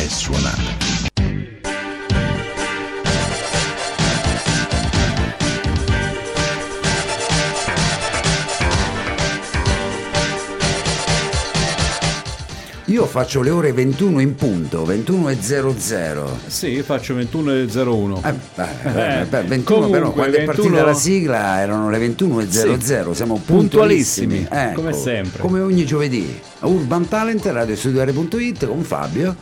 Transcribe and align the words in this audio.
è 0.00 0.08
suonata. 0.08 0.98
Io 12.86 13.06
faccio 13.06 13.40
le 13.42 13.50
ore 13.50 13.72
21 13.72 14.20
in 14.20 14.34
punto, 14.34 14.84
21.00. 14.84 16.26
Sì, 16.46 16.68
io 16.68 16.82
faccio 16.82 17.14
21.01. 17.14 18.26
Eh, 18.26 18.34
beh, 18.54 19.26
beh, 19.28 19.42
21 19.44 19.62
Comunque, 19.62 19.98
però 19.98 20.10
quando 20.10 20.36
è 20.36 20.44
21 20.44 20.62
partita 20.62 20.84
la 20.84 20.94
sigla 20.94 21.60
erano 21.60 21.88
le 21.88 21.98
21.00, 21.98 23.12
siamo 23.12 23.40
puntualissimi. 23.44 24.38
Puntualissimi, 24.38 24.46
Ecco, 24.50 24.80
come 24.80 24.92
sempre. 24.92 25.40
Come 25.40 25.60
ogni 25.60 25.84
giovedì. 25.84 26.40
Urban 26.60 27.06
Talent, 27.06 27.46
radiostudiare.it 27.46 28.66
con 28.66 28.82
Fabio. 28.82 29.36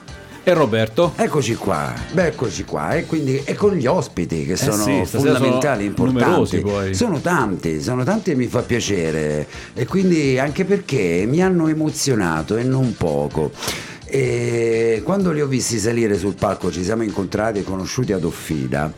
E 0.48 0.55
Roberto? 0.55 1.12
Eccoci 1.15 1.57
qua, 1.57 1.93
beh, 2.11 2.29
eccoci 2.29 2.65
qua, 2.65 2.95
e 2.95 3.05
quindi 3.05 3.43
e 3.45 3.52
con 3.52 3.75
gli 3.75 3.85
ospiti 3.85 4.46
che 4.46 4.57
sono 4.57 4.82
Eh 4.82 5.05
sì, 5.05 5.07
stasera 5.07 5.35
fondamentali, 5.35 5.93
sono 5.95 6.09
importanti. 6.09 6.60
numerosi. 6.63 6.95
Sono 6.95 7.21
tanti, 7.21 7.82
sono 7.82 8.02
tanti 8.02 8.30
e 8.30 8.35
mi 8.35 8.46
fa 8.46 8.63
piacere. 8.63 9.46
E 9.74 9.85
quindi 9.85 10.38
anche 10.38 10.65
perché 10.65 11.27
mi 11.29 11.43
hanno 11.43 11.68
emozionato 11.68 12.57
e 12.57 12.63
non 12.63 12.95
poco. 12.96 13.51
E 14.07 15.02
quando 15.05 15.32
li 15.32 15.43
ho 15.43 15.46
visti 15.46 15.79
salire 15.79 16.16
sul 16.16 16.35
palco, 16.35 16.73
ci 16.73 16.83
siamo 16.83 17.02
incontrati 17.02 17.59
e 17.59 17.62
conosciuti 17.62 18.15
ad 18.15 18.24
Offida. 18.24 18.90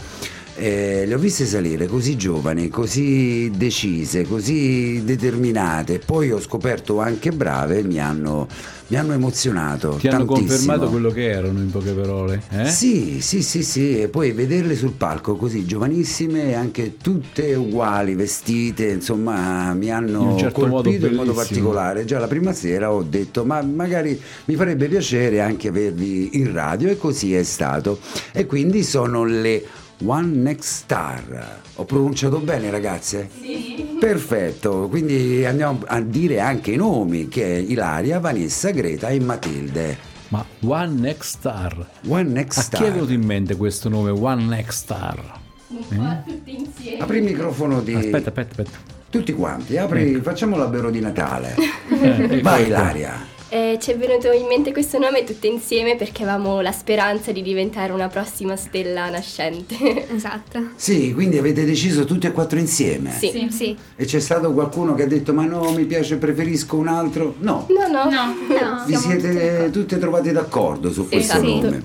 Eh, 0.56 1.04
le 1.06 1.14
ho 1.14 1.18
viste 1.18 1.46
salire 1.46 1.86
così 1.86 2.16
giovani, 2.16 2.68
così 2.68 3.50
decise, 3.54 4.26
così 4.26 5.02
determinate, 5.04 5.98
poi 5.98 6.32
ho 6.32 6.40
scoperto 6.40 7.00
anche 7.00 7.30
brave, 7.30 7.82
mi 7.82 7.98
hanno, 7.98 8.46
mi 8.88 8.96
hanno 8.96 9.12
emozionato. 9.12 9.96
Ti 9.98 10.08
hanno 10.08 10.24
tantissimo. 10.24 10.48
confermato 10.48 10.90
quello 10.90 11.10
che 11.10 11.30
erano, 11.30 11.58
in 11.58 11.70
poche 11.70 11.92
parole. 11.92 12.42
Eh? 12.50 12.66
Sì, 12.66 13.20
sì, 13.20 13.42
sì, 13.42 13.62
sì, 13.62 14.00
e 14.00 14.08
poi 14.08 14.32
vederle 14.32 14.74
sul 14.76 14.92
palco 14.92 15.36
così 15.36 15.64
giovanissime, 15.64 16.54
anche 16.54 16.96
tutte 16.96 17.54
uguali, 17.54 18.14
vestite, 18.14 18.88
insomma, 18.88 19.72
mi 19.74 19.90
hanno 19.90 20.20
In 20.20 20.28
un 20.28 20.38
certo 20.38 20.66
modo 20.66 20.82
colpito 20.82 21.06
in 21.06 21.14
modo 21.14 21.32
particolare. 21.32 22.04
Già 22.04 22.18
la 22.18 22.26
prima 22.26 22.52
sera 22.52 22.92
ho 22.92 23.02
detto, 23.02 23.44
ma 23.44 23.62
magari 23.62 24.20
mi 24.46 24.54
farebbe 24.54 24.88
piacere 24.88 25.40
anche 25.40 25.68
avervi 25.68 26.38
in 26.38 26.52
radio, 26.52 26.90
e 26.90 26.96
così 26.96 27.34
è 27.34 27.42
stato. 27.42 27.98
E 28.32 28.46
quindi 28.46 28.82
sono 28.82 29.24
le 29.24 29.64
One 30.04 30.28
Next 30.28 30.68
Star. 30.84 31.60
Ho 31.76 31.84
pronunciato 31.84 32.38
bene, 32.38 32.70
ragazze? 32.70 33.28
Sì. 33.40 33.96
Perfetto, 34.00 34.88
quindi 34.88 35.44
andiamo 35.44 35.80
a 35.86 36.00
dire 36.00 36.40
anche 36.40 36.72
i 36.72 36.76
nomi, 36.76 37.28
che 37.28 37.44
è 37.44 37.58
Ilaria, 37.58 38.18
Vanessa, 38.18 38.70
Greta 38.70 39.08
e 39.08 39.20
Matilde. 39.20 39.98
Ma 40.28 40.42
One 40.64 40.92
Next 41.00 41.36
Star. 41.38 41.86
One 42.08 42.22
Next 42.30 42.58
A 42.58 42.62
Star. 42.62 42.80
chi 42.80 42.86
è 42.88 42.92
venuto 42.92 43.12
in 43.12 43.24
mente 43.24 43.56
questo 43.56 43.88
nome 43.90 44.10
One 44.10 44.44
Next 44.44 44.78
Star? 44.84 45.20
Un 45.68 45.84
po' 46.24 46.30
tutti 46.32 46.56
insieme. 46.58 47.02
Apri 47.02 47.18
il 47.18 47.24
microfono 47.24 47.80
di 47.82 47.94
Aspetta, 47.94 48.28
aspetta, 48.30 48.62
aspetta. 48.62 48.78
tutti 49.10 49.32
quanti, 49.34 49.76
apri, 49.76 50.20
facciamo 50.22 50.56
l'albero 50.56 50.90
di 50.90 51.00
Natale. 51.00 51.54
Eh, 52.00 52.40
Vai 52.40 52.60
ecco. 52.62 52.68
Ilaria. 52.70 53.14
Eh, 53.52 53.78
ci 53.80 53.90
è 53.90 53.96
venuto 53.96 54.30
in 54.30 54.46
mente 54.46 54.70
questo 54.70 54.98
nome 54.98 55.24
tutte 55.24 55.48
insieme 55.48 55.96
perché 55.96 56.22
avevamo 56.22 56.60
la 56.60 56.70
speranza 56.70 57.32
di 57.32 57.42
diventare 57.42 57.92
una 57.92 58.06
prossima 58.06 58.54
stella 58.54 59.10
nascente. 59.10 59.76
Esatto. 60.20 60.70
Sì, 60.76 61.12
quindi 61.14 61.36
avete 61.38 61.64
deciso 61.64 62.04
tutti 62.04 62.26
e 62.26 62.32
quattro 62.32 62.58
insieme. 62.58 63.10
Sì. 63.10 63.48
Sì. 63.50 63.76
E 63.96 64.04
c'è 64.04 64.20
stato 64.20 64.52
qualcuno 64.52 64.94
che 64.94 65.02
ha 65.02 65.06
detto 65.06 65.32
ma 65.32 65.44
no, 65.44 65.70
mi 65.72 65.84
piace, 65.84 66.16
preferisco 66.16 66.76
un 66.76 66.88
altro? 66.88 67.34
No. 67.38 67.66
No, 67.70 67.88
no. 67.88 68.08
No, 68.08 68.34
no. 68.48 68.84
Vi 68.86 68.96
siete 68.96 69.70
tutte 69.72 69.98
trovate 69.98 70.30
d'accordo 70.30 70.92
su 70.92 71.08
questo 71.08 71.36
Esatto. 71.38 71.60
nome. 71.60 71.82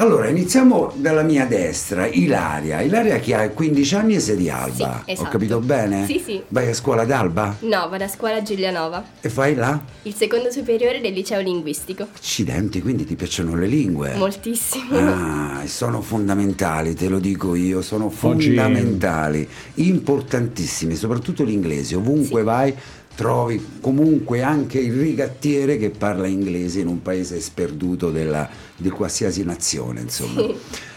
Allora, 0.00 0.28
iniziamo 0.28 0.92
dalla 0.94 1.22
mia 1.22 1.44
destra, 1.46 2.06
Ilaria. 2.06 2.80
Ilaria 2.82 3.18
che 3.18 3.34
ha 3.34 3.48
15 3.50 3.94
anni 3.96 4.14
e 4.14 4.20
sei 4.20 4.36
di 4.36 4.48
Alba. 4.48 5.02
Sì, 5.04 5.10
esatto. 5.10 5.26
Ho 5.26 5.30
capito 5.32 5.58
bene? 5.58 6.06
Sì, 6.06 6.22
sì. 6.24 6.40
Vai 6.46 6.68
a 6.68 6.72
scuola 6.74 7.02
ad 7.02 7.10
Alba? 7.10 7.56
No, 7.62 7.88
vado 7.88 8.04
a 8.04 8.08
scuola 8.08 8.36
a 8.36 8.42
Giulianova, 8.42 9.04
E 9.20 9.28
fai 9.28 9.56
là? 9.56 9.80
il 10.02 10.14
secondo 10.14 10.52
superiore 10.52 11.00
del 11.00 11.12
liceo 11.12 11.40
linguistico. 11.40 12.06
Accidenti, 12.14 12.80
quindi 12.80 13.04
ti 13.06 13.16
piacciono 13.16 13.56
le 13.56 13.66
lingue? 13.66 14.14
Moltissimo. 14.14 14.96
Ah, 14.96 15.62
sono 15.66 16.00
fondamentali, 16.00 16.94
te 16.94 17.08
lo 17.08 17.18
dico 17.18 17.56
io, 17.56 17.82
sono 17.82 18.04
Oggi- 18.04 18.14
fondamentali, 18.14 19.48
importantissimi, 19.74 20.94
soprattutto 20.94 21.42
l'inglese. 21.42 21.96
Ovunque 21.96 22.38
Sì. 22.38 22.46
vai 22.46 22.74
trovi 23.22 23.60
comunque 23.80 24.42
anche 24.42 24.78
il 24.78 24.92
rigattiere 24.92 25.76
che 25.76 25.90
parla 25.90 26.28
inglese 26.28 26.78
in 26.78 26.86
un 26.86 27.02
paese 27.02 27.40
sperduto 27.40 28.10
della- 28.12 28.48
di 28.76 28.90
qualsiasi 28.90 29.42
nazione, 29.42 30.02
insomma. 30.02 30.44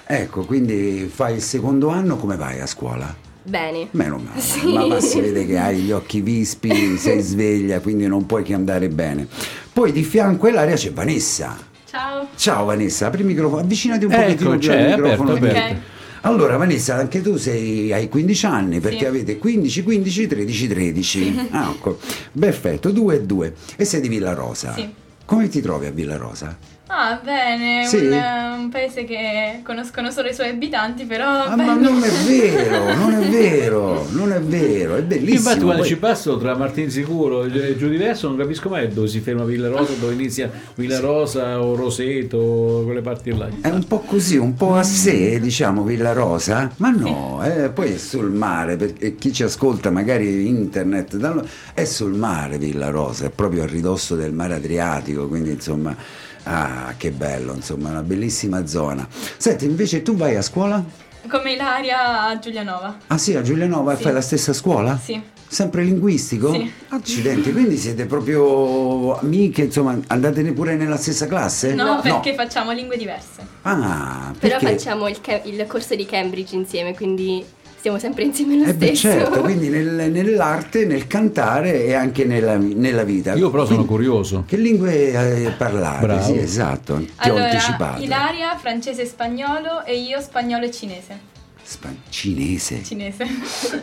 Ecco, 0.05 0.45
quindi 0.45 1.09
fai 1.11 1.33
il 1.37 1.41
secondo 1.41 1.87
anno, 1.87 2.17
come 2.17 2.35
vai 2.35 2.59
a 2.59 2.67
scuola? 2.67 3.11
Bene. 3.41 3.87
Meno 3.91 4.17
male, 4.23 4.39
Sì. 4.39 4.71
ma, 4.71 4.85
ma 4.85 4.99
si 4.99 5.19
vede 5.19 5.47
che 5.47 5.57
hai 5.57 5.79
gli 5.79 5.91
occhi 5.91 6.21
vispi, 6.21 6.95
sei 6.95 7.21
sveglia, 7.25 7.79
quindi 7.79 8.05
non 8.05 8.27
puoi 8.27 8.43
che 8.43 8.53
andare 8.53 8.88
bene. 8.89 9.27
Poi 9.73 9.91
di 9.91 10.03
fianco 10.03 10.45
all'aria 10.45 10.75
c'è 10.75 10.91
Vanessa. 10.91 11.57
Ciao. 11.89 12.27
Ciao 12.35 12.65
Vanessa, 12.65 13.07
apri 13.07 13.21
il 13.21 13.25
microfono, 13.27 13.61
avvicinati 13.61 14.05
un 14.05 14.11
Ecco, 14.11 14.21
pochettino 14.21 14.49
più 14.59 14.59
c'è, 14.59 14.91
al 14.91 14.99
microfono. 14.99 15.31
aperto, 15.31 15.57
aperto. 15.57 15.81
Allora 16.21 16.55
Vanessa, 16.57 16.95
anche 16.95 17.21
tu 17.21 17.37
sei, 17.37 17.91
hai 17.91 18.07
15 18.07 18.45
anni 18.45 18.79
perché 18.79 18.99
Sì. 18.99 19.05
avete 19.05 19.37
15, 19.37 19.83
15, 19.83 20.27
13, 20.27 20.67
13. 20.67 21.47
Ah, 21.49 21.71
ecco. 21.75 21.97
Perfetto, 22.37 22.91
2 22.91 23.15
e 23.15 23.21
2. 23.23 23.53
E 23.75 23.85
sei 23.85 24.01
di 24.01 24.07
Villa 24.07 24.33
Rosa. 24.33 24.73
Sì. 24.75 24.87
Come 25.25 25.47
ti 25.49 25.61
trovi 25.61 25.87
a 25.87 25.91
Villa 25.91 26.17
Rosa? 26.17 26.55
Ah, 26.94 27.22
bene, 27.24 27.85
Sì? 27.88 28.07
un, 28.07 28.22
un 28.63 28.69
paese 28.69 29.06
che 29.06 29.62
conoscono 29.63 30.12
solo 30.12 30.28
i 30.28 30.34
suoi 30.34 30.50
abitanti, 30.50 31.06
però 31.06 31.25
Ah, 31.46 31.56
ma 31.56 31.74
non 31.74 32.03
è 32.03 32.09
vero, 32.28 32.94
non 32.96 33.13
è 33.13 33.29
vero, 33.29 34.06
non 34.12 34.34
è 34.34 34.41
vero, 34.41 34.96
è 34.96 34.97
Io 34.97 35.03
infatti 35.03 35.19
bellissimo. 35.19 35.56
quando 35.63 35.75
Poi- 35.84 35.85
ci 35.88 35.96
passo 35.96 36.38
tra 36.38 36.53
Martinsicuro 36.57 37.46
e 37.46 37.78
giù 37.78 37.88
diverso 37.88 38.28
non 38.28 38.35
capisco 38.35 38.68
mai 38.68 38.90
dove 38.91 39.07
si 39.07 39.22
ferma 39.22 39.46
Villa 39.46 39.69
Rosa, 39.69 39.94
dove 40.01 40.13
inizia 40.13 40.51
Villa 40.75 41.00
Rosa 41.00 41.62
o 41.63 41.75
Roseto, 41.75 42.81
quelle 42.84 43.00
parti 43.01 43.35
là. 43.38 43.47
È 43.62 43.69
un 43.69 43.88
po' 43.88 44.00
così, 44.00 44.35
un 44.35 44.53
po' 44.56 44.75
a 44.75 44.84
sé, 44.84 45.40
diciamo, 45.40 45.84
Villa 45.84 46.12
Rosa, 46.12 46.69
ma 46.78 46.90
no, 46.90 47.40
eh, 47.41 47.69
poi 47.69 47.94
è 47.94 47.97
sul 47.97 48.31
mare, 48.31 48.75
perché 48.75 49.16
chi 49.16 49.31
ci 49.31 49.44
ascolta 49.44 49.91
magari 49.91 50.46
internet, 50.46 51.16
da- 51.16 51.41
è 51.74 51.85
sul 51.85 52.13
mare 52.16 52.57
Villa 52.57 52.90
Rosa, 52.90 53.28
è 53.28 53.30
proprio 53.30 53.63
a 53.63 53.66
ridosso 53.66 54.16
del 54.16 54.34
mare 54.34 54.56
Adriatico, 54.56 55.30
quindi 55.30 55.51
insomma, 55.51 55.96
ah, 56.44 56.94
che 56.97 57.12
bello, 57.12 57.53
insomma, 57.53 57.90
una 57.90 58.02
bellissima 58.03 58.66
zona. 58.68 59.07
Senti, 59.38 59.66
invece 59.66 60.02
tu 60.02 60.16
vai 60.16 60.35
a 60.35 60.41
scuola? 60.41 60.84
Come 61.29 61.53
Ilaria 61.53 62.24
a 62.28 62.40
Giulianova. 62.40 62.97
Ah 63.07 63.18
sì, 63.18 63.35
a 63.35 63.41
Giulianova 63.41 63.96
Sì. 63.96 64.03
fai 64.03 64.13
la 64.13 64.22
stessa 64.22 64.53
scuola? 64.53 65.00
Sì. 65.01 65.22
Sempre 65.47 65.84
linguistico? 65.84 66.53
Sì. 66.53 66.72
Accidenti, 66.90 67.51
quindi 67.51 67.75
siete 67.78 68.06
proprio 68.06 69.18
amiche, 69.19 69.63
insomma, 69.63 70.00
andate 70.07 70.41
pure 70.53 70.75
nella 70.75 70.96
stessa 70.97 71.28
classe? 71.28 71.74
No, 71.74 72.00
perché 72.01 72.34
facciamo 72.34 72.72
lingue 72.72 72.96
diverse. 72.97 73.46
Ah, 73.63 74.33
Però 74.39 74.57
perché? 74.57 74.77
facciamo 74.77 75.07
il, 75.10 75.19
ca- 75.19 75.42
il 75.44 75.65
corso 75.68 75.94
di 75.95 76.06
Cambridge 76.06 76.56
insieme, 76.56 76.95
quindi 76.95 77.45
stiamo 77.81 77.98
sempre 77.98 78.24
insieme 78.25 78.57
lo 78.57 78.66
Eh 78.66 78.75
beh, 78.75 78.95
stesso. 78.95 79.10
certo, 79.10 79.42
quindi 79.42 79.68
nel- 79.69 80.12
nell'arte, 80.12 80.86
nel 80.86 81.07
cantare 81.07 81.83
e 81.83 81.94
anche 81.95 82.25
nella, 82.25 82.56
nella 82.56 83.01
vita. 83.04 83.33
Io 83.33 83.50
però 83.50 83.63
sono 83.63 83.78
Quindi, 83.78 83.94
curioso. 83.94 84.44
Che 84.48 84.56
lingue 84.56 85.45
eh, 85.45 85.50
parlate? 85.57 86.06
Bravo. 86.06 86.24
Sì, 86.31 86.38
esatto, 86.38 86.98
ti 86.98 87.30
ho 87.30 87.33
allora, 87.33 87.50
anticipato. 87.50 88.04
Ilaria 88.04 88.56
francese 88.56 89.01
e 89.01 89.06
spagnolo 89.07 89.83
e 89.83 90.00
io 90.00 90.22
spagnolo 90.22 90.66
e 90.66 90.72
cinese. 90.72 91.19
Spa- 91.63 91.94
cinese, 92.10 92.83
Cinese. 92.83 93.25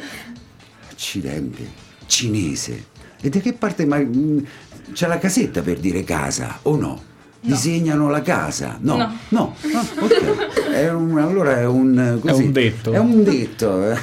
accidenti, 0.92 1.68
cinese. 2.06 2.86
E 3.20 3.28
da 3.30 3.40
che 3.40 3.52
parte? 3.52 3.84
Ma 3.84 3.98
mh, 3.98 4.46
c'è 4.92 5.08
la 5.08 5.18
casetta 5.18 5.60
per 5.60 5.78
dire 5.80 6.04
casa 6.04 6.60
o 6.62 6.76
no? 6.76 7.02
Disegnano 7.40 8.08
la 8.10 8.20
casa? 8.22 8.78
No, 8.80 8.96
No. 8.96 9.16
no. 9.28 9.54
Ah, 9.72 9.86
ok. 10.00 10.66
è 10.80 10.90
un, 10.90 11.18
allora 11.18 11.58
è 11.58 11.66
un, 11.66 12.18
così, 12.20 12.42
È 12.42 12.46
un 12.46 12.52
detto. 12.52 12.92
È 12.92 12.98
un 12.98 13.22
detto. 13.22 13.96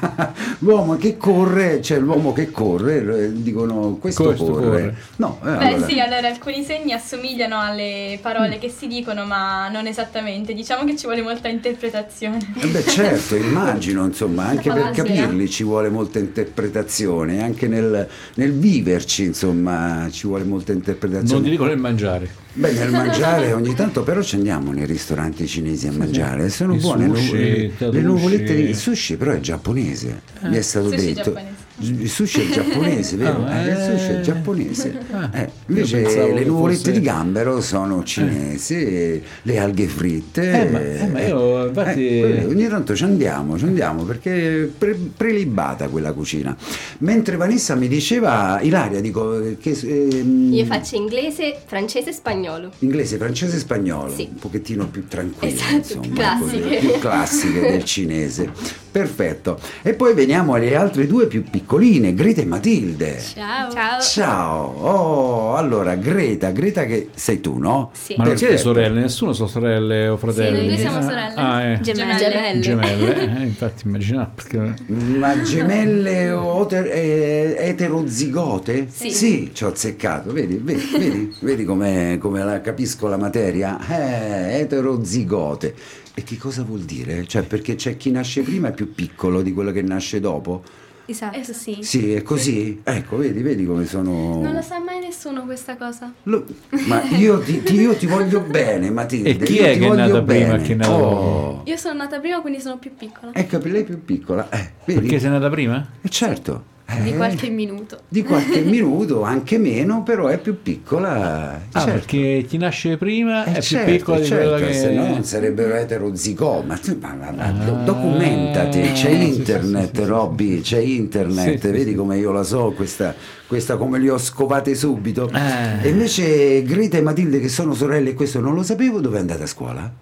l'uomo 0.60 0.96
che 0.96 1.16
corre, 1.16 1.80
cioè 1.82 1.98
l'uomo 1.98 2.32
che 2.32 2.50
corre, 2.50 3.24
eh, 3.24 3.32
dicono 3.32 3.96
questo, 4.00 4.24
Questo 4.24 4.44
corre. 4.44 4.64
corre. 4.66 4.96
No, 5.16 5.38
eh, 5.42 5.44
Beh 5.44 5.66
allora- 5.66 5.86
sì, 5.86 6.00
allora 6.00 6.28
alcuni 6.28 6.62
segni 6.62 6.92
assomigliano 6.92 7.58
alle 7.58 8.18
parole 8.20 8.58
che 8.58 8.68
si 8.68 8.86
dicono, 8.86 9.24
ma 9.24 9.68
non 9.68 9.86
esattamente. 9.86 10.54
Diciamo 10.54 10.84
che 10.84 10.96
ci 10.96 11.06
vuole 11.06 11.22
molta 11.22 11.48
interpretazione. 11.48 12.38
Eh 12.60 12.66
beh 12.66 12.84
certo, 12.84 13.34
immagino, 13.36 14.04
insomma, 14.04 14.46
anche 14.46 14.72
per 14.72 14.90
capirli 14.90 15.48
ci 15.48 15.64
vuole 15.64 15.88
molta 15.88 16.18
interpretazione, 16.18 17.42
anche 17.42 17.66
nel, 17.68 18.06
nel 18.34 18.52
viverci, 18.52 19.24
insomma, 19.24 20.08
ci 20.10 20.26
vuole 20.26 20.44
molta 20.44 20.72
interpretazione. 20.72 21.32
Non 21.34 21.42
ti 21.42 21.50
dico 21.50 21.64
nel 21.64 21.78
mangiare. 21.78 22.48
Beh, 22.52 22.72
nel 22.72 22.90
mangiare 22.90 23.52
ogni 23.52 23.74
tanto 23.74 24.02
però 24.02 24.20
ci 24.22 24.34
andiamo 24.34 24.72
nei 24.72 24.84
ristoranti 24.84 25.46
cinesi 25.46 25.86
a 25.86 25.92
mangiare, 25.92 26.19
sono 26.48 26.74
Il 26.74 26.80
buone 26.80 27.14
sushi, 27.14 27.32
le, 27.78 27.90
le 27.92 28.00
nuvolette 28.00 28.54
di 28.54 28.74
sushi. 28.74 29.16
però 29.16 29.32
è 29.32 29.40
giapponese, 29.40 30.22
mi 30.42 30.56
è 30.56 30.60
stato 30.62 30.90
Sushi 30.90 31.06
detto. 31.14 31.22
giapponese. 31.32 31.59
Il 31.82 32.08
sushi 32.10 32.42
è 32.42 32.52
giapponese, 32.52 33.16
vero? 33.16 33.44
Ah, 33.46 33.60
Eh, 33.62 33.70
il 33.70 33.76
sushi 33.76 34.10
è 34.10 34.16
eh. 34.16 34.20
giapponese. 34.20 34.98
Ah, 35.12 35.30
Eh, 35.32 35.50
io 35.68 35.76
invece 35.84 36.32
le 36.32 36.44
nuvolette 36.44 36.78
fosse- 36.80 36.92
di 36.92 37.00
gambero 37.00 37.60
sono 37.62 38.04
cinesi, 38.04 39.22
le 39.42 39.58
alghe 39.58 39.86
fritte. 39.86 40.60
Eh, 40.66 40.70
ma- 40.70 40.80
eh, 40.80 41.06
ma 41.06 41.20
io, 41.26 41.66
infatti- 41.68 42.22
ogni 42.46 42.68
tanto 42.68 42.94
ci 42.94 43.04
andiamo, 43.04 43.56
ci 43.56 43.64
andiamo 43.64 44.02
perché 44.04 44.64
è 44.64 44.66
pre- 44.66 44.98
prelibata 45.16 45.88
quella 45.88 46.12
cucina. 46.12 46.54
Mentre 46.98 47.36
Vanessa 47.36 47.74
mi 47.74 47.88
diceva, 47.88 48.60
Ilaria, 48.60 49.00
dico 49.00 49.40
che 49.60 49.70
ehm, 49.82 50.52
Io 50.52 50.64
faccio 50.66 50.96
inglese, 50.96 51.56
francese 51.64 52.10
e 52.10 52.12
spagnolo. 52.12 52.70
Inglese, 52.80 53.16
francese 53.16 53.56
e 53.56 53.58
spagnolo, 53.60 54.12
Sì. 54.14 54.28
un 54.30 54.38
pochettino 54.38 54.86
più 54.88 55.06
tranquille, 55.08 55.54
Esatto, 55.54 55.74
insomma, 55.76 56.00
più 56.02 56.12
classiche. 56.12 56.60
così, 56.60 56.76
più 56.76 56.98
classiche 56.98 57.60
del 57.60 57.84
cinese. 57.84 58.50
Perfetto. 58.90 59.58
E 59.82 59.94
poi 59.94 60.14
veniamo 60.14 60.54
alle 60.54 60.74
altre 60.74 61.06
due 61.06 61.26
più 61.26 61.44
piccoline, 61.70 62.14
Greta 62.14 62.40
e 62.40 62.46
Matilde. 62.46 63.20
Ciao. 63.20 63.70
Ciao. 63.70 64.00
Ciao. 64.00 64.64
Oh, 64.64 65.54
allora 65.54 65.94
Greta, 65.94 66.50
Greta 66.50 66.84
che 66.84 67.10
sei 67.14 67.40
tu, 67.40 67.58
no? 67.58 67.92
Sì. 67.92 68.16
Ma 68.16 68.24
non 68.24 68.36
siete 68.36 68.58
sorelle? 68.58 69.00
Nessuno 69.02 69.32
sono 69.32 69.48
sorelle 69.48 70.08
o 70.08 70.16
fratelli? 70.16 70.62
Sì, 70.62 70.66
noi 70.66 70.78
siamo 70.78 70.98
Ah, 70.98 71.02
sorelle. 71.02 71.34
Ah, 71.36 71.62
eh. 71.62 71.80
Gemelle. 71.80 72.16
Gemelle. 72.18 72.60
Gemelle, 72.60 73.40
eh, 73.40 73.44
infatti 73.44 73.86
immaginavo 73.86 74.30
perché... 74.34 74.74
Ma 74.88 75.40
gemelle 75.42 76.32
o 76.32 76.66
eh, 76.72 77.54
eterozigote? 77.56 78.88
Sì. 78.90 79.50
ci 79.54 79.62
ho 79.64 79.68
azzeccato, 79.68 80.32
vedi, 80.32 80.56
vedi, 80.60 80.88
vedi, 80.98 81.36
vedi 81.40 81.64
come, 81.64 82.18
come 82.18 82.42
la 82.42 82.60
capisco 82.60 83.06
la 83.06 83.16
materia? 83.16 83.78
Eh, 83.88 84.58
eterozigote. 84.58 85.74
E 86.14 86.24
che 86.24 86.36
cosa 86.36 86.64
vuol 86.64 86.80
dire? 86.80 87.24
Cioè, 87.28 87.42
perché 87.42 87.76
c'è 87.76 87.96
chi 87.96 88.10
nasce 88.10 88.42
prima 88.42 88.70
è 88.70 88.72
più 88.72 88.92
piccolo 88.92 89.40
di 89.40 89.52
quello 89.52 89.70
che 89.70 89.82
nasce 89.82 90.18
dopo? 90.18 90.62
Esatto, 91.10 91.52
sì. 91.52 91.78
Sì, 91.80 92.12
è 92.12 92.22
così? 92.22 92.80
Ecco, 92.84 93.16
vedi, 93.16 93.42
vedi 93.42 93.64
come 93.66 93.84
sono... 93.86 94.40
Non 94.40 94.52
lo 94.54 94.62
sa 94.62 94.78
mai 94.78 95.00
nessuno 95.00 95.44
questa 95.44 95.76
cosa. 95.76 96.12
Lo- 96.24 96.44
Ma 96.86 97.02
io 97.16 97.40
ti, 97.40 97.62
ti- 97.62 97.74
io 97.80 97.94
ti 97.96 98.06
voglio 98.06 98.40
bene, 98.40 98.90
Matilde. 98.90 99.30
E 99.30 99.36
chi 99.38 99.54
io 99.54 99.64
è 99.64 99.72
ti 99.72 99.78
che 99.80 99.84
è 99.84 99.88
voglio 99.88 100.00
nata 100.06 100.22
prima, 100.22 100.56
bene. 100.56 100.66
è 100.68 100.74
nata 100.74 100.90
Oh. 100.92 101.62
Io 101.64 101.76
sono 101.76 101.94
nata 101.98 102.18
prima, 102.20 102.40
quindi 102.40 102.60
sono 102.60 102.78
più 102.78 102.92
piccola. 102.96 103.32
Ecco, 103.34 103.58
per 103.58 103.70
lei 103.72 103.80
è 103.82 103.84
più 103.84 104.04
piccola. 104.04 104.48
Eh, 104.50 104.70
vedi? 104.84 105.00
Perché 105.00 105.18
sei 105.18 105.30
nata 105.30 105.50
prima? 105.50 105.84
Eh, 106.00 106.08
certo. 106.08 106.64
Di 107.02 107.10
Eh, 107.10 107.16
qualche 107.16 107.48
minuto. 107.50 108.00
di 108.08 108.22
qualche 108.24 108.60
minuto, 108.62 109.22
anche 109.22 109.58
meno, 109.58 110.02
però 110.02 110.26
è 110.26 110.38
più 110.38 110.60
piccola. 110.60 111.52
Ah, 111.72 111.80
certo. 111.80 111.90
perché 111.92 112.44
chi 112.48 112.56
nasce 112.58 112.96
prima 112.96 113.44
Eh, 113.44 113.52
è 113.54 113.60
certo, 113.60 113.86
più 113.86 113.96
piccola 113.96 114.18
di 114.18 114.24
certo, 114.26 114.48
quella 114.50 114.66
che... 114.66 114.72
se 114.74 114.90
no 114.92 115.06
non 115.06 115.24
sarebbero 115.24 115.74
eterozigoti. 115.74 116.66
Ma, 116.66 116.78
ma- 117.00 117.14
ma- 117.30 117.44
Ah, 117.44 117.52
do- 117.52 117.84
documentati, 117.84 118.80
c'è 118.80 118.92
sì, 118.94 119.02
sì, 119.16 119.34
internet, 119.36 119.94
sì, 119.96 120.02
sì, 120.02 120.08
Robby, 120.08 120.60
c'è 120.62 120.78
internet, 120.78 121.70
vedi 121.70 121.90
sì. 121.90 121.94
come 121.96 122.18
io 122.18 122.32
la 122.32 122.42
so, 122.42 122.72
questa, 122.74 123.14
questa 123.46 123.76
come 123.76 123.98
li 123.98 124.08
ho 124.08 124.18
scovate 124.18 124.74
subito. 124.74 125.30
Eh. 125.32 125.86
E 125.86 125.88
invece 125.90 126.62
Greta 126.64 126.96
e 126.98 127.02
Matilde, 127.02 127.38
che 127.40 127.48
sono 127.48 127.72
sorelle, 127.74 128.10
e 128.10 128.14
questo 128.14 128.40
non 128.40 128.54
lo 128.54 128.62
sapevo, 128.62 129.00
dove 129.00 129.16
è 129.16 129.20
andata 129.20 129.44
a 129.44 129.46
scuola? 129.46 129.92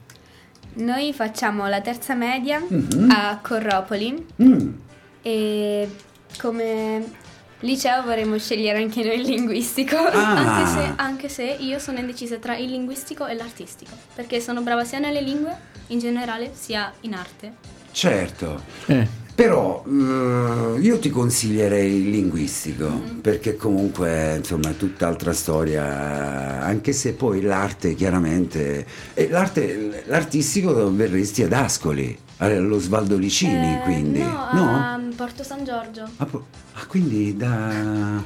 Noi 0.74 1.12
facciamo 1.12 1.66
la 1.68 1.80
terza 1.80 2.14
media 2.14 2.62
Mhm. 2.66 3.10
a 3.10 3.38
Corropoli 3.42 4.24
Mm. 4.42 4.68
e 5.22 5.88
come 6.38 7.04
liceo 7.60 8.02
vorremmo 8.02 8.38
scegliere 8.38 8.78
anche 8.78 9.02
noi 9.02 9.20
il 9.20 9.26
linguistico. 9.26 9.96
Ah. 9.96 10.36
Anche, 10.36 10.70
se, 10.70 10.92
anche 10.96 11.28
se 11.28 11.44
io 11.44 11.78
sono 11.78 11.98
indecisa 11.98 12.36
tra 12.36 12.56
il 12.56 12.70
linguistico 12.70 13.26
e 13.26 13.34
l'artistico. 13.34 13.92
Perché 14.14 14.40
sono 14.40 14.62
brava 14.62 14.84
sia 14.84 14.98
nelle 14.98 15.20
lingue 15.20 15.56
in 15.88 15.98
generale, 15.98 16.52
sia 16.54 16.92
in 17.00 17.14
arte. 17.14 17.54
Certo. 17.92 18.62
Eh, 18.86 19.26
Però 19.38 19.84
eh, 19.86 20.80
io 20.80 20.98
ti 20.98 21.10
consiglierei 21.10 21.94
il 22.00 22.10
linguistico, 22.10 22.88
Mm. 22.88 23.18
perché 23.20 23.54
comunque 23.54 24.34
insomma 24.38 24.70
è 24.70 24.76
tutt'altra 24.76 25.32
storia, 25.32 26.60
anche 26.60 26.92
se 26.92 27.12
poi 27.12 27.40
l'arte 27.42 27.94
chiaramente... 27.94 28.84
E 29.14 29.28
l'arte, 29.28 30.02
l'artistico 30.06 30.92
verresti 30.92 31.44
ad 31.44 31.52
Ascoli, 31.52 32.18
allo 32.38 32.80
Svaldo 32.80 33.16
Licini 33.16 33.74
Eh, 33.76 33.80
quindi. 33.84 34.18
No, 34.18 34.74
a 34.74 35.00
Porto 35.14 35.44
San 35.44 35.62
Giorgio. 35.64 36.08
Ah, 36.16 36.26
ah, 36.72 36.86
quindi 36.88 37.36
da... 37.36 38.16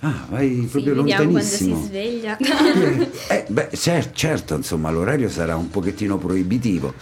Ah, 0.00 0.24
vai 0.30 0.60
Sì, 0.62 0.66
proprio 0.68 0.94
vediamo 0.94 1.30
quando 1.32 1.40
si 1.46 1.68
lontanissimo. 1.68 1.84
sveglia. 1.84 2.36
Eh, 3.28 3.44
beh, 3.48 3.68
cer- 3.74 4.12
certo, 4.14 4.54
insomma, 4.54 4.90
l'orario 4.90 5.28
sarà 5.28 5.56
un 5.56 5.68
pochettino 5.68 6.16
proibitivo. 6.16 6.94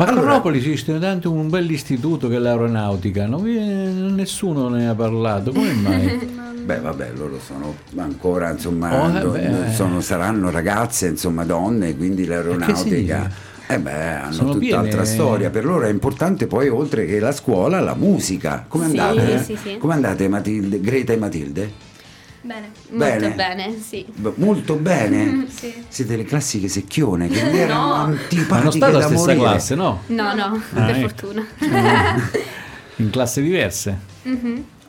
Ma 0.00 0.06
a 0.06 0.08
Allora- 0.08 0.26
Corropoli 0.28 0.58
esiste 0.58 0.98
tanto 0.98 1.30
un 1.30 1.50
bel 1.50 1.70
istituto 1.70 2.28
che 2.28 2.36
è 2.36 2.38
l'aeronautica, 2.38 3.26
non 3.26 3.42
vi- 3.42 3.58
nessuno 3.58 4.68
ne 4.70 4.88
ha 4.88 4.94
parlato, 4.94 5.52
come 5.52 5.72
mai? 5.74 6.38
Beh, 6.64 6.80
vabbè, 6.80 7.12
loro 7.16 7.38
sono 7.38 7.74
ancora, 7.96 8.50
insomma, 8.50 8.98
Oh, 9.02 9.14
eh, 9.14 9.20
do- 9.20 9.30
beh. 9.32 9.72
sono- 9.74 10.00
saranno 10.00 10.50
ragazze, 10.50 11.08
insomma, 11.08 11.44
donne, 11.44 11.94
quindi 11.96 12.24
l'aeronautica. 12.24 13.30
Eh 13.66 13.78
beh, 13.78 13.90
hanno 13.92 14.32
Sono 14.32 14.52
tutt'altra 14.54 15.02
piene- 15.02 15.04
storia. 15.04 15.50
Per 15.50 15.64
loro 15.66 15.84
è 15.84 15.90
importante 15.90 16.46
poi, 16.46 16.68
oltre 16.68 17.04
che 17.04 17.20
la 17.20 17.30
scuola, 17.32 17.78
la 17.80 17.94
musica. 17.94 18.64
Come 18.66 18.88
Sì, 18.88 18.98
andate? 18.98 19.42
sì, 19.44 19.56
sì. 19.62 19.76
Come 19.78 19.92
andate, 19.94 20.28
Matilde? 20.28 20.80
Greta 20.80 21.12
e 21.12 21.16
Matilde? 21.18 21.72
Bene. 22.42 22.70
Molto 22.90 23.04
Bene. 23.18 23.30
bene, 23.34 23.78
sì. 23.80 24.04
B- 24.14 24.32
molto 24.36 24.74
bene. 24.76 25.46
Sì. 25.54 25.72
Siete 25.88 26.16
le 26.16 26.24
classiche 26.24 26.68
secchione 26.68 27.28
che 27.28 27.42
mi 27.50 27.58
erano 27.58 27.86
No. 27.88 27.92
antipatiche 27.94 28.48
Ma 28.54 28.60
non 28.62 28.72
state 28.72 28.92
da 28.92 28.98
alla 28.98 29.06
stessa 29.06 29.22
morire. 29.26 29.40
classe, 29.40 29.74
no? 29.74 30.02
No, 30.06 30.34
no, 30.34 30.62
Ah, 30.74 30.84
per 30.84 30.96
ecco. 30.96 31.08
fortuna. 31.08 31.46
In 32.96 33.10
classi 33.10 33.42
diverse. 33.42 33.98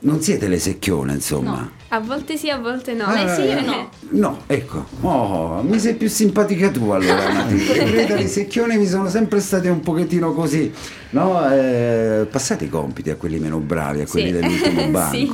Non 0.04 0.20
siete 0.22 0.48
le 0.48 0.58
secchione, 0.60 1.14
insomma. 1.14 1.70
A 1.90 2.00
volte 2.00 2.36
sì, 2.38 2.50
a 2.50 2.58
volte 2.58 2.94
no. 2.94 3.04
Ah, 3.06 3.14
Lei 3.24 3.36
sì 3.36 3.48
e 3.48 3.62
no? 3.62 3.90
No, 4.12 4.38
ecco. 4.48 4.86
Oh, 5.02 5.62
mi 5.62 5.78
sei 5.78 5.94
più 5.96 6.10
simpatica 6.10 6.70
tu 6.72 6.90
allora, 6.90 7.32
Matilde. 7.32 7.84
Greta 7.92 8.16
e 8.16 8.28
Secchione 8.28 8.78
mi 8.78 8.88
sono 8.88 9.10
sempre 9.10 9.40
state 9.42 9.70
un 9.70 9.82
pochettino 9.82 10.34
così. 10.34 10.72
No, 11.12 11.48
eh, 11.52 12.26
passate 12.32 12.66
i 12.66 12.70
compiti 12.70 13.10
a 13.12 13.16
quelli 13.16 13.38
meno 13.40 13.60
bravi, 13.60 14.02
a 14.02 14.08
quelli 14.08 14.28
Sì. 14.28 14.32
dell'ultimo 14.34 14.82
Sì. 15.12 15.30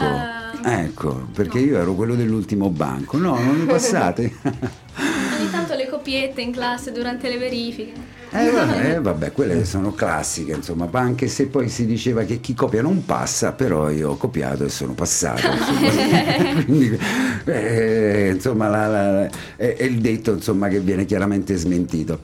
Ecco, 0.64 1.28
perché 1.34 1.60
io 1.60 1.78
ero 1.78 1.94
quello 1.94 2.16
dell'ultimo 2.16 2.70
banco. 2.70 3.18
No, 3.18 3.40
non 3.40 3.58
li 3.60 3.66
passate. 3.66 4.34
Ogni 5.40 5.50
tanto 5.52 5.76
le 5.76 5.88
copiette 5.88 6.42
in 6.42 6.52
classe 6.52 6.92
durante 6.92 7.30
le 7.30 7.38
verifiche. 7.38 8.16
Eh 8.30 8.50
vabbè, 8.52 8.96
eh, 8.96 9.00
vabbè, 9.02 9.32
quelle 9.32 9.64
sono 9.64 9.94
classiche, 9.94 10.52
insomma, 10.54 10.90
ma 10.92 11.00
anche 11.00 11.28
se 11.28 11.48
poi 11.48 11.70
si 11.70 11.86
diceva 11.86 12.24
che 12.24 12.42
chi 12.42 12.54
copia 12.54 12.82
non 12.82 13.06
passa, 13.06 13.54
però 13.54 13.90
io 13.90 14.12
ho 14.12 14.18
copiato 14.18 14.66
e 14.66 14.70
sono 14.70 14.94
passato. 14.94 15.48
insomma. 15.48 16.64
Quindi, 16.66 17.00
eh, 17.46 18.32
insomma, 18.34 18.68
la- 18.68 18.88
la- 18.88 19.30
è, 19.56 19.76
è 19.76 19.84
il 19.84 20.00
detto 20.02 20.34
insomma, 20.34 20.68
che 20.68 20.80
viene 20.80 21.06
chiaramente 21.06 21.56
smentito. 21.56 22.20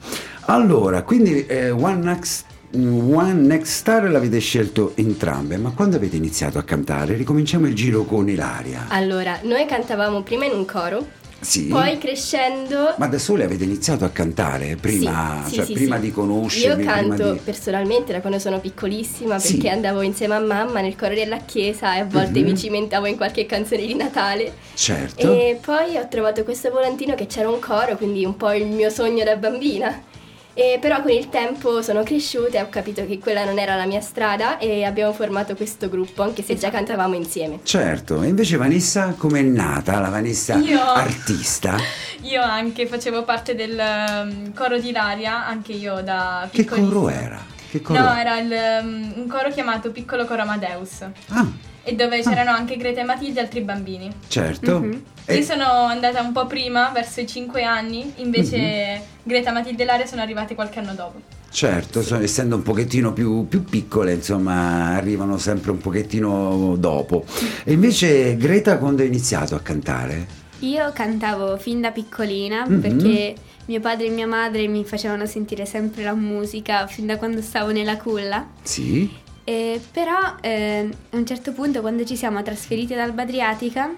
Allora, 0.46 1.02
quindi 1.02 1.46
eh, 1.46 1.70
One 1.70 2.02
Next 2.02 2.44
One 2.76 3.34
Next 3.34 3.72
Star 3.72 4.10
l'avete 4.10 4.40
scelto 4.40 4.92
entrambe, 4.96 5.56
ma 5.58 5.70
quando 5.70 5.94
avete 5.96 6.16
iniziato 6.16 6.58
a 6.58 6.64
cantare? 6.64 7.14
Ricominciamo 7.14 7.68
il 7.68 7.74
giro 7.74 8.02
con 8.04 8.28
Ilaria. 8.28 8.86
Allora, 8.88 9.38
noi 9.42 9.64
cantavamo 9.64 10.22
prima 10.22 10.44
in 10.46 10.52
un 10.54 10.64
coro, 10.64 11.06
Sì. 11.38 11.66
poi 11.66 11.98
crescendo... 11.98 12.94
Ma 12.96 13.06
da 13.06 13.18
sole 13.18 13.44
avete 13.44 13.62
iniziato 13.62 14.04
a 14.04 14.08
cantare 14.08 14.74
prima, 14.74 15.42
Sì, 15.44 15.50
sì, 15.50 15.54
cioè 15.54 15.72
prima 15.72 15.98
di 15.98 16.10
conoscervi? 16.10 16.82
Io 16.82 16.88
canto 16.90 17.32
di... 17.34 17.38
personalmente 17.44 18.12
da 18.12 18.20
quando 18.20 18.40
sono 18.40 18.58
piccolissima 18.58 19.38
perché 19.38 19.68
andavo 19.68 20.00
insieme 20.02 20.34
a 20.34 20.40
mamma 20.40 20.80
nel 20.80 20.96
coro 20.96 21.14
della 21.14 21.38
chiesa 21.44 21.94
e 21.94 22.00
a 22.00 22.04
volte 22.06 22.40
Mhm. 22.40 22.44
mi 22.44 22.56
cimentavo 22.56 23.06
in 23.06 23.16
qualche 23.16 23.46
canzone 23.46 23.86
di 23.86 23.94
Natale. 23.94 24.52
Certo. 24.74 25.32
E 25.32 25.60
poi 25.64 25.96
ho 25.96 26.08
trovato 26.08 26.42
questo 26.42 26.70
volantino 26.72 27.14
che 27.14 27.26
c'era 27.26 27.48
un 27.48 27.60
coro, 27.60 27.96
quindi 27.96 28.24
un 28.24 28.36
po' 28.36 28.52
il 28.52 28.66
mio 28.66 28.90
sogno 28.90 29.22
da 29.22 29.36
bambina. 29.36 30.10
E 30.56 30.78
però 30.80 31.02
con 31.02 31.10
il 31.10 31.28
tempo 31.30 31.82
sono 31.82 32.04
cresciuta 32.04 32.58
e 32.58 32.62
ho 32.62 32.68
capito 32.68 33.04
che 33.06 33.18
quella 33.18 33.44
non 33.44 33.58
era 33.58 33.74
la 33.74 33.86
mia 33.86 34.00
strada 34.00 34.58
e 34.58 34.84
abbiamo 34.84 35.12
formato 35.12 35.56
questo 35.56 35.88
gruppo, 35.88 36.22
anche 36.22 36.42
se 36.44 36.56
già 36.56 36.70
cantavamo 36.70 37.14
insieme. 37.16 37.58
Certo, 37.64 38.22
e 38.22 38.28
invece 38.28 38.56
Vanessa 38.56 39.14
com'è 39.18 39.42
nata 39.42 39.98
la 39.98 40.10
Vanessa 40.10 40.54
Io- 40.56 40.80
artista? 40.80 41.76
Io 42.22 42.40
anche 42.40 42.86
facevo 42.86 43.24
parte 43.24 43.54
del 43.56 43.76
um, 43.78 44.54
coro 44.54 44.78
di 44.78 44.88
Ilaria, 44.90 45.44
anche 45.46 45.72
io 45.72 46.00
da 46.02 46.48
Che 46.50 46.62
piccolissima. 46.62 46.92
coro 46.92 47.08
era? 47.10 47.38
Che 47.70 47.82
coro 47.82 47.98
No, 48.00 48.14
era? 48.16 48.20
era 48.20 48.38
il, 48.38 48.84
um, 48.86 49.12
un 49.16 49.26
coro 49.26 49.50
chiamato 49.50 49.90
Piccolo 49.90 50.24
Coro 50.24 50.42
Amadeus 50.42 51.02
Ah, 51.28 51.46
e 51.84 51.94
dove 51.94 52.20
c'erano 52.22 52.50
anche 52.50 52.76
Greta 52.76 53.00
e 53.00 53.04
Matilde 53.04 53.38
e 53.40 53.42
altri 53.42 53.60
bambini. 53.60 54.10
certo. 54.28 54.82
Io 54.84 55.00
E- 55.26 55.42
sono 55.42 55.64
andata 55.64 56.20
un 56.20 56.32
po' 56.32 56.46
prima, 56.46 56.90
verso 56.92 57.20
i 57.20 57.26
5 57.26 57.62
anni, 57.62 58.12
invece 58.16 58.58
Mhm. 58.58 59.00
Greta, 59.22 59.52
Matilde 59.52 59.80
e 59.82 59.84
Ilaria 59.84 60.06
sono 60.06 60.20
arrivate 60.20 60.54
qualche 60.54 60.80
anno 60.80 60.92
dopo. 60.94 61.20
Certo, 61.50 62.02
so- 62.02 62.18
essendo 62.20 62.56
un 62.56 62.62
pochettino 62.62 63.12
più, 63.12 63.46
più 63.48 63.64
piccole, 63.64 64.12
insomma, 64.14 64.88
arrivano 64.96 65.38
sempre 65.38 65.70
un 65.70 65.78
pochettino 65.78 66.74
dopo. 66.76 67.24
E 67.64 67.72
invece 67.72 68.36
Greta 68.36 68.76
quando 68.78 69.02
hai 69.02 69.08
iniziato 69.08 69.54
a 69.54 69.60
cantare? 69.60 70.26
Io 70.60 70.90
cantavo 70.92 71.56
fin 71.56 71.80
da 71.80 71.90
piccolina 71.90 72.66
Mhm. 72.66 72.80
perché 72.80 73.34
mio 73.66 73.80
padre 73.80 74.06
e 74.06 74.10
mia 74.10 74.26
madre 74.26 74.66
mi 74.66 74.84
facevano 74.84 75.26
sentire 75.26 75.64
sempre 75.64 76.02
la 76.02 76.14
musica 76.14 76.86
fin 76.86 77.06
da 77.06 77.16
quando 77.18 77.40
stavo 77.40 77.70
nella 77.70 77.96
culla. 77.96 78.46
Sì? 78.62 79.08
E 79.44 79.80
però 79.92 80.36
eh, 80.40 80.88
a 81.10 81.16
un 81.16 81.26
certo 81.26 81.52
punto 81.52 81.80
quando 81.82 82.04
ci 82.04 82.16
siamo 82.16 82.42
trasferiti 82.42 82.94
dall'Alba 82.94 83.22
Adriatica 83.22 83.90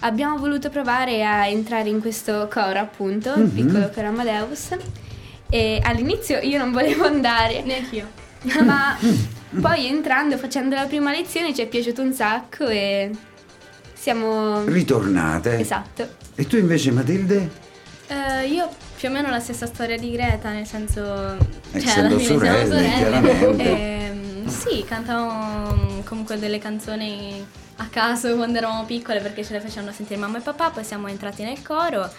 abbiamo 0.00 0.38
voluto 0.38 0.70
provare 0.70 1.24
a 1.26 1.46
entrare 1.46 1.88
in 1.88 2.00
questo 2.00 2.48
coro 2.50 2.78
appunto, 2.78 3.34
il 3.34 3.42
Mhm. 3.44 3.50
piccolo 3.54 3.90
coro 3.90 4.06
Amadeus 4.08 4.68
e 5.50 5.80
all'inizio 5.82 6.38
io 6.38 6.58
non 6.58 6.72
volevo 6.72 7.04
andare, 7.06 7.62
Neanch'io. 7.62 8.06
ma 8.64 8.96
poi 9.60 9.86
entrando, 9.88 10.38
facendo 10.38 10.74
la 10.74 10.84
prima 10.86 11.10
lezione 11.10 11.52
ci 11.54 11.60
è 11.62 11.66
piaciuto 11.66 12.00
un 12.02 12.12
sacco 12.12 12.66
e 12.68 13.10
siamo... 13.92 14.62
Ritornate. 14.64 15.58
Esatto. 15.58 16.08
E 16.36 16.46
tu 16.46 16.56
invece 16.56 16.92
Matilde? 16.92 17.50
Eh, 18.06 18.46
io 18.46 18.68
più 18.96 19.08
o 19.08 19.10
meno 19.12 19.28
la 19.28 19.40
stessa 19.40 19.66
storia 19.66 19.98
di 19.98 20.12
Greta, 20.12 20.50
nel 20.50 20.66
senso... 20.66 21.02
cioè, 21.02 21.36
Essendo 21.82 22.14
alla 22.14 22.18
fine 22.18 22.38
siamo 22.38 22.38
sorelle, 22.66 22.94
chiaramente. 22.96 23.62
Ehm, 23.64 24.17
sì, 24.48 24.84
cantavamo 24.84 25.74
mm, 25.74 26.00
comunque 26.04 26.38
delle 26.38 26.58
canzoni 26.58 27.44
a 27.76 27.86
caso 27.86 28.34
quando 28.36 28.58
eravamo 28.58 28.84
piccole 28.84 29.20
perché 29.20 29.44
ce 29.44 29.52
le 29.52 29.60
facevano 29.60 29.92
sentire 29.92 30.18
mamma 30.18 30.38
e 30.38 30.40
papà, 30.40 30.70
poi 30.70 30.84
siamo 30.84 31.06
entrati 31.08 31.42
nel 31.42 31.62
coro 31.62 32.10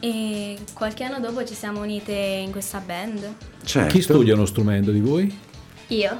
e 0.00 0.58
qualche 0.72 1.04
anno 1.04 1.20
dopo 1.20 1.44
ci 1.44 1.54
siamo 1.54 1.80
unite 1.80 2.12
in 2.12 2.50
questa 2.50 2.78
band. 2.80 3.34
Certo. 3.64 3.92
Chi 3.92 4.02
studia 4.02 4.34
uno 4.34 4.44
strumento 4.44 4.90
di 4.90 5.00
voi? 5.00 5.38
Io 5.88 6.18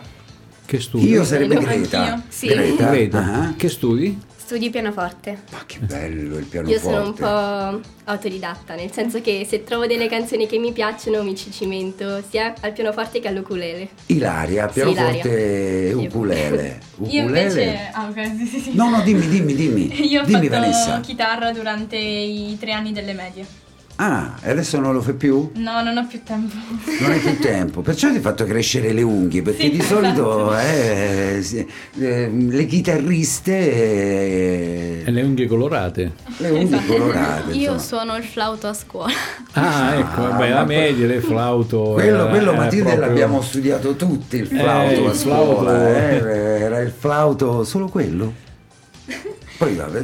Che 0.65 0.81
studi? 0.81 1.09
Io 1.09 1.25
sarebbe. 1.25 1.57
Greta. 1.57 2.23
Sì. 2.29 2.47
Greta. 2.47 2.89
Greta. 2.89 3.19
Ah. 3.19 3.55
Che 3.55 3.69
studi? 3.69 4.19
Studio 4.45 4.69
pianoforte. 4.71 5.39
Ma 5.53 5.63
che 5.65 5.79
bello 5.79 6.37
il 6.37 6.45
pianoforte. 6.45 6.87
Io 6.87 6.93
sono 6.93 7.07
un 7.07 7.15
po' 7.15 7.89
autodidatta, 8.05 8.75
nel 8.75 8.93
senso 8.93 9.23
che 9.23 9.47
se 9.49 9.65
trovo 9.65 9.87
delle 9.87 10.07
canzoni 10.07 10.47
che 10.47 10.59
mi 10.59 10.73
piacciono 10.73 11.23
mi 11.23 11.35
ci 11.35 11.51
cimento 11.51 12.23
sia 12.29 12.53
al 12.61 12.73
pianoforte 12.73 13.21
che 13.21 13.29
all'ukulele. 13.29 13.89
Ilaria, 14.07 14.67
Sì, 14.69 14.75
pianoforte 14.75 15.31
e 15.31 15.89
Ilaria. 15.89 16.09
ukulele. 16.09 16.79
Io 17.09 17.23
Ukulele? 17.23 17.63
invece... 17.63 17.91
Ah, 17.93 18.09
ok, 18.09 18.27
sì, 18.37 18.47
sì, 18.47 18.61
sì. 18.61 18.75
No, 18.75 18.91
no, 18.91 19.01
dimmi, 19.01 19.27
dimmi, 19.29 19.55
dimmi. 19.55 20.07
Io 20.11 20.21
ho 20.21 20.25
dimmi 20.25 20.49
fatto 20.49 20.61
Vanessa. 20.61 21.01
chitarra 21.01 21.51
durante 21.51 21.97
i 21.97 22.57
tre 22.61 22.73
anni 22.73 22.93
delle 22.93 23.15
medie. 23.15 23.63
Ah, 23.97 24.35
e 24.43 24.51
adesso 24.51 24.81
non 24.81 24.93
lo 24.93 25.01
fai 25.01 25.15
più? 25.15 25.53
No, 25.55 25.81
non 25.83 25.97
ho 25.97 26.05
più 26.07 26.21
tempo. 26.25 26.53
Non 27.01 27.11
hai 27.13 27.21
più 27.21 27.39
tempo, 27.39 27.81
perciò 27.81 28.09
ti 28.11 28.17
hai 28.17 28.21
fatto 28.21 28.45
crescere 28.45 28.93
le 28.93 29.03
unghie, 29.03 29.41
perché 29.43 29.63
Sì, 29.65 29.71
di 29.71 29.81
solito 29.83 30.53
esatto. 30.53 30.59
eh, 30.59 31.39
sì, 31.43 31.67
eh, 32.01 32.29
le 32.29 32.67
chitarriste 32.67 33.53
eh, 33.53 35.03
E 35.05 35.11
le 35.13 35.23
unghie 35.23 35.47
colorate. 35.47 36.13
le 36.39 36.51
unghie 36.51 36.85
colorate. 36.87 37.53
Io 37.53 37.73
insomma. 37.75 37.79
suono 37.79 38.17
il 38.17 38.25
flauto 38.25 38.67
a 38.67 38.75
scuola. 38.75 39.13
Ah, 39.53 39.95
ecco, 39.97 40.25
Ah, 40.25 40.31
beh, 40.39 40.49
ma 40.49 40.55
la 40.55 40.65
media, 40.65 41.07
il 41.15 41.23
flauto. 41.23 41.91
Quello, 41.93 42.15
era- 42.23 42.27
quello 42.27 42.51
era 42.51 42.59
Matilde 42.59 42.85
proprio- 42.91 43.07
l'abbiamo 43.07 43.43
studiato 43.43 43.95
tutti, 43.95 44.37
il 44.39 44.47
flauto 44.49 44.91
Eh, 45.03 45.07
a 45.07 45.11
il 45.11 45.15
scuola, 45.15 45.71
flauto. 45.71 45.71
eh, 45.87 46.61
era 46.63 46.81
il 46.81 46.91
flauto 46.97 47.63
solo 47.65 47.87
quello? 47.87 48.43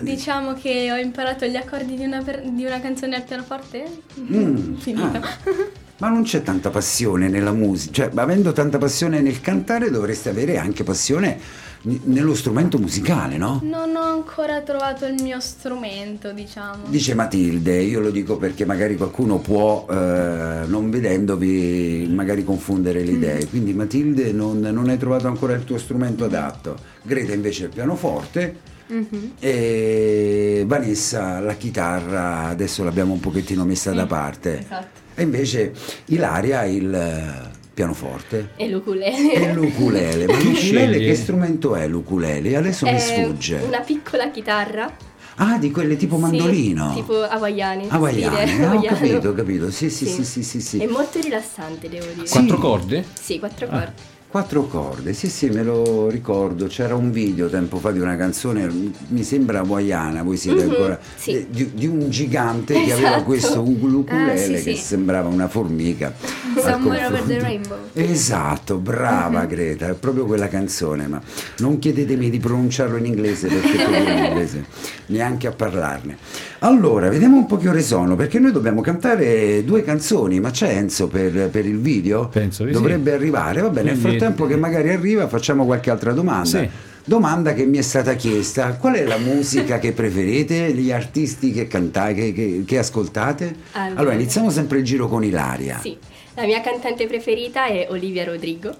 Diciamo 0.02 0.54
che 0.54 0.90
ho 0.92 0.96
imparato 0.96 1.44
gli 1.46 1.56
accordi 1.56 1.96
di 1.96 2.04
una, 2.04 2.22
per- 2.22 2.42
di 2.50 2.64
una 2.64 2.80
canzone 2.80 3.16
al 3.16 3.22
pianoforte. 3.24 3.84
Mm, 4.20 4.74
Finita. 4.78 5.20
ah. 5.20 5.36
Ma 5.98 6.08
non 6.08 6.22
c'è 6.22 6.42
tanta 6.42 6.70
passione 6.70 7.28
nella 7.28 7.52
musica, 7.52 7.92
cioè 7.92 8.10
avendo 8.14 8.52
tanta 8.52 8.78
passione 8.78 9.20
nel 9.20 9.42
cantare 9.42 9.90
dovreste 9.90 10.30
avere 10.30 10.56
anche 10.56 10.82
passione 10.82 11.38
n- 11.82 12.00
nello 12.04 12.34
strumento 12.34 12.78
musicale, 12.78 13.36
no? 13.36 13.60
Non 13.64 13.94
ho 13.96 14.04
ancora 14.04 14.62
trovato 14.62 15.04
il 15.04 15.20
mio 15.22 15.40
strumento, 15.40 16.32
diciamo. 16.32 16.84
Dice 16.86 17.12
Matilde, 17.14 17.82
io 17.82 18.00
lo 18.00 18.08
dico 18.10 18.38
perché 18.38 18.64
magari 18.64 18.96
qualcuno 18.96 19.40
può, 19.40 19.84
eh, 19.90 20.62
non 20.66 20.88
vedendovi, 20.88 22.08
magari 22.10 22.44
confondere 22.44 23.04
le 23.04 23.10
idee. 23.12 23.46
Quindi 23.48 23.74
Matilde 23.74 24.32
non, 24.32 24.58
non 24.60 24.88
hai 24.88 24.96
trovato 24.96 25.26
ancora 25.26 25.52
il 25.52 25.64
tuo 25.64 25.76
strumento 25.76 26.24
adatto. 26.24 26.78
Greta 27.02 27.34
invece 27.34 27.64
il 27.64 27.70
pianoforte 27.74 28.56
Mhm. 28.90 29.32
e 29.38 30.64
Vanessa 30.66 31.38
la 31.40 31.54
chitarra, 31.54 32.46
adesso 32.46 32.82
l'abbiamo 32.84 33.12
un 33.12 33.20
pochettino 33.20 33.64
messa 33.64 33.92
da 33.92 34.06
parte. 34.06 34.58
Esatto. 34.60 34.98
E 35.14 35.22
invece 35.22 35.72
Ilaria 36.06 36.64
il 36.64 36.92
eh, 36.94 37.50
pianoforte. 37.72 38.50
E 38.56 38.68
l'ukulele. 38.68 39.32
E 39.34 39.52
l'ukulele, 39.52 40.26
ma 40.26 40.36
l'ukulele 40.38 40.98
che 40.98 41.14
strumento 41.14 41.74
è 41.74 41.86
l'ukulele? 41.86 42.56
Adesso 42.56 42.86
mi 42.86 42.92
È 42.92 42.98
sfugge. 42.98 43.60
una 43.66 43.80
piccola 43.80 44.30
chitarra. 44.30 45.08
Ah, 45.36 45.56
di 45.56 45.70
quelle 45.70 45.96
tipo 45.96 46.16
Sì, 46.16 46.20
mandolino. 46.22 46.92
tipo 46.94 47.22
hawaiane. 47.22 47.86
Hawaiane, 47.88 48.64
ah, 48.66 48.74
ho 48.76 48.82
capito, 48.82 49.28
ho 49.30 49.32
capito. 49.34 49.70
Sì, 49.70 49.88
sì, 49.88 50.04
sì, 50.06 50.22
sì, 50.24 50.42
sì, 50.42 50.60
sì. 50.60 50.78
È 50.78 50.86
molto 50.86 51.18
rilassante, 51.20 51.88
devo 51.88 52.06
dire. 52.14 52.26
Sì. 52.26 52.32
Quattro 52.38 52.58
corde? 52.58 53.04
Sì, 53.18 53.38
quattro 53.38 53.66
Ah. 53.66 53.70
cordi. 53.70 53.92
Quattro 54.30 54.62
corde, 54.68 55.12
sì 55.12 55.28
sì 55.28 55.48
me 55.48 55.64
lo 55.64 56.08
ricordo, 56.08 56.66
c'era 56.68 56.94
un 56.94 57.10
video 57.10 57.48
tempo 57.48 57.78
fa 57.78 57.90
di 57.90 57.98
una 57.98 58.14
canzone, 58.14 58.70
mi 59.08 59.24
sembra 59.24 59.58
hawaiana, 59.58 60.22
voi 60.22 60.36
siete 60.36 60.62
Mhm, 60.66 60.70
ancora, 60.70 61.00
sì. 61.16 61.32
eh, 61.32 61.46
di, 61.50 61.72
di 61.74 61.86
un 61.88 62.08
gigante 62.10 62.74
che 62.74 62.92
aveva 62.92 63.08
Esatto. 63.08 63.24
questo 63.24 63.60
ukulele 63.62 64.32
Ah, 64.32 64.36
sì, 64.36 64.52
che 64.52 64.58
sì. 64.60 64.76
sembrava 64.76 65.28
una 65.28 65.48
formica. 65.48 66.14
Somewhere 66.54 67.06
over 67.06 67.18
confronto. 67.18 67.26
the 67.26 67.38
rainbow. 67.40 67.78
Esatto, 67.92 68.76
brava 68.78 69.46
Greta, 69.46 69.88
è 69.88 69.94
proprio 69.94 70.26
quella 70.26 70.46
canzone, 70.46 71.08
ma 71.08 71.20
non 71.58 71.80
chiedetemi 71.80 72.30
di 72.30 72.38
pronunciarlo 72.38 72.98
in 72.98 73.06
inglese 73.06 73.48
perché 73.48 73.76
io 73.82 73.88
in 73.88 74.24
inglese 74.30 74.64
neanche 75.06 75.48
a 75.48 75.50
parlarne. 75.52 76.16
Allora, 76.60 77.08
vediamo 77.08 77.36
un 77.36 77.46
po' 77.46 77.56
che 77.56 77.68
ore 77.68 77.82
sono, 77.82 78.14
perché 78.14 78.38
noi 78.38 78.52
dobbiamo 78.52 78.80
cantare 78.80 79.64
due 79.64 79.82
canzoni, 79.82 80.38
ma 80.38 80.50
c'è 80.50 80.68
Enzo 80.76 81.08
per, 81.08 81.48
per 81.50 81.66
il 81.66 81.78
video? 81.80 82.28
Penso 82.28 82.62
di 82.62 82.72
sì. 82.72 82.76
Dovrebbe 82.76 83.12
arrivare, 83.12 83.60
va 83.62 83.70
bene, 83.70 83.90
nel 83.92 83.98
Quindi- 84.00 84.18
frattempo 84.20 84.46
che 84.46 84.56
magari 84.56 84.90
arriva 84.90 85.26
facciamo 85.28 85.64
qualche 85.64 85.90
altra 85.90 86.12
domanda. 86.12 86.44
Sì. 86.46 86.68
Domanda 87.02 87.54
che 87.54 87.64
mi 87.64 87.78
è 87.78 87.82
stata 87.82 88.14
chiesta, 88.14 88.74
qual 88.74 88.94
è 88.94 89.04
la 89.04 89.16
musica 89.16 89.78
che 89.78 89.92
preferite, 89.92 90.72
gli 90.72 90.92
artisti 90.92 91.50
che 91.50 91.66
cantate, 91.66 92.14
che, 92.14 92.32
che- 92.32 92.62
che 92.66 92.78
ascoltate? 92.78 93.54
Allora. 93.72 94.00
allora, 94.00 94.14
iniziamo 94.14 94.50
sempre 94.50 94.78
il 94.78 94.84
giro 94.84 95.08
con 95.08 95.24
Ilaria. 95.24 95.78
Sì. 95.80 95.96
La 96.34 96.44
mia 96.44 96.60
cantante 96.60 97.06
preferita 97.06 97.66
è 97.66 97.86
Olivia 97.90 98.24
Rodrigo. 98.24 98.74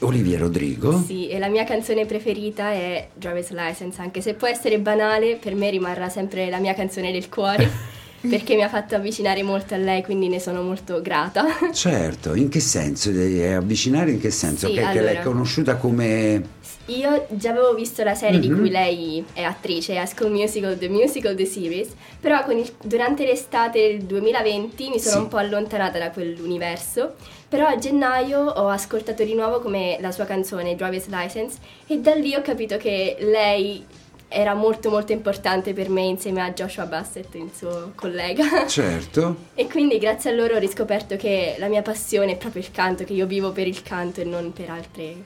Olivia 0.00 0.38
Rodrigo. 0.38 1.02
Sì, 1.04 1.28
e 1.28 1.38
la 1.40 1.48
mia 1.48 1.64
canzone 1.64 2.06
preferita 2.06 2.70
è 2.70 3.08
Driver's 3.14 3.50
License, 3.50 4.00
anche 4.00 4.20
se 4.20 4.34
può 4.34 4.46
essere 4.46 4.78
banale, 4.78 5.36
per 5.36 5.54
me 5.56 5.68
rimarrà 5.70 6.08
sempre 6.08 6.48
la 6.48 6.58
mia 6.58 6.72
canzone 6.74 7.10
del 7.10 7.28
cuore, 7.28 7.68
perché 8.20 8.54
mi 8.54 8.62
ha 8.62 8.68
fatto 8.68 8.94
avvicinare 8.94 9.42
molto 9.42 9.74
a 9.74 9.76
lei, 9.76 10.02
quindi 10.02 10.28
ne 10.28 10.40
sono 10.40 10.62
molto 10.62 11.00
grata. 11.02 11.44
Certo, 11.72 12.34
in 12.34 12.48
che 12.48 12.60
senso? 12.60 13.10
Avvicinare 13.10 14.10
in 14.12 14.20
che 14.20 14.30
senso? 14.30 14.66
Sì, 14.68 14.72
che, 14.74 14.80
che 14.80 15.00
l'hai 15.00 15.16
allora. 15.16 15.22
conosciuta 15.22 15.76
come... 15.76 16.56
Io 16.86 17.26
già 17.28 17.50
avevo 17.50 17.74
visto 17.74 18.02
la 18.02 18.14
serie 18.14 18.38
di 18.40 18.48
Mhm. 18.48 18.58
cui 18.58 18.70
lei 18.70 19.22
è 19.34 19.42
attrice, 19.42 19.92
High 19.92 20.06
School 20.06 20.30
Musical, 20.30 20.78
The 20.78 20.88
Musical, 20.88 21.34
The 21.34 21.44
Series, 21.44 21.88
però 22.18 22.42
il- 22.50 22.72
durante 22.82 23.26
l'estate 23.26 23.88
del 23.88 24.02
2020 24.04 24.88
mi 24.88 24.98
sono 24.98 25.16
Sì. 25.16 25.20
un 25.22 25.28
po' 25.28 25.36
allontanata 25.36 25.98
da 25.98 26.10
quell'universo, 26.10 27.14
però 27.46 27.66
a 27.66 27.76
gennaio 27.76 28.40
ho 28.40 28.68
ascoltato 28.68 29.22
di 29.22 29.34
nuovo 29.34 29.60
come 29.60 29.98
la 30.00 30.10
sua 30.12 30.24
canzone 30.24 30.74
Driver's 30.76 31.08
License 31.08 31.58
e 31.86 31.98
da 31.98 32.14
lì 32.14 32.34
ho 32.34 32.40
capito 32.40 32.78
che 32.78 33.16
lei 33.20 33.84
era 34.28 34.54
molto 34.54 34.90
molto 34.90 35.12
importante 35.12 35.72
per 35.72 35.88
me 35.88 36.02
insieme 36.02 36.42
a 36.42 36.52
Joshua 36.52 36.84
Bassett, 36.84 37.34
il 37.34 37.50
suo 37.54 37.92
collega. 37.94 38.66
Certo. 38.68 39.36
E 39.54 39.66
quindi 39.66 39.98
grazie 39.98 40.30
a 40.30 40.34
loro 40.34 40.56
ho 40.56 40.58
riscoperto 40.58 41.16
che 41.16 41.56
la 41.58 41.68
mia 41.68 41.82
passione 41.82 42.32
è 42.32 42.36
proprio 42.36 42.62
il 42.62 42.70
canto, 42.70 43.04
che 43.04 43.14
io 43.14 43.26
vivo 43.26 43.52
per 43.52 43.66
il 43.66 43.82
canto 43.82 44.20
e 44.20 44.24
non 44.24 44.52
per 44.52 44.70
altre, 44.70 45.16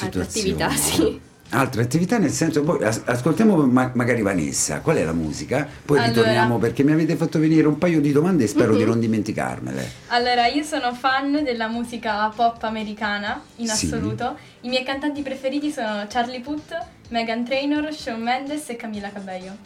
altre 0.00 0.22
attività, 0.22 0.70
sì. 0.70 1.20
Altre 1.50 1.80
attività 1.80 2.18
nel 2.18 2.30
senso, 2.30 2.62
poi 2.62 2.84
as- 2.84 3.00
ascoltiamo 3.06 3.56
ma- 3.66 3.90
magari 3.94 4.20
Vanessa, 4.20 4.80
qual 4.80 4.96
è 4.96 5.04
la 5.04 5.14
musica? 5.14 5.66
Poi 5.84 5.96
Allora. 5.96 6.12
ritorniamo 6.12 6.58
perché 6.58 6.82
mi 6.84 6.92
avete 6.92 7.16
fatto 7.16 7.38
venire 7.38 7.66
un 7.66 7.78
paio 7.78 8.02
di 8.02 8.12
domande 8.12 8.44
e 8.44 8.48
spero 8.48 8.76
di 8.76 8.84
non 8.84 9.00
dimenticarmele. 9.00 9.90
Allora, 10.08 10.46
io 10.46 10.62
sono 10.62 10.92
fan 10.92 11.42
della 11.44 11.68
musica 11.68 12.28
pop 12.28 12.62
americana 12.64 13.40
in 13.56 13.66
Sì. 13.68 13.86
assoluto. 13.86 14.36
I 14.60 14.68
miei 14.68 14.84
cantanti 14.84 15.22
preferiti 15.22 15.70
sono 15.70 16.04
Charlie 16.08 16.40
Puth, 16.40 16.76
Megan 17.08 17.44
Trainor, 17.46 17.94
Shawn 17.94 18.20
Mendes 18.20 18.68
e 18.68 18.76
Camilla 18.76 19.10
Cabello. 19.10 19.56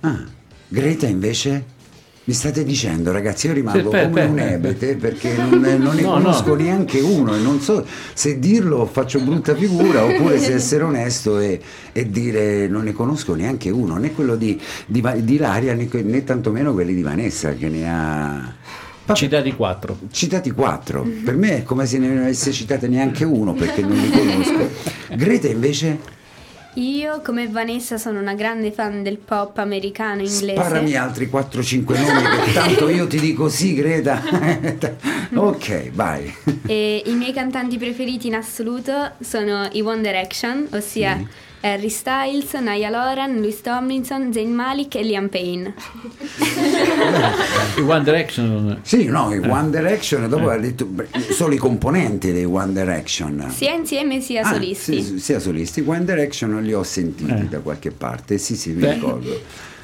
Ah, 0.00 0.22
Greta 0.68 1.06
invece? 1.06 1.64
Mi 2.28 2.34
state 2.34 2.64
dicendo 2.64 3.12
ragazzi, 3.12 3.46
io 3.46 3.52
rimango 3.52 3.88
Sì, 3.92 4.00
come 4.02 4.24
un 4.24 4.38
ebete 4.40 4.96
perché 4.96 5.36
non, 5.36 5.60
non 5.60 5.94
ne 5.94 6.02
No, 6.02 6.14
conosco 6.14 6.48
no. 6.48 6.54
neanche 6.56 6.98
uno 6.98 7.36
e 7.36 7.38
non 7.38 7.60
so 7.60 7.86
se 8.14 8.40
dirlo 8.40 8.84
faccio 8.86 9.20
brutta 9.20 9.54
figura 9.54 10.04
oppure 10.04 10.40
se 10.40 10.54
essere 10.54 10.82
onesto 10.82 11.38
e, 11.38 11.60
e 11.92 12.10
dire 12.10 12.66
non 12.66 12.82
ne 12.82 12.92
conosco 12.92 13.34
neanche 13.36 13.70
uno, 13.70 13.96
né 13.96 14.12
quello 14.12 14.34
di, 14.34 14.60
di, 14.86 15.00
di 15.22 15.34
Ilaria 15.34 15.72
né, 15.74 15.88
né 15.88 16.24
tantomeno 16.24 16.72
quelli 16.72 16.94
di 16.94 17.02
Vanessa 17.02 17.52
che 17.54 17.68
ne 17.68 17.88
ha... 17.88 18.54
Citati 19.12 19.52
quattro. 19.54 19.96
Citati 20.10 20.50
quattro, 20.50 21.06
per 21.24 21.36
me 21.36 21.58
è 21.58 21.62
come 21.62 21.86
se 21.86 21.98
ne 21.98 22.22
avesse 22.22 22.50
citate 22.50 22.88
neanche 22.88 23.24
uno 23.24 23.52
perché 23.54 23.82
non 23.82 23.96
li 23.96 24.10
conosco. 24.10 24.68
Greta 25.14 25.46
invece 25.46 26.14
Io, 26.76 27.22
come 27.22 27.48
Vanessa, 27.48 27.96
sono 27.96 28.20
una 28.20 28.34
grande 28.34 28.70
fan 28.70 29.02
del 29.02 29.16
pop 29.16 29.56
americano 29.58 30.20
inglese. 30.20 30.52
sparami 30.52 30.94
altri 30.94 31.26
4-5 31.26 31.98
nomi 31.98 32.44
che 32.44 32.52
tanto 32.52 32.90
io 32.90 33.06
ti 33.06 33.18
dico 33.18 33.48
sì 33.48 33.72
Greta. 33.72 34.22
ok, 35.34 35.90
vai. 35.92 36.34
E 36.66 37.02
i 37.06 37.14
miei 37.14 37.32
cantanti 37.32 37.78
preferiti 37.78 38.26
in 38.26 38.34
assoluto 38.34 39.12
sono 39.20 39.66
i 39.72 39.80
One 39.80 40.02
Direction, 40.02 40.68
ossia 40.72 41.18
Harry 41.66 41.90
Styles, 41.90 42.52
Niall 42.54 42.94
Horan, 42.94 43.40
Louis 43.40 43.60
Tomlinson, 43.60 44.32
Zayn 44.32 44.52
Malik 44.52 44.94
e 44.94 45.02
Liam 45.02 45.28
Payne. 45.28 45.74
I 47.76 47.80
One 47.80 48.04
Direction. 48.04 48.78
Sì, 48.82 49.04
no, 49.06 49.32
i 49.34 49.38
One 49.38 49.70
Direction, 49.70 50.28
dopo 50.28 50.48
ha 50.50 50.56
detto 50.58 50.88
solo 51.30 51.54
i 51.54 51.58
componenti 51.58 52.30
dei 52.32 52.44
One 52.44 52.72
Direction. 52.72 53.50
Sia 53.50 53.72
insieme 53.74 54.20
sia 54.20 54.42
Ah, 54.42 54.52
solisti. 54.52 55.02
sì, 55.02 55.18
sia 55.18 55.38
solisti. 55.40 55.82
One 55.84 56.04
Direction 56.04 56.62
li 56.62 56.72
ho 56.72 56.82
sentiti 56.82 57.30
Eh. 57.32 57.44
da 57.48 57.58
qualche 57.60 57.90
parte, 57.90 58.38
sì, 58.38 58.54
sì, 58.56 58.70
mi 58.70 58.80
Beh. 58.82 58.94
ricordo. 58.94 59.40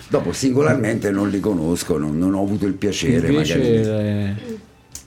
Dopo 0.09 0.33
singolarmente 0.33 1.11
non 1.11 1.29
li 1.31 1.41
conosco, 1.41 1.97
non, 1.99 2.17
non 2.19 2.35
ho 2.35 2.43
avuto 2.43 2.67
il 2.67 2.75
piacere 2.75 3.29
Invece 3.29 3.57
magari. 3.59 3.77
eh, 3.77 4.35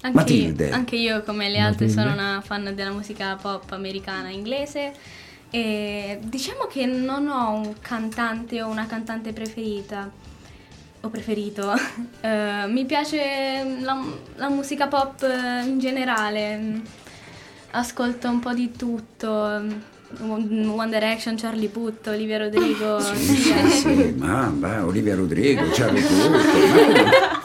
Anche, 0.02 0.18
Matilde. 0.18 0.70
anche 0.72 0.96
io, 0.98 1.24
come 1.24 1.50
le 1.50 1.60
altre, 1.60 1.86
Matilde. 1.88 2.10
sono 2.10 2.14
una 2.14 2.42
fan 2.46 2.72
della 2.76 2.92
musica 2.92 3.38
pop 3.42 3.72
americana 3.72 4.30
inglese. 4.30 4.92
E 5.56 6.20
diciamo 6.22 6.66
che 6.66 6.86
non 6.86 7.30
ho 7.30 7.52
un 7.54 7.76
cantante 7.80 8.62
o 8.62 8.68
una 8.68 8.86
cantante 8.88 9.32
preferita 9.32 10.12
o 11.00 11.08
preferito. 11.10 11.72
Eh, 12.26 12.66
mi 12.68 12.86
piace 12.86 13.78
la, 13.82 14.04
la 14.38 14.50
musica 14.50 14.88
pop 14.88 15.22
in 15.64 15.78
generale. 15.78 16.82
Ascolto 17.72 18.28
un 18.28 18.40
po' 18.40 18.54
di 18.54 18.72
tutto. 18.72 19.30
One 19.30 20.90
Direction, 20.90 21.36
Charlie 21.38 21.70
Puth, 21.70 22.08
Olivia 22.08 22.40
Rodrigo. 22.40 23.00
Sì, 23.00 23.36
sì, 23.36 23.70
sì, 23.70 24.16
ma, 24.18 24.50
ma 24.50 24.84
Olivia 24.84 25.14
Rodrigo, 25.16 25.70
Charlie 25.72 26.02
Puth, 26.02 26.30
ma- 26.30 27.44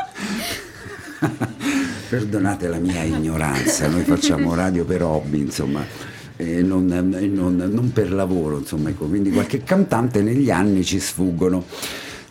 Perdonate 2.08 2.68
la 2.68 2.78
mia 2.78 3.02
ignoranza, 3.02 3.86
noi 3.88 4.04
facciamo 4.04 4.54
radio 4.54 4.84
per 4.84 5.02
hobby, 5.02 5.40
insomma, 5.40 5.84
e 6.40 6.62
non, 6.62 6.90
e 7.18 7.26
non- 7.26 7.56
non 7.72 7.92
per 7.92 8.12
lavoro, 8.12 8.58
insomma, 8.58 8.88
ecco, 8.90 9.06
quindi 9.06 9.30
qualche 9.30 9.62
cantante 9.62 10.22
negli 10.22 10.50
anni 10.50 10.82
ci 10.84 10.98
sfuggono. 10.98 11.64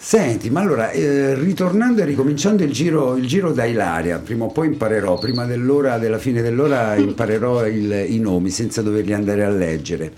Senti, 0.02 0.50
ma 0.50 0.62
allora, 0.62 0.92
eh, 0.92 1.36
ritornando 1.36 2.02
e 2.02 2.06
ricominciando 2.06 2.64
il 2.64 2.72
giro, 2.72 3.18
il 3.18 3.28
giro 3.28 3.52
da 3.52 3.66
Ilaria, 3.66 4.18
prima 4.20 4.46
o 4.46 4.48
poi 4.48 4.68
imparerò, 4.68 5.20
prima 5.20 5.46
dell'ora, 5.46 5.98
della 5.98 6.18
fine 6.20 6.42
dell'ora 6.42 6.96
imparerò 6.96 7.68
il- 7.68 8.06
i 8.08 8.18
nomi 8.20 8.50
senza 8.50 8.82
doverli 8.82 9.14
andare 9.14 9.44
a 9.44 9.50
leggere. 9.50 10.14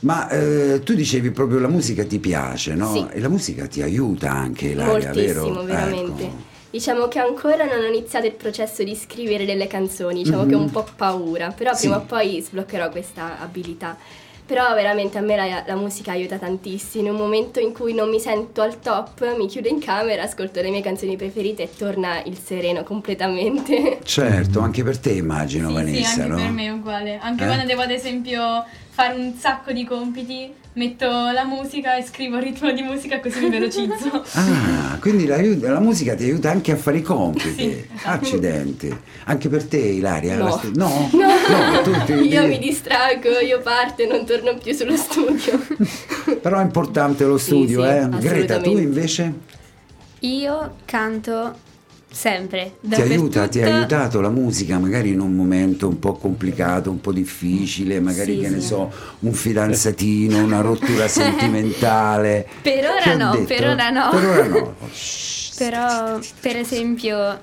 Ma 0.00 0.28
eh, 0.30 0.80
tu 0.84 0.94
dicevi 0.94 1.30
proprio 1.32 1.58
la 1.58 1.68
musica 1.68 2.04
ti 2.04 2.18
piace, 2.20 2.74
no? 2.74 2.92
Sì. 2.92 3.04
E 3.16 3.20
la 3.20 3.28
musica 3.28 3.66
ti 3.66 3.82
aiuta 3.82 4.30
anche, 4.32 4.68
Ilaria, 4.68 5.12
vero? 5.12 5.42
Moltissimo, 5.42 5.64
veramente. 5.64 6.22
Ecco. 6.22 6.47
Diciamo 6.70 7.08
che 7.08 7.18
ancora 7.18 7.64
non 7.64 7.78
ho 7.82 7.86
iniziato 7.86 8.26
il 8.26 8.34
processo 8.34 8.82
di 8.84 8.94
scrivere 8.94 9.46
delle 9.46 9.66
canzoni, 9.66 10.22
diciamo 10.22 10.44
che 10.44 10.54
ho 10.54 10.58
un 10.58 10.70
po' 10.70 10.86
paura, 10.96 11.48
però 11.50 11.70
Mhm. 11.70 11.76
Sì. 11.76 11.82
prima 11.86 11.96
o 11.96 12.00
poi 12.02 12.40
sbloccherò 12.42 12.90
questa 12.90 13.38
abilità. 13.40 13.96
Però 14.44 14.72
veramente 14.74 15.18
a 15.18 15.20
me 15.20 15.36
la, 15.36 15.62
la 15.66 15.74
musica 15.76 16.12
aiuta 16.12 16.36
tantissimo. 16.38 17.04
In 17.08 17.10
un 17.12 17.16
momento 17.20 17.60
in 17.60 17.72
cui 17.74 17.92
non 17.92 18.08
mi 18.08 18.18
sento 18.18 18.62
al 18.62 18.80
top, 18.80 19.36
mi 19.36 19.46
chiudo 19.46 19.68
in 19.68 19.78
camera, 19.78 20.22
ascolto 20.22 20.60
le 20.62 20.70
mie 20.70 20.80
canzoni 20.80 21.16
preferite 21.16 21.64
e 21.64 21.70
torna 21.76 22.22
il 22.24 22.38
sereno 22.38 22.82
completamente. 22.82 23.98
Certo, 24.04 24.60
anche 24.60 24.82
per 24.82 24.98
te 24.98 25.10
immagino, 25.12 25.68
sì, 25.68 25.74
sì, 25.74 25.82
Vanessa, 25.82 26.22
anche 26.22 26.26
no? 26.28 26.36
per 26.36 26.50
me 26.50 26.64
è 26.66 26.70
uguale. 26.70 27.18
Anche 27.20 27.42
Eh? 27.44 27.46
quando 27.46 27.64
devo 27.66 27.82
ad 27.82 27.90
esempio 27.90 28.64
fare 28.98 29.14
un 29.14 29.32
sacco 29.38 29.70
di 29.70 29.84
compiti, 29.84 30.52
metto 30.72 31.06
la 31.06 31.44
musica 31.44 31.96
e 31.96 32.02
scrivo 32.02 32.38
il 32.38 32.42
ritmo 32.42 32.72
di 32.72 32.82
musica 32.82 33.20
così 33.20 33.38
mi 33.44 33.50
velocizzo. 33.50 34.24
Ah, 34.34 34.98
quindi 35.00 35.24
la, 35.26 35.36
la 35.72 35.78
musica 35.78 36.16
ti 36.16 36.24
aiuta 36.24 36.50
anche 36.50 36.72
a 36.72 36.76
fare 36.76 36.96
i 36.98 37.02
compiti. 37.02 37.52
Sì, 37.52 37.86
esatto. 37.94 38.08
Accidenti. 38.08 38.96
Anche 39.26 39.48
per 39.48 39.64
te, 39.66 39.76
Ilaria? 39.78 40.34
No. 40.36 40.50
St- 40.50 40.74
no? 40.74 41.08
No, 41.12 41.82
No, 41.92 42.04
ti- 42.04 42.12
io 42.12 42.46
mi 42.48 42.58
distraggo, 42.58 43.38
io 43.38 43.60
parto 43.60 44.02
e 44.02 44.06
non 44.06 44.24
torno 44.26 44.56
più 44.58 44.74
sullo 44.74 44.96
studio. 44.96 45.64
Però 46.42 46.58
è 46.58 46.62
importante 46.62 47.24
lo 47.24 47.38
Sì, 47.38 47.44
studio, 47.44 47.84
sì, 47.84 47.88
eh? 47.88 48.08
Greta, 48.18 48.60
tu 48.60 48.76
invece? 48.78 49.32
Io 50.20 50.74
canto 50.86 51.54
sempre. 52.10 52.76
Ti 52.80 53.00
aiuta, 53.00 53.46
ti 53.48 53.60
ha 53.62 53.66
aiutato 53.76 54.20
la 54.20 54.30
musica 54.30 54.78
magari 54.78 55.10
in 55.10 55.20
un 55.20 55.34
momento 55.34 55.86
un 55.88 55.98
po' 55.98 56.14
complicato, 56.14 56.90
un 56.90 57.00
po' 57.00 57.12
difficile, 57.12 58.00
magari 58.00 58.34
Sì, 58.36 58.40
che 58.40 58.48
ne 58.48 58.60
sì. 58.60 58.66
so, 58.66 58.90
un 59.20 59.32
fidanzatino, 59.32 60.42
una 60.42 60.60
rottura 60.60 61.06
sentimentale. 61.08 62.46
Per 62.62 62.84
ora 62.88 63.14
no, 63.14 63.42
per 63.44 63.68
ora 63.68 63.90
no. 63.90 64.08
Per 64.18 64.24
ora 64.26 64.46
no. 64.46 64.74
Però, 65.56 66.18
per 66.40 66.56
esempio, 66.56 67.40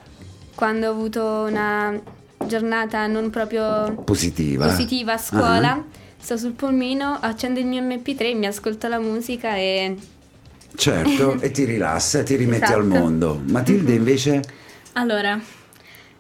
quando 0.56 0.88
ho 0.88 0.92
avuto 0.92 1.46
una 1.50 2.00
giornata 2.48 3.08
non 3.08 3.30
proprio 3.30 3.94
Positiva. 4.04 4.68
positiva 4.68 5.14
a 5.14 5.18
scuola, 5.18 5.72
Ah, 5.74 5.84
sto 6.18 6.38
sul 6.38 6.54
pulmino, 6.54 7.18
accendo 7.20 7.60
il 7.60 7.66
mio 7.66 7.82
MP3, 7.82 8.38
mi 8.38 8.46
ascolto 8.46 8.88
la 8.88 9.00
musica 9.00 9.56
e 9.58 9.96
certo, 10.76 11.40
e 11.42 11.52
ti 11.52 11.64
rilassa, 11.66 12.24
ti 12.24 12.36
rimetti 12.36 12.64
Esatto. 12.64 12.80
al 12.80 12.86
mondo. 12.88 13.42
Matilde 13.50 13.94
invece? 13.94 14.42
Allora, 14.94 15.40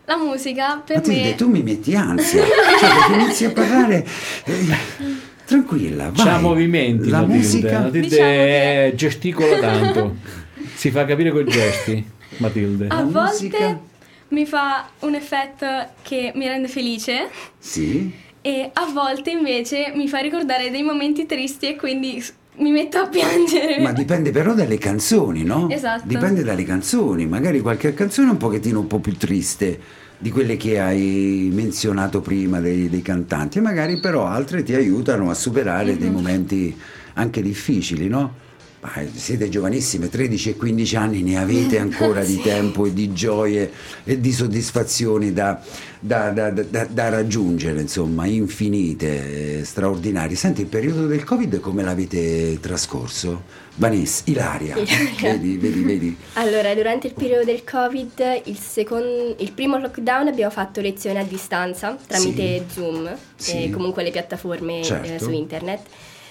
la 0.06 0.18
musica 0.18 0.82
per 0.86 0.98
Matilde, 0.98 1.30
me... 1.30 1.36
tu 1.36 1.50
mi 1.50 1.64
metti 1.64 1.96
ansia. 1.96 2.44
Cioè, 2.44 2.90
perché 2.90 3.14
inizi 3.14 3.46
a 3.46 3.52
parlare... 3.52 4.06
eh, 4.46 4.66
tranquilla, 5.46 6.12
vai. 6.12 6.26
c'ha 6.26 6.40
movimenti, 6.40 7.10
La 7.10 7.20
Matilde. 7.22 7.38
musica... 7.38 7.80
Matilde 7.80 8.00
Diciamo 8.08 8.28
che- 8.30 8.94
gesticola 8.96 9.60
tanto. 9.60 10.16
si 10.76 10.92
fa 10.92 11.06
capire 11.06 11.32
con 11.32 11.42
i 11.48 11.50
gesti, 11.50 12.06
Matilde. 12.38 12.88
A 12.90 12.96
La 12.96 13.02
volte 13.04 13.30
musica? 13.32 13.80
mi 14.30 14.46
fa 14.46 14.90
un 15.00 15.14
effetto 15.16 15.66
che 16.02 16.32
mi 16.36 16.48
rende 16.48 16.68
felice 16.68 17.30
Sì? 17.58 18.12
e 18.42 18.70
a 18.74 18.86
volte 18.92 19.30
invece 19.32 19.92
mi 19.96 20.08
fa 20.08 20.18
ricordare 20.20 20.70
dei 20.72 20.84
momenti 20.84 21.26
tristi 21.26 21.68
e 21.70 21.76
quindi 21.76 22.24
mi 22.58 22.72
metto 22.72 22.98
a 22.98 23.08
piangere. 23.08 23.82
Ma 23.82 23.92
dipende 23.92 24.32
però 24.32 24.54
dalle 24.54 24.78
canzoni, 24.78 25.44
no? 25.44 25.70
Esatto. 25.70 26.04
Dipende 26.06 26.44
dalle 26.44 26.64
canzoni, 26.64 27.26
magari 27.26 27.60
qualche 27.60 27.94
canzone 27.94 28.30
è 28.30 28.32
un 28.32 28.38
pochettino 28.38 28.80
un 28.80 28.88
po' 28.88 29.00
più 29.00 29.16
triste 29.18 29.80
di 30.18 30.32
quelle 30.32 30.56
che 30.56 30.80
hai 30.80 31.50
menzionato 31.52 32.22
prima 32.22 32.60
dei, 32.60 32.90
dei 32.90 33.02
cantanti, 33.02 33.58
e 33.58 33.62
magari 33.62 34.00
però 34.00 34.26
altre 34.26 34.64
ti 34.64 34.74
aiutano 34.74 35.30
a 35.30 35.34
superare 35.34 35.98
dei 35.98 36.10
momenti 36.10 36.76
anche 37.14 37.42
difficili, 37.42 38.08
no? 38.08 38.44
Ma 38.82 38.92
siete 39.14 39.50
giovanissime, 39.50 40.10
13 40.10 40.52
e 40.52 40.56
15 40.56 40.96
anni, 40.96 41.22
ne 41.24 41.38
avete 41.38 41.80
ancora 41.80 42.24
di 42.24 42.40
tempo 42.40 42.86
e 42.86 42.94
di 42.94 43.12
gioie 43.14 43.72
e 44.04 44.20
di 44.20 44.32
soddisfazioni 44.32 45.34
da, 45.34 45.60
da- 46.06 46.30
da- 46.52 46.64
da- 46.64 46.86
da 46.90 47.10
raggiungere, 47.10 47.82
insomma, 47.82 48.26
infinite, 48.28 49.60
eh, 49.60 49.64
straordinarie. 49.66 50.36
Senti, 50.36 50.62
il 50.62 50.68
periodo 50.68 51.08
del 51.08 51.24
Covid 51.24 51.60
come 51.60 51.82
l'avete 51.84 52.60
trascorso? 52.60 53.44
Vanessa, 53.78 54.22
Ilaria, 54.26 54.76
Ilaria. 54.78 55.32
vedi, 55.34 55.58
vedi, 55.58 55.82
vedi. 55.84 56.18
Allora, 56.34 56.74
durante 56.76 57.08
il 57.08 57.14
periodo 57.14 57.44
del 57.44 57.64
Covid, 57.64 58.42
il, 58.46 58.58
secon- 58.58 59.36
il 59.38 59.52
primo 59.52 59.78
lockdown 59.78 60.28
abbiamo 60.28 60.52
fatto 60.52 60.80
lezioni 60.80 61.18
a 61.18 61.24
distanza 61.24 61.98
tramite 62.08 62.66
Zoom 62.72 63.14
Sì. 63.36 63.64
e 63.66 63.70
comunque 63.72 64.04
le 64.04 64.12
piattaforme 64.12 64.80
eh, 64.80 64.84
Certo. 64.84 65.26
su 65.26 65.32
internet 65.32 65.82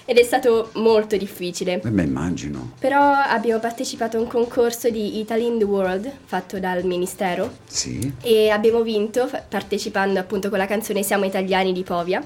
ed 0.05 0.17
è 0.17 0.23
stato 0.23 0.69
molto 0.75 1.17
difficile. 1.17 1.81
Eh 1.83 1.89
beh, 1.89 2.03
immagino. 2.03 2.71
Però 2.79 3.01
abbiamo 3.01 3.59
partecipato 3.59 4.17
a 4.17 4.19
un 4.21 4.27
concorso 4.27 4.89
di 4.89 5.19
Italy 5.19 5.45
in 5.47 5.57
the 5.57 5.63
World 5.65 6.11
fatto 6.25 6.59
dal 6.59 6.83
Ministero 6.83 7.57
Sì. 7.65 8.13
e 8.21 8.49
abbiamo 8.49 8.81
vinto 8.83 9.29
partecipando 9.49 10.19
appunto 10.19 10.49
con 10.49 10.57
la 10.59 10.67
canzone 10.67 11.01
Siamo 11.03 11.25
italiani 11.25 11.73
di 11.73 11.83
Povia 11.83 12.23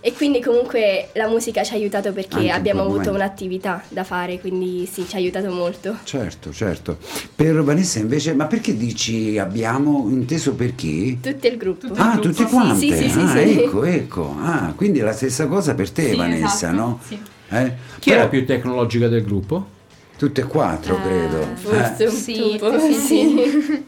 E 0.00 0.12
quindi 0.12 0.40
comunque 0.40 1.08
la 1.14 1.26
musica 1.26 1.64
ci 1.64 1.72
ha 1.72 1.76
aiutato 1.76 2.12
perché 2.12 2.36
Anche 2.36 2.50
abbiamo 2.50 2.82
avuto 2.82 2.98
momento. 2.98 3.14
un'attività 3.16 3.82
da 3.88 4.04
fare, 4.04 4.38
quindi 4.38 4.88
sì, 4.90 5.04
ci 5.08 5.16
ha 5.16 5.18
aiutato 5.18 5.50
molto. 5.50 5.96
Certo, 6.04 6.52
certo. 6.52 6.98
Per 7.34 7.62
Vanessa 7.64 7.98
invece, 7.98 8.32
ma 8.34 8.46
perché 8.46 8.76
dici 8.76 9.38
abbiamo 9.38 10.06
inteso 10.08 10.54
per 10.54 10.76
chi? 10.76 11.18
Tutto 11.20 11.46
il 11.48 11.56
gruppo. 11.56 11.88
Ah, 11.96 12.16
tutti 12.18 12.44
quanti. 12.44 12.92
Sì, 12.92 12.96
sì, 12.96 13.10
sì, 13.10 13.18
ah, 13.18 13.28
sì. 13.30 13.38
ecco, 13.38 13.84
ecco. 13.84 14.36
Ah, 14.40 14.72
quindi 14.76 15.00
la 15.00 15.12
stessa 15.12 15.46
cosa 15.48 15.74
per 15.74 15.90
te, 15.90 16.10
Sì, 16.10 16.16
Vanessa, 16.16 16.68
esatto, 16.68 16.76
no? 16.76 17.00
sì. 17.04 17.18
Eh? 17.50 17.72
Chi 17.98 18.10
Però 18.10 18.20
è 18.20 18.24
la 18.24 18.28
più 18.28 18.46
tecnologica 18.46 19.08
del 19.08 19.24
gruppo? 19.24 19.76
Tutte 20.16 20.40
e 20.42 20.44
quattro, 20.44 21.00
credo. 21.00 21.46
Forse 21.54 22.04
Eh, 22.04 22.06
un 22.08 22.12
sì, 22.14 22.60
sì, 22.88 22.94
sì. 22.94 23.84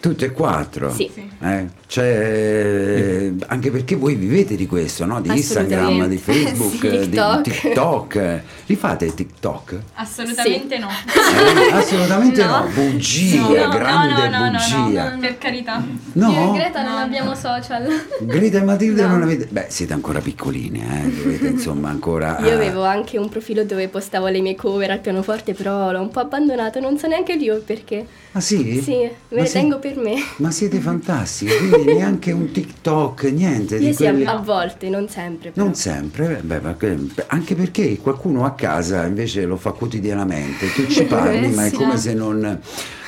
tutte 0.00 0.26
e 0.26 0.32
quattro. 0.32 0.92
Sì. 0.92 1.10
Eh, 1.40 1.66
Cioè, 1.86 3.32
anche 3.46 3.70
perché 3.70 3.94
voi 3.96 4.14
vivete 4.14 4.56
di 4.56 4.66
questo, 4.66 5.04
no? 5.04 5.20
Di 5.20 5.28
Instagram, 5.30 6.06
di 6.06 6.16
Facebook, 6.18 6.78
Sì, 6.80 6.88
di 6.90 6.98
TikTok. 7.08 7.42
TikTok. 7.42 8.40
Li 8.66 8.76
fate 8.76 9.14
TikTok? 9.14 9.78
Assolutamente 9.94 10.78
no. 10.78 10.88
Eh, 10.88 11.72
assolutamente 11.72 12.44
no. 12.44 12.58
No. 12.64 12.68
Bugia, 12.74 13.40
No, 13.40 13.48
no, 13.48 13.68
grande 13.68 14.28
no, 14.28 14.38
no, 14.38 14.50
no, 14.50 14.84
bugia. 14.84 15.10
no, 15.14 15.18
per 15.18 15.38
carità. 15.38 15.82
No? 16.12 16.30
Io 16.30 16.54
e 16.54 16.58
Greta 16.58 16.82
non 16.82 16.92
No, 16.92 16.98
abbiamo 16.98 17.34
social. 17.34 17.86
Greta 18.20 18.58
e 18.58 18.62
Matilde 18.62 19.06
non 19.06 19.22
avete... 19.22 19.46
Beh, 19.50 19.66
siete 19.68 19.92
ancora 19.92 20.20
piccoline, 20.20 21.04
eh? 21.04 21.08
Dovete 21.10 21.46
insomma 21.48 21.88
ancora... 21.90 22.38
Io 22.40 22.50
ah, 22.50 22.54
avevo 22.54 22.84
anche 22.84 23.18
un 23.18 23.28
profilo 23.28 23.64
dove 23.64 23.88
postavo 23.88 24.26
le 24.28 24.40
mie 24.40 24.54
cover 24.56 24.90
al 24.90 25.00
pianoforte, 25.00 25.54
però 25.54 25.90
l'ho 25.92 26.00
un 26.00 26.10
po' 26.10 26.20
abbandonato, 26.20 26.80
non 26.80 26.98
so 26.98 27.06
neanche 27.06 27.32
io 27.34 27.62
perché. 27.64 28.06
Ah 28.32 28.40
sì? 28.40 28.80
Sì, 28.82 28.96
me 28.98 29.10
Ma 29.28 29.40
le 29.40 29.46
si- 29.46 29.52
tengo 29.52 29.78
per 29.78 29.87
me. 29.96 30.14
Ma 30.36 30.50
siete 30.50 30.78
fantastici, 30.78 31.52
quindi 31.68 31.94
neanche 31.94 32.32
un 32.32 32.50
TikTok, 32.50 33.24
niente 33.24 33.78
di 33.78 33.86
Io 33.86 33.92
sì, 33.92 34.06
a, 34.06 34.10
quelli... 34.10 34.24
a 34.26 34.36
volte, 34.36 34.88
non 34.88 35.08
sempre. 35.08 35.50
però. 35.50 35.64
Non 35.64 35.74
sempre, 35.74 36.40
beh, 36.42 36.60
ma 36.60 36.76
che- 36.76 36.96
anche 37.28 37.54
perché 37.54 37.96
qualcuno 37.98 38.44
a 38.44 38.52
casa 38.52 39.04
invece 39.06 39.44
lo 39.44 39.56
fa 39.56 39.72
quotidianamente, 39.72 40.70
tu 40.72 40.86
ci 40.86 41.04
parli, 41.08 41.48
ma 41.48 41.66
è 41.66 41.70
Sì. 41.70 41.76
come 41.76 41.96
se 41.96 42.14
non, 42.14 42.38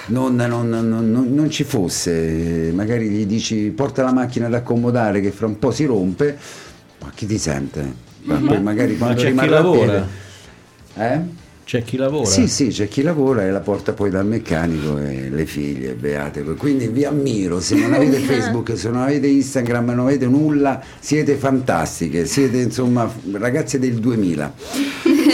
non- 0.06 0.34
non- 0.34 0.68
non- 0.68 0.88
non- 0.88 1.34
non 1.34 1.50
ci 1.50 1.64
fosse, 1.64 2.70
magari 2.74 3.08
gli 3.08 3.26
dici 3.26 3.72
porta 3.74 4.02
la 4.02 4.12
macchina 4.12 4.46
ad 4.46 4.54
accomodare 4.54 5.20
che 5.20 5.30
fra 5.30 5.46
un 5.46 5.58
po' 5.58 5.70
si 5.70 5.84
rompe, 5.84 6.36
ma 7.02 7.10
chi 7.14 7.26
ti 7.26 7.38
sente? 7.38 8.08
Ma 8.22 8.36
poi 8.36 8.60
magari 8.60 8.92
Ma 8.92 8.98
quando 9.06 9.16
c'è 9.16 9.22
chi 9.24 9.30
rimarrà 9.30 9.58
a 9.58 9.62
lavora? 9.62 10.06
Eh? 10.96 11.20
C'è 11.70 11.84
chi 11.84 11.96
lavora? 11.96 12.28
Sì, 12.28 12.48
sì, 12.48 12.66
c'è 12.66 12.88
chi 12.88 13.00
lavora 13.00 13.46
e 13.46 13.50
la 13.52 13.60
porta 13.60 13.92
poi 13.92 14.10
dal 14.10 14.26
meccanico 14.26 14.98
e 14.98 15.28
le 15.30 15.46
figlie, 15.46 15.94
beate. 15.94 16.42
Quindi 16.42 16.88
vi 16.88 17.04
ammiro, 17.04 17.60
se 17.60 17.76
non 17.76 17.92
avete 17.92 18.18
Facebook, 18.26 18.76
se 18.76 18.88
non 18.88 19.02
avete 19.02 19.28
Instagram, 19.28 19.90
non 19.90 20.06
avete 20.06 20.26
nulla, 20.26 20.82
siete 20.98 21.36
fantastiche, 21.36 22.26
siete 22.26 22.58
insomma 22.58 23.08
ragazze 23.34 23.78
del 23.78 24.00
2000. 24.00 24.54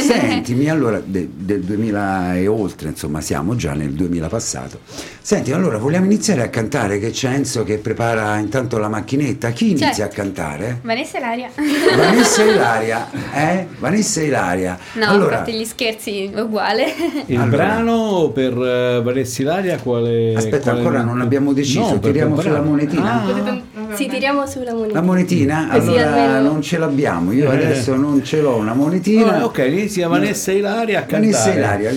Sentimi, 0.07 0.69
allora, 0.71 1.01
de- 1.05 1.29
del 1.35 1.61
2000 1.63 2.37
e 2.37 2.47
oltre, 2.47 2.89
insomma 2.89 3.21
siamo 3.21 3.55
già 3.57 3.73
nel 3.75 3.91
2000 3.93 4.29
passato. 4.29 4.81
Senti, 5.21 5.53
allora 5.53 5.79
vogliamo 5.79 6.05
iniziare 6.07 6.43
a 6.43 6.49
cantare 6.49 6.99
che 6.99 7.11
c'è 7.11 7.31
Enzo 7.33 7.65
che 7.65 7.79
prepara 7.79 8.37
intanto 8.39 8.79
la 8.79 8.89
macchinetta. 8.89 9.51
Chi 9.51 9.71
inizia 9.71 9.93
Certo. 9.93 10.03
a 10.21 10.25
cantare? 10.25 10.79
Vanessa 10.83 11.17
e 11.19 11.21
Laria. 11.21 11.51
Vanessa 11.97 12.43
Ilaria, 12.45 13.09
eh? 13.35 13.67
Vanessa 13.79 14.23
Ilaria. 14.23 14.79
No, 14.95 15.07
allora, 15.07 15.35
a 15.35 15.37
parte 15.39 15.53
gli 15.53 15.65
scherzi, 15.65 16.31
uguale. 16.35 16.85
Il 17.27 17.37
Allora. 17.39 17.57
brano 17.57 18.31
per 18.33 18.57
uh, 18.57 19.03
Vanessa 19.03 19.43
Ilaria 19.43 19.79
quale... 19.79 20.35
Aspetta, 20.37 20.71
quale- 20.71 20.79
ancora 20.79 21.03
non 21.03 21.21
abbiamo 21.21 21.53
deciso, 21.53 21.91
No, 21.91 21.99
tiriamo 21.99 22.41
sulla 22.41 22.61
monetina. 22.63 23.23
Ah, 23.25 23.61
Sì, 23.97 24.07
tiriamo 24.09 24.47
sulla 24.47 24.75
moneta. 24.75 24.95
La 24.95 25.03
monetina? 25.03 25.69
Allora 25.71 26.13
almeno- 26.25 26.51
non 26.53 26.63
ce 26.63 26.79
l'abbiamo, 26.79 27.33
io 27.33 27.51
Eh. 27.51 27.55
adesso 27.55 27.95
non 27.97 28.23
ce 28.25 28.41
l'ho 28.41 28.57
una 28.57 28.75
monetina. 28.75 29.43
Oh, 29.43 29.47
ok, 29.47 29.59
inizia 29.69 30.09
Vanessa 30.09 30.53
Ilaria 30.53 31.01
a 31.01 31.03
cantare. 31.03 31.31
Vanessa 31.33 31.53
e 31.53 31.57
Ilaria, 31.57 31.93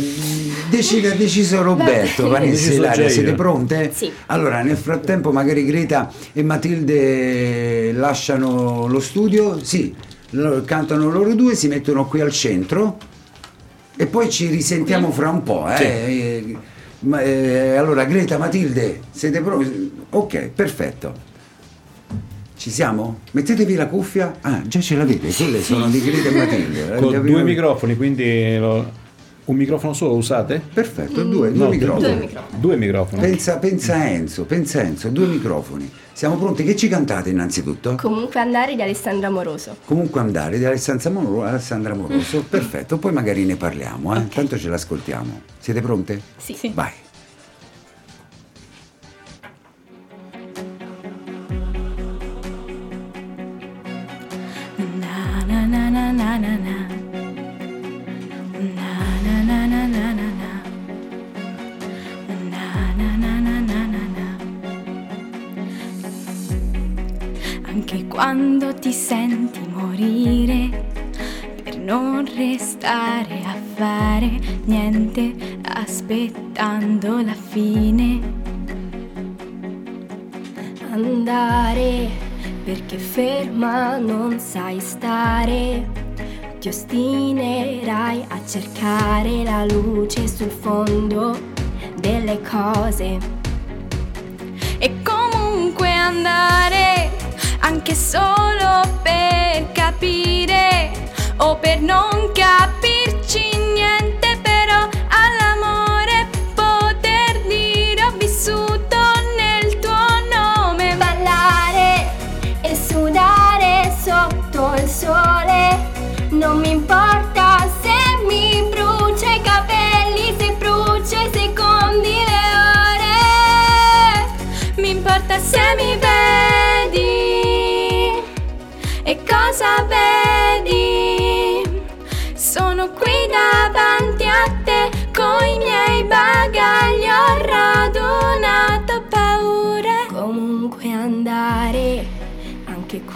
decide, 0.70 1.12
ha 1.12 1.16
deciso 1.16 1.62
Roberto, 1.62 2.24
bene. 2.24 2.34
Vanessa 2.34 2.52
e 2.52 2.52
Deciso 2.52 2.74
Ilaria, 2.74 3.10
siete 3.10 3.34
pronte? 3.34 3.92
Sì. 3.94 4.12
Allora, 4.28 4.62
nel 4.62 4.78
frattempo 4.78 5.32
magari 5.32 5.66
Greta 5.66 6.10
e 6.34 6.44
Matilde 6.44 7.92
lasciano 7.92 8.88
lo 8.88 9.00
studio, 9.00 9.64
sì, 9.64 9.94
cantano 10.66 11.10
loro 11.10 11.34
due, 11.36 11.56
si 11.56 11.68
mettono 11.68 12.06
qui 12.08 12.22
al 12.22 12.32
centro 12.32 12.98
e 13.96 14.06
poi 14.06 14.30
ci 14.30 14.48
risentiamo 14.48 15.12
fra 15.12 15.30
un 15.30 15.44
po'. 15.44 15.68
Eh? 15.70 15.84
Eh, 15.84 16.56
ma, 17.02 17.22
eh, 17.22 17.76
allora, 17.76 18.04
Greta, 18.06 18.38
Matilde, 18.38 19.00
siete 19.12 19.42
pronti? 19.42 19.92
Ok, 20.12 20.50
perfetto. 20.54 21.28
Ci 22.60 22.72
siamo? 22.72 23.20
Mettetevi 23.32 23.74
la 23.76 23.88
cuffia. 23.88 24.36
Ah, 24.42 24.62
già 24.68 24.82
ce 24.82 24.98
l'avete, 24.98 25.32
quelle 25.34 25.62
sono 25.64 25.88
di 25.88 26.02
Greta 26.02 26.28
e 26.28 26.32
Matilde. 26.32 26.96
Con 26.98 27.22
due 27.26 27.42
microfoni, 27.44 27.96
quindi 27.96 28.58
lo- 28.58 28.92
un 29.46 29.56
microfono 29.56 29.94
solo 29.94 30.16
usate? 30.16 30.62
Perfetto, 30.74 31.24
due, 31.24 31.54
due 31.54 31.64
No, 31.64 31.70
microfoni. 31.70 32.02
Due 32.04 32.16
microfoni. 32.16 32.60
Due 32.60 32.76
microfoni. 32.76 33.22
Pensa, 33.22 33.58
pensa 33.60 34.10
Enzo, 34.10 34.44
pensa 34.44 34.82
Enzo, 34.82 35.08
due 35.08 35.26
microfoni. 35.28 35.90
Siamo 36.12 36.36
pronti? 36.36 36.66
Che 36.66 36.76
ci 36.76 36.90
cantate 36.90 37.30
innanzitutto? 37.30 37.96
Comunque 37.96 38.42
andare 38.42 38.76
di 38.76 38.82
Alessandra 38.82 39.30
Moroso. 39.30 39.78
Comunque 39.86 40.20
andare 40.20 40.58
di 40.58 40.66
Alessandra, 40.66 41.10
Moro- 41.12 41.44
Alessandra 41.46 41.96
Moroso, 41.96 42.44
perfetto, 42.48 42.98
poi 42.98 43.14
magari 43.14 43.46
ne 43.46 43.56
parliamo, 43.56 44.14
eh? 44.18 44.28
tanto 44.28 44.58
ce 44.60 44.68
l'ascoltiamo. 44.68 45.44
Siete 45.60 45.80
pronte? 45.80 46.20
Sì. 46.36 46.58
Vai. 46.74 46.92
Aspettando 76.60 77.22
la 77.22 77.34
fine. 77.34 78.20
Andare 80.92 82.10
perché 82.66 82.98
ferma 82.98 83.98
non 83.98 84.40
sai 84.40 84.80
stare. 84.82 85.88
Ti 86.60 86.68
ostinerai 86.68 88.26
a 88.28 88.46
cercare 88.46 89.44
la 89.44 89.64
luce 89.66 90.28
sul 90.28 90.50
fondo 90.50 91.38
delle 91.96 92.42
cose. 92.42 93.38
e 94.82 95.02
comunque 95.04 95.92
andare 95.92 97.12
anche 97.60 97.94
solo 97.94 98.82
per 99.04 99.72
capire 99.74 100.92
o 101.38 101.58
per 101.58 101.82
non 101.82 102.32
capirci 102.34 102.39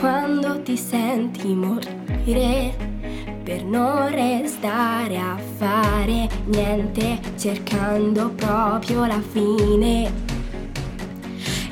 quando 0.03 0.61
ti 0.63 0.75
senti 0.75 1.53
morire, 1.53 2.75
per 3.41 3.63
non 3.63 4.09
restare 4.09 5.17
a 5.17 5.37
fare 5.55 6.27
niente, 6.47 7.21
cercando 7.37 8.27
proprio 8.31 9.05
la 9.05 9.21
fine. 9.21 10.11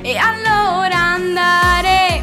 E 0.00 0.16
allora 0.16 0.96
andare, 0.96 2.22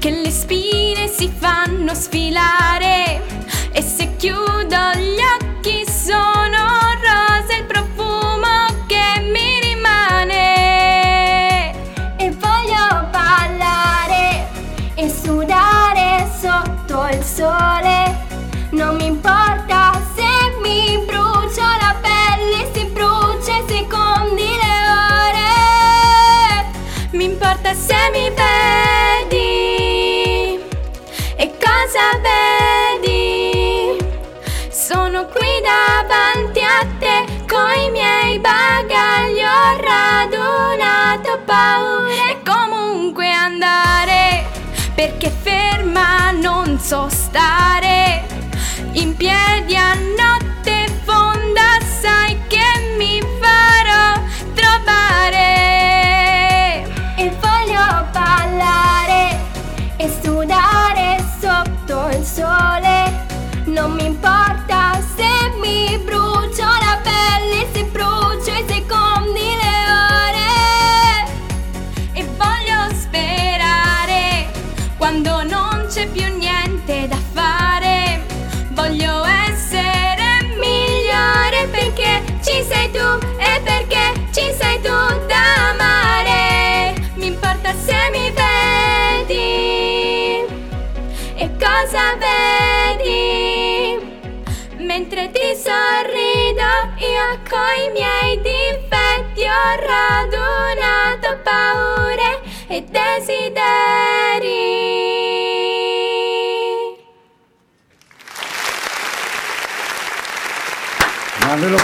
che 0.00 0.10
le 0.10 0.30
spine 0.32 1.06
si 1.06 1.28
fanno 1.32 1.94
sfilare. 1.94 3.22
E 3.70 3.80
se 3.80 4.16
chiudo 4.16 4.92
gli 4.96 5.13
so 46.84 47.08
stare 47.08 48.22
in 48.92 49.16
piedi 49.16 49.74
a 49.74 49.94
notte 49.94 50.13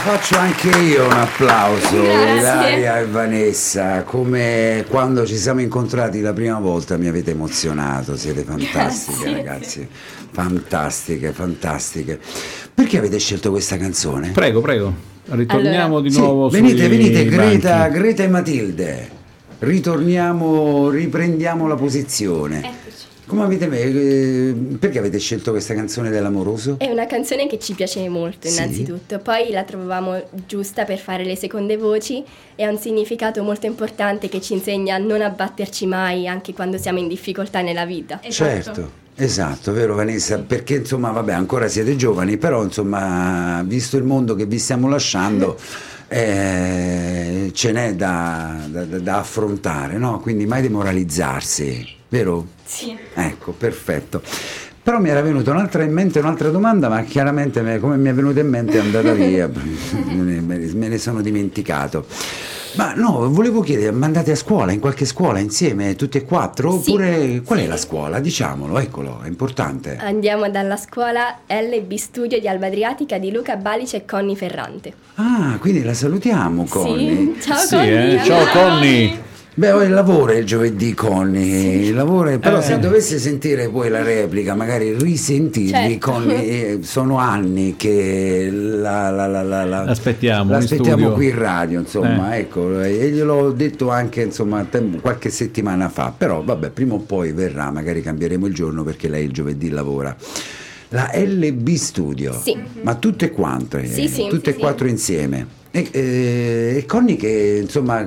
faccio 0.01 0.39
anche 0.39 0.71
io 0.79 1.05
un 1.05 1.13
applauso, 1.13 2.03
Grazie. 2.03 2.39
Ilaria 2.39 2.99
e 3.01 3.07
Vanessa, 3.07 4.03
come 4.03 4.85
quando 4.89 5.27
ci 5.27 5.37
siamo 5.37 5.61
incontrati 5.61 6.21
la 6.21 6.33
prima 6.33 6.59
volta 6.59 6.97
mi 6.97 7.07
avete 7.07 7.33
emozionato, 7.33 8.17
siete 8.17 8.43
fantastiche 8.43 9.31
ragazzi, 9.31 9.87
fantastiche, 10.31 11.33
fantastiche. 11.33 12.19
Perché 12.73 12.97
avete 12.99 13.19
scelto 13.19 13.51
questa 13.51 13.77
canzone? 13.77 14.31
Prego, 14.31 14.61
prego. 14.63 14.93
Ritorniamo 15.27 15.97
Allora, 15.97 16.01
di 16.01 16.11
Sì, 16.11 16.19
nuovo 16.19 16.49
venite, 16.49 16.79
sui 16.79 16.89
venite, 16.89 17.25
Greta. 17.27 17.89
Greta 17.89 18.23
e 18.23 18.29
Matilde, 18.29 19.09
ritorniamo, 19.59 20.89
riprendiamo 20.89 21.69
la 21.69 21.77
posizione. 21.77 22.89
Come 23.31 23.45
avete, 23.45 23.69
eh, 23.71 24.53
perché 24.81 24.99
avete 24.99 25.21
scelto 25.21 25.53
questa 25.53 25.73
canzone 25.73 26.11
dell'amoroso? 26.11 26.75
È 26.79 26.91
una 26.91 27.07
canzone 27.07 27.47
che 27.47 27.61
ci 27.61 27.75
piace 27.75 28.09
molto 28.09 28.49
Sì. 28.49 28.57
innanzitutto, 28.57 29.21
poi 29.21 29.53
la 29.53 29.63
trovavamo 29.63 30.21
giusta 30.49 30.85
per 30.85 30.99
fare 30.99 31.23
le 31.25 31.37
seconde 31.37 31.77
voci 31.77 32.25
e 32.57 32.65
ha 32.65 32.69
un 32.69 32.77
significato 32.77 33.45
molto 33.45 33.67
importante 33.67 34.29
che 34.29 34.41
ci 34.41 34.55
insegna 34.55 34.97
a 34.97 34.99
non 34.99 35.21
abbatterci 35.23 35.87
mai 35.87 36.27
anche 36.27 36.53
quando 36.53 36.77
siamo 36.77 36.99
in 36.99 37.07
difficoltà 37.07 37.61
nella 37.61 37.87
vita. 37.87 38.19
Esatto. 38.21 38.51
Certo, 38.65 38.91
esatto, 39.15 39.73
vero 39.73 39.95
Vanessa? 39.95 40.41
Perché 40.41 40.75
insomma, 40.75 41.13
vabbè, 41.13 41.33
ancora 41.33 41.69
siete 41.69 41.95
giovani, 41.95 42.37
però 42.37 42.65
insomma, 42.65 43.63
visto 43.65 43.97
il 43.97 44.03
mondo 44.03 44.35
che 44.35 44.47
vi 44.47 44.59
stiamo 44.59 44.89
lasciando, 44.89 45.57
eh, 46.09 47.51
ce 47.55 47.71
n'è 47.71 47.95
da, 47.95 48.57
da- 48.67 48.85
da- 48.85 48.99
da 48.99 49.19
affrontare, 49.19 49.99
no? 49.99 50.19
Quindi 50.19 50.47
mai 50.47 50.63
demoralizzarsi, 50.63 51.99
vero? 52.11 52.47
Sì. 52.65 52.95
Ecco, 53.15 53.53
perfetto. 53.53 54.23
Però 54.83 54.99
mi 54.99 55.09
era 55.11 55.21
venuta 55.23 55.51
un'altra 55.51 55.83
in 55.83 55.93
mente, 55.93 56.19
un'altra 56.21 56.49
domanda, 56.51 56.89
ma 56.89 57.03
chiaramente 57.03 57.61
me- 57.63 57.79
come 57.79 57.97
mi 57.97 58.09
è 58.09 58.15
venuta 58.15 58.41
in 58.41 58.49
mente 58.49 58.79
è 58.79 58.81
andata 58.81 59.13
via, 59.13 59.49
me 59.53 60.89
ne, 60.89 60.99
sono 60.99 61.21
dimenticato. 61.21 62.07
Ma 62.77 62.95
no, 62.95 63.29
volevo 63.31 63.61
chiedere, 63.63 63.91
ma 63.91 64.07
andate 64.07 64.31
a 64.31 64.37
scuola, 64.37 64.71
in 64.73 64.79
qualche 64.81 65.05
scuola 65.05 65.39
insieme, 65.41 65.97
tutti 65.97 66.19
e 66.19 66.25
quattro? 66.25 66.71
Sì. 66.81 66.91
Oppure 66.91 67.43
qual 67.45 67.59
è 67.59 67.63
Sì. 67.63 67.69
la 67.69 67.77
scuola? 67.77 68.21
Diciamolo, 68.21 68.79
eccolo, 68.79 69.21
è 69.23 69.27
importante. 69.29 69.99
Andiamo 70.01 70.49
dalla 70.49 70.77
scuola 70.77 71.41
LB 71.49 71.93
Studio 71.95 72.39
di 72.41 72.47
Alba 72.49 72.67
Adriatica 72.69 73.19
di 73.19 73.33
Luca 73.33 73.57
Balice 73.57 73.97
e 73.99 74.05
Conny 74.07 74.37
Ferrante. 74.37 74.93
Ah, 75.17 75.59
quindi 75.61 75.83
la 75.83 75.95
salutiamo, 75.95 76.65
Conny. 76.69 77.35
Sì, 77.39 77.43
ciao 77.43 77.59
Sì, 77.59 77.75
Conny. 77.77 77.89
eh? 78.15 78.21
Ciao 78.25 78.47
Conny. 78.53 79.19
Beh, 79.61 79.73
oh, 79.73 79.83
il 79.83 79.91
lavoro 79.93 80.33
è 80.33 80.37
il 80.37 80.47
giovedì, 80.47 80.95
Conny. 80.95 81.89
Il 81.89 81.95
lavoro 81.95 82.31
è- 82.31 82.39
Però 82.39 82.61
Eh. 82.61 82.63
se 82.63 82.79
dovessi 82.79 83.19
sentire 83.19 83.69
poi 83.69 83.91
la 83.91 84.03
replica, 84.03 84.55
magari 84.55 84.97
risentirvi, 84.97 85.69
Certo. 85.71 86.11
Conny, 86.13 86.33
eh, 86.49 86.79
sono 86.81 87.19
anni 87.19 87.77
che 87.77 88.49
la, 88.51 89.11
la, 89.11 89.27
la, 89.27 89.43
la, 89.43 89.65
la- 89.67 89.85
L'aspettiamo 89.85 91.09
in 91.09 91.13
qui 91.13 91.27
in 91.29 91.39
radio, 91.39 91.79
insomma, 91.79 92.35
Eh. 92.37 92.39
ecco, 92.39 92.81
e 92.81 93.11
gliel'ho 93.11 93.51
detto 93.51 93.91
anche 93.91 94.23
insomma, 94.23 94.67
qualche 94.99 95.29
settimana 95.29 95.91
fa, 95.91 96.11
però 96.17 96.43
vabbè, 96.43 96.71
prima 96.71 96.95
o 96.95 97.01
poi 97.01 97.33
verrà, 97.33 97.71
magari 97.71 98.01
cambieremo 98.01 98.47
il 98.47 98.55
giorno 98.55 98.83
perché 98.83 99.09
lei 99.11 99.27
il 99.27 99.33
giovedì 99.33 99.69
lavora. 99.69 100.17
La 100.89 101.11
LB 101.15 101.69
Studio, 101.75 102.33
Sì. 102.43 102.57
ma 102.81 102.95
tutte 102.95 103.31
quante, 103.31 103.85
Sì, 103.85 104.09
sì. 104.09 104.27
tutte 104.27 104.49
e 104.49 104.53
Sì, 104.53 104.59
sì. 104.59 104.65
quattro 104.65 104.89
insieme. 104.89 105.59
E, 105.73 105.89
eh, 105.93 106.75
e 106.79 106.85
Conny 106.87 107.15
che 107.15 107.61
insomma 107.63 108.01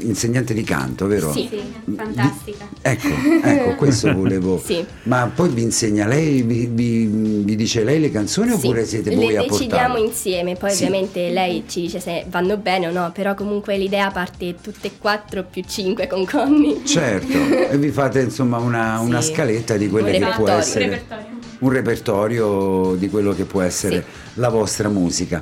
insegnante 0.00 0.52
di 0.54 0.62
canto, 0.64 1.06
vero? 1.06 1.30
Sì. 1.32 1.46
Sì, 1.48 1.62
fantastica. 1.94 2.68
Ecco, 2.82 3.08
ecco, 3.44 3.74
questo 3.76 4.12
volevo. 4.12 4.60
Sì. 4.66 4.84
Ma 5.04 5.30
poi 5.32 5.50
vi 5.50 5.62
insegna 5.62 6.06
lei, 6.06 6.42
vi, 6.42 6.68
vi- 6.70 7.06
vi 7.06 7.54
dice 7.54 7.84
lei 7.84 8.00
le 8.00 8.10
canzoni 8.10 8.50
oppure 8.52 8.82
Sì, 8.82 8.88
siete 9.02 9.14
voi 9.14 9.28
le 9.32 9.38
a 9.38 9.42
decidiamo 9.42 9.68
portarle? 9.94 10.00
insieme, 10.06 10.56
poi 10.56 10.70
Sì. 10.72 10.84
ovviamente 10.84 11.30
lei 11.30 11.62
ci 11.68 11.82
dice 11.82 12.00
se 12.00 12.24
vanno 12.28 12.56
bene 12.56 12.88
o 12.88 12.90
no, 12.92 13.12
però 13.14 13.34
comunque 13.34 13.76
l'idea 13.76 14.10
parte 14.10 14.56
tutte 14.60 14.88
e 14.88 14.92
quattro 14.98 15.44
più 15.48 15.62
cinque 15.66 16.08
con 16.08 16.24
Conny. 16.26 16.84
Certo, 16.84 17.36
e 17.70 17.76
vi 17.78 17.90
fate 17.90 18.20
insomma 18.22 18.58
una, 18.58 18.98
una 18.98 19.20
Sì. 19.20 19.32
scaletta 19.32 19.76
di 19.76 19.88
quelle 19.88 20.16
Un 20.16 20.24
che 20.24 20.30
può 20.36 20.48
essere 20.48 20.84
Un 20.86 20.90
repertorio. 20.90 21.26
un 21.60 21.70
repertorio 21.70 22.94
di 22.96 23.08
quello 23.08 23.32
che 23.34 23.44
può 23.44 23.60
essere 23.60 24.04
la 24.34 24.48
vostra 24.48 24.88
musica. 24.88 25.40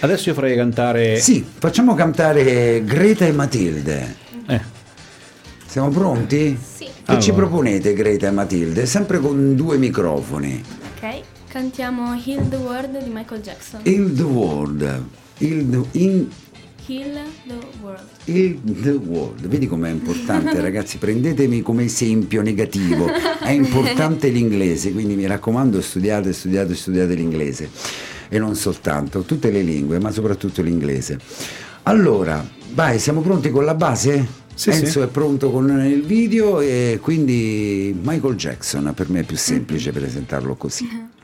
Adesso 0.00 0.28
io 0.28 0.34
farei 0.34 0.54
cantare. 0.56 1.05
Sì, 1.18 1.44
facciamo 1.58 1.94
cantare 1.94 2.82
Greta 2.84 3.24
e 3.26 3.32
Matilde. 3.32 4.16
Eh, 4.48 4.60
Siamo 5.66 5.88
pronti? 5.90 6.58
Sì. 6.60 6.84
Che 7.04 7.20
ci 7.20 7.30
Allora. 7.30 7.46
proponete 7.46 7.92
Greta 7.92 8.26
e 8.26 8.30
Matilde? 8.32 8.86
Sempre 8.86 9.20
con 9.20 9.54
due 9.54 9.76
microfoni. 9.76 10.62
Ok, 10.96 11.20
cantiamo 11.48 12.14
Heal 12.24 12.48
the 12.48 12.56
World 12.56 13.02
di 13.04 13.10
Michael 13.10 13.40
Jackson. 13.42 13.80
Il 13.84 14.12
the 14.14 14.22
world. 14.22 15.02
Il 15.38 15.68
the, 15.68 15.98
in, 15.98 16.28
Heal 16.88 17.18
the 17.46 17.58
World. 17.82 18.06
il 18.24 18.58
the 18.82 18.90
world. 18.90 19.46
Vedi 19.46 19.66
com'è 19.66 19.90
importante, 19.90 20.58
ragazzi? 20.62 20.98
Prendetemi 20.98 21.60
come 21.62 21.84
esempio 21.84 22.42
negativo. 22.42 23.06
È 23.40 23.50
importante 23.50 24.28
l'inglese, 24.28 24.92
quindi 24.92 25.14
mi 25.14 25.26
raccomando, 25.26 25.80
studiate, 25.80 26.32
studiate, 26.32 26.74
studiate 26.74 27.14
l'inglese. 27.14 27.68
E 28.28 28.38
non 28.38 28.54
soltanto, 28.54 29.22
tutte 29.22 29.50
le 29.50 29.62
lingue, 29.62 29.98
ma 29.98 30.10
soprattutto 30.10 30.62
l'inglese. 30.62 31.18
Allora, 31.84 32.44
vai, 32.74 32.98
siamo 32.98 33.20
pronti 33.20 33.50
con 33.50 33.64
la 33.64 33.74
base? 33.74 34.44
Sì, 34.54 34.70
Enzo 34.70 34.86
sì. 34.86 34.98
è 35.00 35.06
pronto 35.06 35.50
con 35.50 35.68
il 35.86 36.02
video 36.02 36.60
e 36.60 36.98
quindi 37.02 37.94
Michael 38.02 38.36
Jackson 38.36 38.92
per 38.94 39.10
me 39.10 39.20
è 39.20 39.24
più 39.24 39.36
semplice 39.36 39.92
presentarlo 39.92 40.54
così. 40.54 40.88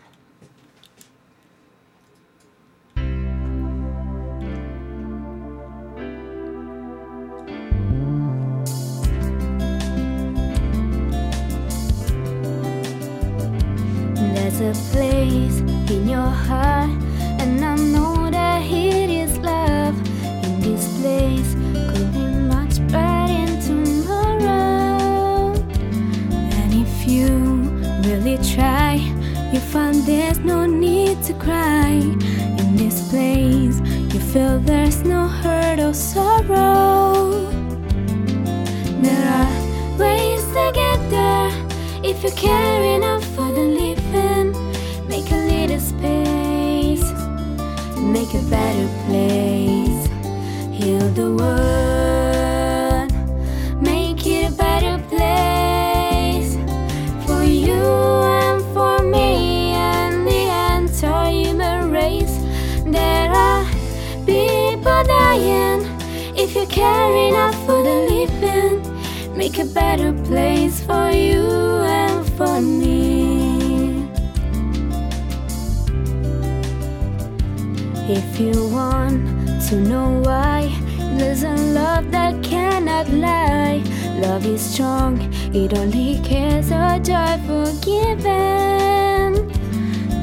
If 78.14 78.38
you 78.38 78.68
want 78.68 79.24
to 79.68 79.76
know 79.76 80.20
why, 80.20 80.68
there's 81.16 81.44
a 81.44 81.54
love 81.72 82.10
that 82.10 82.42
cannot 82.42 83.08
lie. 83.08 83.82
Love 84.20 84.44
is 84.44 84.60
strong, 84.60 85.18
it 85.54 85.72
only 85.72 86.20
cares 86.22 86.70
a 86.70 87.00
joyful 87.00 87.72
giving. 87.80 89.50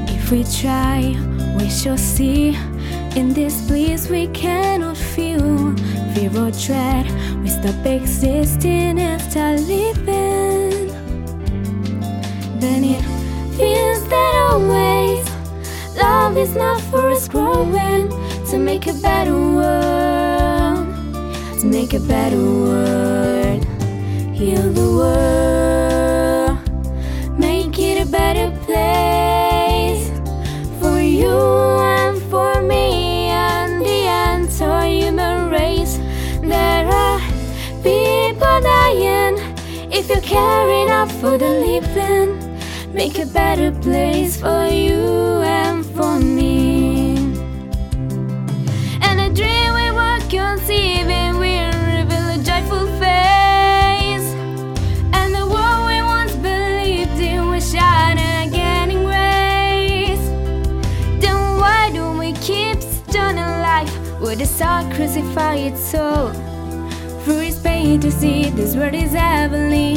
If 0.08 0.30
we 0.30 0.44
try, 0.44 1.16
we 1.58 1.68
shall 1.68 1.98
see. 1.98 2.56
In 3.16 3.34
this 3.34 3.66
place 3.68 4.08
we 4.08 4.28
cannot 4.28 4.96
feel 4.96 5.76
fear 6.14 6.30
or 6.38 6.52
dread. 6.52 7.08
We 7.42 7.50
stop 7.50 7.84
existing 7.88 9.00
and 9.00 9.20
start 9.20 9.62
living. 9.62 10.94
Then 12.60 12.84
it 12.84 13.02
feels 13.58 14.08
that 14.10 14.52
always 14.52 15.29
love 16.00 16.38
is 16.38 16.56
not 16.56 16.82
for 16.90 17.10
us 17.10 17.28
growing 17.28 18.10
to 18.50 18.58
make 18.58 18.88
a 18.88 18.94
better 18.94 19.36
world, 19.36 20.88
to 21.60 21.66
make 21.66 21.94
a 21.94 22.00
better 22.00 22.42
world, 22.66 23.64
heal 24.34 24.66
the 24.80 24.90
world, 25.00 26.58
make 27.38 27.78
it 27.80 28.08
a 28.08 28.10
better 28.10 28.50
place 28.66 30.10
for 30.80 31.00
you 31.00 31.38
and 31.98 32.22
for 32.32 32.62
me 32.62 33.30
and 33.30 33.82
the 33.82 34.02
entire 34.34 34.90
human 34.90 35.50
race. 35.50 35.98
There 36.42 36.88
are 36.88 37.20
people 37.84 38.58
dying. 38.62 39.36
If 39.92 40.10
you 40.10 40.22
care 40.22 40.70
enough 40.86 41.12
for 41.20 41.38
the 41.38 41.52
living, 41.68 42.30
make 42.94 43.20
a 43.20 43.26
better 43.26 43.72
place 43.82 44.40
for 44.40 44.66
you 44.68 45.30
soul 64.60 64.84
crucified 64.94 65.78
soul? 65.78 66.32
Through 67.24 67.40
his 67.48 67.60
pain 67.60 68.02
to 68.02 68.12
see 68.12 68.50
this 68.50 68.76
world 68.76 68.94
is 68.94 69.14
heavenly. 69.14 69.96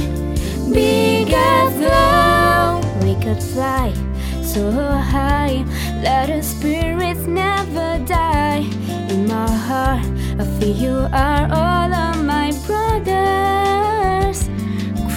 Big 0.72 1.32
as 1.34 1.74
love, 1.80 2.84
we 3.02 3.14
could 3.16 3.42
fly 3.42 3.92
so 4.40 4.70
high. 4.70 5.64
Let 6.02 6.30
our 6.30 6.42
spirits 6.42 7.26
never 7.26 7.98
die. 8.04 8.64
In 9.10 9.26
my 9.26 9.50
heart, 9.50 10.06
I 10.38 10.44
feel 10.60 10.76
you 10.76 10.96
are 11.12 11.46
all 11.50 11.92
of 11.92 12.24
my 12.24 12.52
brothers. 12.66 14.48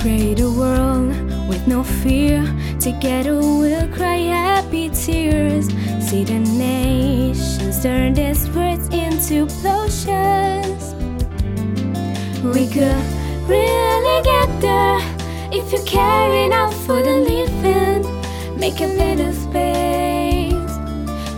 Create 0.01 0.39
a 0.39 0.49
world 0.49 1.09
with 1.47 1.67
no 1.67 1.83
fear. 1.83 2.41
Together 2.79 3.35
we'll 3.35 3.87
cry 3.89 4.17
happy 4.17 4.89
tears. 4.89 5.67
See 6.15 6.23
the 6.23 6.39
nations 6.39 7.83
turn 7.83 8.13
these 8.13 8.49
words 8.51 8.87
into 8.87 9.47
potions. 9.61 10.95
We 12.55 12.69
could 12.71 13.03
really 13.49 14.23
get 14.23 14.49
there 14.61 15.01
if 15.51 15.73
you 15.73 15.83
care 15.83 16.31
enough 16.45 16.73
for 16.85 17.03
the 17.03 17.17
living. 17.31 18.03
Make 18.57 18.79
a 18.79 18.87
better 18.95 19.33
space 19.33 20.73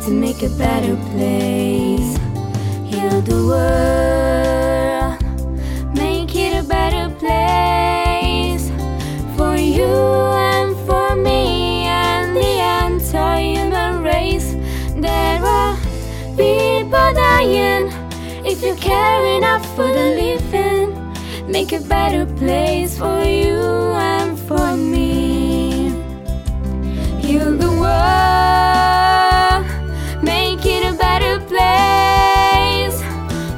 to 0.05 0.11
make 0.11 0.43
a 0.43 0.49
better 0.49 0.95
place. 1.09 2.11
Heal 2.85 3.21
the 3.21 3.47
world, 3.49 4.46
Care 18.87 19.25
enough 19.35 19.65
for 19.75 19.85
the 19.85 20.07
living, 20.15 20.95
make 21.51 21.73
a 21.73 21.81
better 21.81 22.25
place 22.37 22.97
for 22.97 23.21
you 23.21 23.59
and 23.99 24.39
for 24.39 24.77
me. 24.77 25.91
Heal 27.19 27.51
the 27.57 27.71
world, 27.83 29.65
make 30.23 30.65
it 30.65 30.83
a 30.85 30.93
better 30.95 31.37
place 31.51 32.97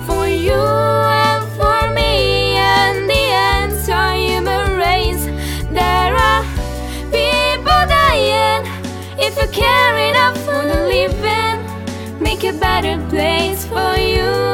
for 0.07 0.25
you 0.27 0.63
and 1.23 1.43
for 1.59 1.79
me 1.93 2.55
and 2.57 3.07
the 3.07 3.25
entire 3.61 4.17
human 4.17 4.77
race. 4.77 5.25
There 5.69 6.13
are 6.27 6.43
people 7.11 7.81
dying. 7.97 8.65
If 9.19 9.37
you 9.37 9.47
care 9.51 9.95
enough 10.09 10.37
for 10.43 10.61
the 10.71 10.87
living, 10.95 11.57
make 12.19 12.43
a 12.43 12.53
better 12.53 12.97
place 13.09 13.63
for 13.67 13.95
you 13.95 14.48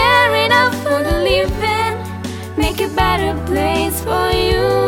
Care 0.00 0.34
enough 0.46 0.74
for 0.82 1.02
the 1.08 1.16
living, 1.30 1.94
make 2.56 2.80
a 2.80 2.88
better 2.88 3.34
place 3.44 4.00
for 4.02 4.30
you 4.32 4.79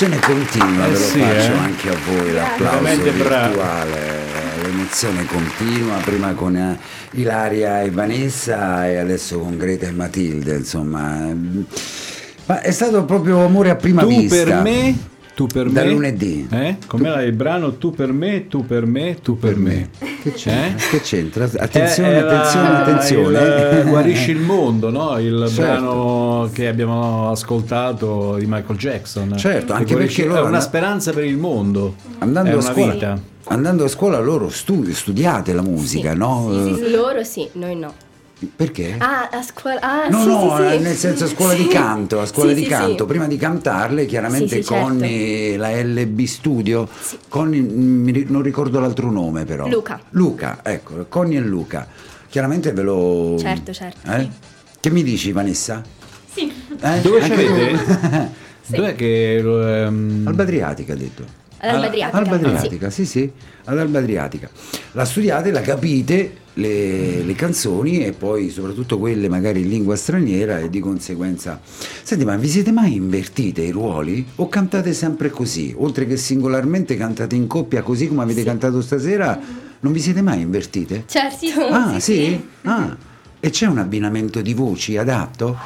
l'emozione 0.00 0.18
continua, 0.20 0.86
Eh 0.86 0.88
ve 0.88 0.98
lo 0.98 1.04
sì, 1.04 1.20
faccio 1.20 1.52
eh. 1.52 1.58
anche 1.58 1.88
a 1.90 1.96
voi, 2.06 2.32
l'applauso 2.32 3.02
virtuale. 3.02 4.18
L'emozione 4.62 5.26
continua, 5.26 5.96
prima 5.98 6.32
con 6.32 6.56
eh, 6.56 6.78
Ilaria 7.12 7.82
e 7.82 7.90
Vanessa 7.90 8.88
e 8.88 8.96
adesso 8.96 9.38
con 9.38 9.56
Greta 9.58 9.86
e 9.86 9.90
Matilde, 9.92 10.56
insomma. 10.56 11.34
Ma 12.46 12.60
è 12.62 12.70
stato 12.70 13.04
proprio 13.04 13.44
amore 13.44 13.70
a 13.70 13.76
prima 13.76 14.02
Tu 14.02 14.08
vista. 14.08 14.44
per 14.44 14.62
me, 14.62 14.96
tu 15.40 15.46
per 15.46 15.70
Da 15.70 15.84
me. 15.84 15.90
lunedì. 15.92 16.46
Eh? 16.50 16.76
Com'era 16.86 17.22
il 17.22 17.32
brano? 17.32 17.76
Tu 17.78 17.92
per 17.92 18.12
me, 18.12 18.46
tu 18.46 18.66
per 18.66 18.84
me, 18.84 19.16
tu 19.22 19.38
per 19.38 19.56
me. 19.56 19.88
Che 20.22 20.32
c'è? 20.32 20.74
Eh? 20.76 20.90
Che 20.90 21.00
c'entra? 21.00 21.44
Attenzione, 21.44 22.16
Eh, 22.16 22.18
attenzione, 22.18 22.68
attenzione. 22.76 23.78
il 23.80 23.84
Guarisci 23.88 24.30
il 24.32 24.40
mondo, 24.40 24.90
no? 24.90 25.18
il 25.18 25.46
Certo. 25.48 25.60
brano 25.62 26.50
che 26.52 26.68
abbiamo 26.68 27.30
ascoltato 27.30 28.36
di 28.38 28.44
Michael 28.46 28.78
Jackson. 28.78 29.34
Certo, 29.38 29.72
Che 29.72 29.72
anche 29.78 29.92
guarisce- 29.94 30.22
perché 30.24 30.34
loro 30.36 30.44
è 30.44 30.48
una 30.50 30.60
speranza 30.60 31.12
per 31.14 31.24
il 31.24 31.38
mondo. 31.38 31.94
Andando 32.18 32.50
è 32.50 32.58
a 32.58 32.60
scuola, 32.60 32.92
vita. 32.92 33.18
andando 33.44 33.84
a 33.84 33.88
scuola 33.88 34.18
loro 34.20 34.50
studi, 34.50 34.92
studiate 34.92 35.54
la 35.54 35.62
musica, 35.62 36.12
no? 36.12 36.50
Sì, 36.52 36.74
sì, 36.74 36.84
sì, 36.84 36.90
loro 36.90 37.24
sì, 37.24 37.48
noi 37.52 37.76
no. 37.76 37.94
Perché? 38.56 38.94
Ah, 38.98 39.28
a 39.30 39.42
scuola. 39.42 39.80
Ah, 39.80 40.08
No, 40.08 40.20
sì, 40.22 40.26
no, 40.28 40.56
sì, 40.56 40.62
eh, 40.62 40.76
sì. 40.78 40.82
nel 40.82 40.96
senso 40.96 41.24
a 41.24 41.28
scuola 41.28 41.52
di 41.54 41.62
Sì. 41.62 41.68
canto, 41.68 42.20
a 42.20 42.26
scuola 42.26 42.50
Sì, 42.50 42.56
di 42.56 42.62
sì, 42.64 42.68
canto. 42.68 43.04
sì. 43.04 43.08
Prima 43.10 43.26
di 43.26 43.36
cantarle, 43.36 44.06
chiaramente 44.06 44.48
Sì, 44.56 44.62
sì, 44.62 44.68
certo. 44.68 44.84
con 44.84 45.00
eh, 45.02 45.56
la 45.58 45.70
LB 45.82 46.20
Studio, 46.24 46.88
con 47.28 47.50
non 47.50 48.42
ricordo 48.42 48.80
l'altro 48.80 49.10
nome 49.10 49.44
però. 49.44 49.68
Luca. 49.68 50.00
Luca, 50.10 50.60
ecco, 50.62 51.04
Connie 51.08 51.38
e 51.38 51.42
Luca. 51.42 51.86
Chiaramente 52.28 52.72
ve 52.72 52.82
lo... 52.82 53.36
Certo, 53.38 53.72
certo, 53.72 54.10
Eh? 54.10 54.20
sì. 54.20 54.30
Che 54.80 54.90
mi 54.90 55.02
dici 55.02 55.32
Vanessa? 55.32 55.82
Sì. 56.32 56.50
Eh? 56.80 57.00
Dove 57.02 57.18
c'avete? 57.20 57.70
tu? 58.66 58.76
Dov'è 58.76 58.94
che 58.94 59.40
lo, 59.42 59.66
ehm, 59.66 60.22
Alba 60.26 60.42
Adriatica 60.44 60.92
ha 60.92 60.96
detto. 60.96 61.24
All'Alba 61.60 61.86
Adriatica. 61.86 62.16
Alba 62.18 62.38
Sì. 62.38 62.44
Adriatica, 62.44 62.90
sì 62.90 63.04
sì, 63.06 63.30
ad 63.64 63.78
Alba 63.78 63.98
Adriatica. 63.98 64.48
La 64.92 65.04
studiate, 65.04 65.50
la 65.50 65.60
capite, 65.60 66.32
le, 66.54 67.22
le 67.22 67.34
canzoni 67.34 68.04
e 68.04 68.12
poi 68.12 68.48
soprattutto 68.50 68.98
quelle 68.98 69.28
magari 69.28 69.60
in 69.60 69.68
lingua 69.68 69.94
straniera 69.96 70.58
e 70.58 70.68
di 70.70 70.80
conseguenza... 70.80 71.60
Senti, 72.02 72.24
ma 72.24 72.36
vi 72.36 72.48
siete 72.48 72.72
mai 72.72 72.94
invertite 72.94 73.62
i 73.62 73.70
ruoli 73.70 74.26
o 74.36 74.48
cantate 74.48 74.92
sempre 74.92 75.30
così? 75.30 75.74
Oltre 75.76 76.06
che 76.06 76.16
singolarmente 76.16 76.96
cantate 76.96 77.36
in 77.36 77.46
coppia 77.46 77.82
così 77.82 78.08
come 78.08 78.22
avete 78.22 78.42
cantato 78.42 78.80
stasera, 78.80 79.38
non 79.80 79.92
vi 79.92 80.00
siete 80.00 80.22
mai 80.22 80.40
invertite? 80.40 81.04
Certo. 81.06 81.36
Sì, 81.38 81.46
sì, 81.52 81.60
Ah, 81.70 81.92
sì, 81.94 82.00
sì? 82.00 82.14
sì. 82.24 82.44
Ah, 82.62 82.96
e 83.38 83.50
c'è 83.50 83.66
un 83.66 83.78
abbinamento 83.78 84.40
di 84.42 84.52
voci 84.54 84.96
adatto? 84.96 85.56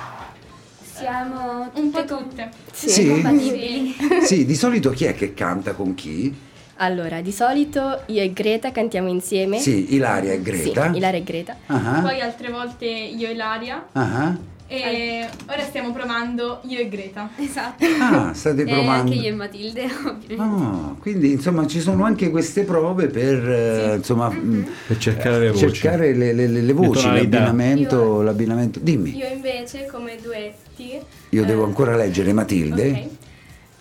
Siamo 0.95 1.71
Un 1.75 1.91
po' 1.91 2.05
tutte 2.05 2.15
tutte. 2.17 2.51
Sì. 2.73 2.89
Sì? 2.89 3.09
compatibili. 3.09 3.95
Sì, 4.25 4.45
di 4.45 4.55
solito 4.55 4.91
chi 4.91 5.05
è 5.07 5.15
che 5.15 5.35
canta 5.35 5.73
con 5.73 5.95
chi? 5.95 6.33
Allora, 6.77 7.21
di 7.21 7.33
solito 7.33 8.03
io 8.07 8.23
e 8.23 8.33
Greta 8.33 8.73
cantiamo 8.73 9.09
insieme. 9.09 9.59
Sì, 9.59 9.95
Ilaria 9.95 10.33
e 10.33 10.43
Greta. 10.43 10.91
Sì, 10.93 10.97
Ilaria 10.97 11.21
e 11.21 11.23
Greta. 11.23 11.57
Ah, 11.67 12.01
Poi 12.03 12.21
altre 12.21 12.51
volte 12.51 12.87
io 12.87 13.29
e 13.29 13.35
Laria. 13.35 13.87
ah. 13.93 14.53
E 14.67 15.29
ora 15.47 15.63
stiamo 15.63 15.93
provando 15.93 16.61
io 16.67 16.79
e 16.81 16.89
Greta. 16.89 17.29
Esatto. 17.37 17.85
Ah, 18.01 18.33
state 18.33 18.63
E 18.63 18.65
provando. 18.65 19.13
anche 19.13 19.15
io 19.15 19.29
e 19.29 19.33
Matilde, 19.33 19.83
ovviamente. 20.07 20.37
Ah, 20.39 20.95
quindi 20.99 21.33
insomma 21.33 21.67
ci 21.67 21.81
sono 21.81 22.05
anche 22.05 22.31
queste 22.31 22.65
prove 22.65 23.09
per 23.09 23.49
eh, 23.49 23.95
insomma 23.97 24.31
mh, 24.31 24.67
per 24.87 24.97
cercare 24.97 25.39
le 25.41 25.51
voci? 25.51 25.69
cercare 25.71 26.15
le, 26.15 26.33
le- 26.33 26.47
le- 26.47 26.61
le 26.63 26.73
voci, 26.73 27.07
l'abbinamento, 27.07 27.97
Io- 27.97 28.23
l'abbinamento. 28.23 28.79
Dimmi, 28.81 29.15
Io 29.17 29.29
invece 29.29 29.87
come 29.87 30.17
duetti... 30.21 30.99
io 31.29 31.43
eh, 31.43 31.47
devo 31.47 31.65
ancora 31.65 31.95
leggere 31.95 32.33
Matilde. 32.33 32.91
ok. 32.91 33.23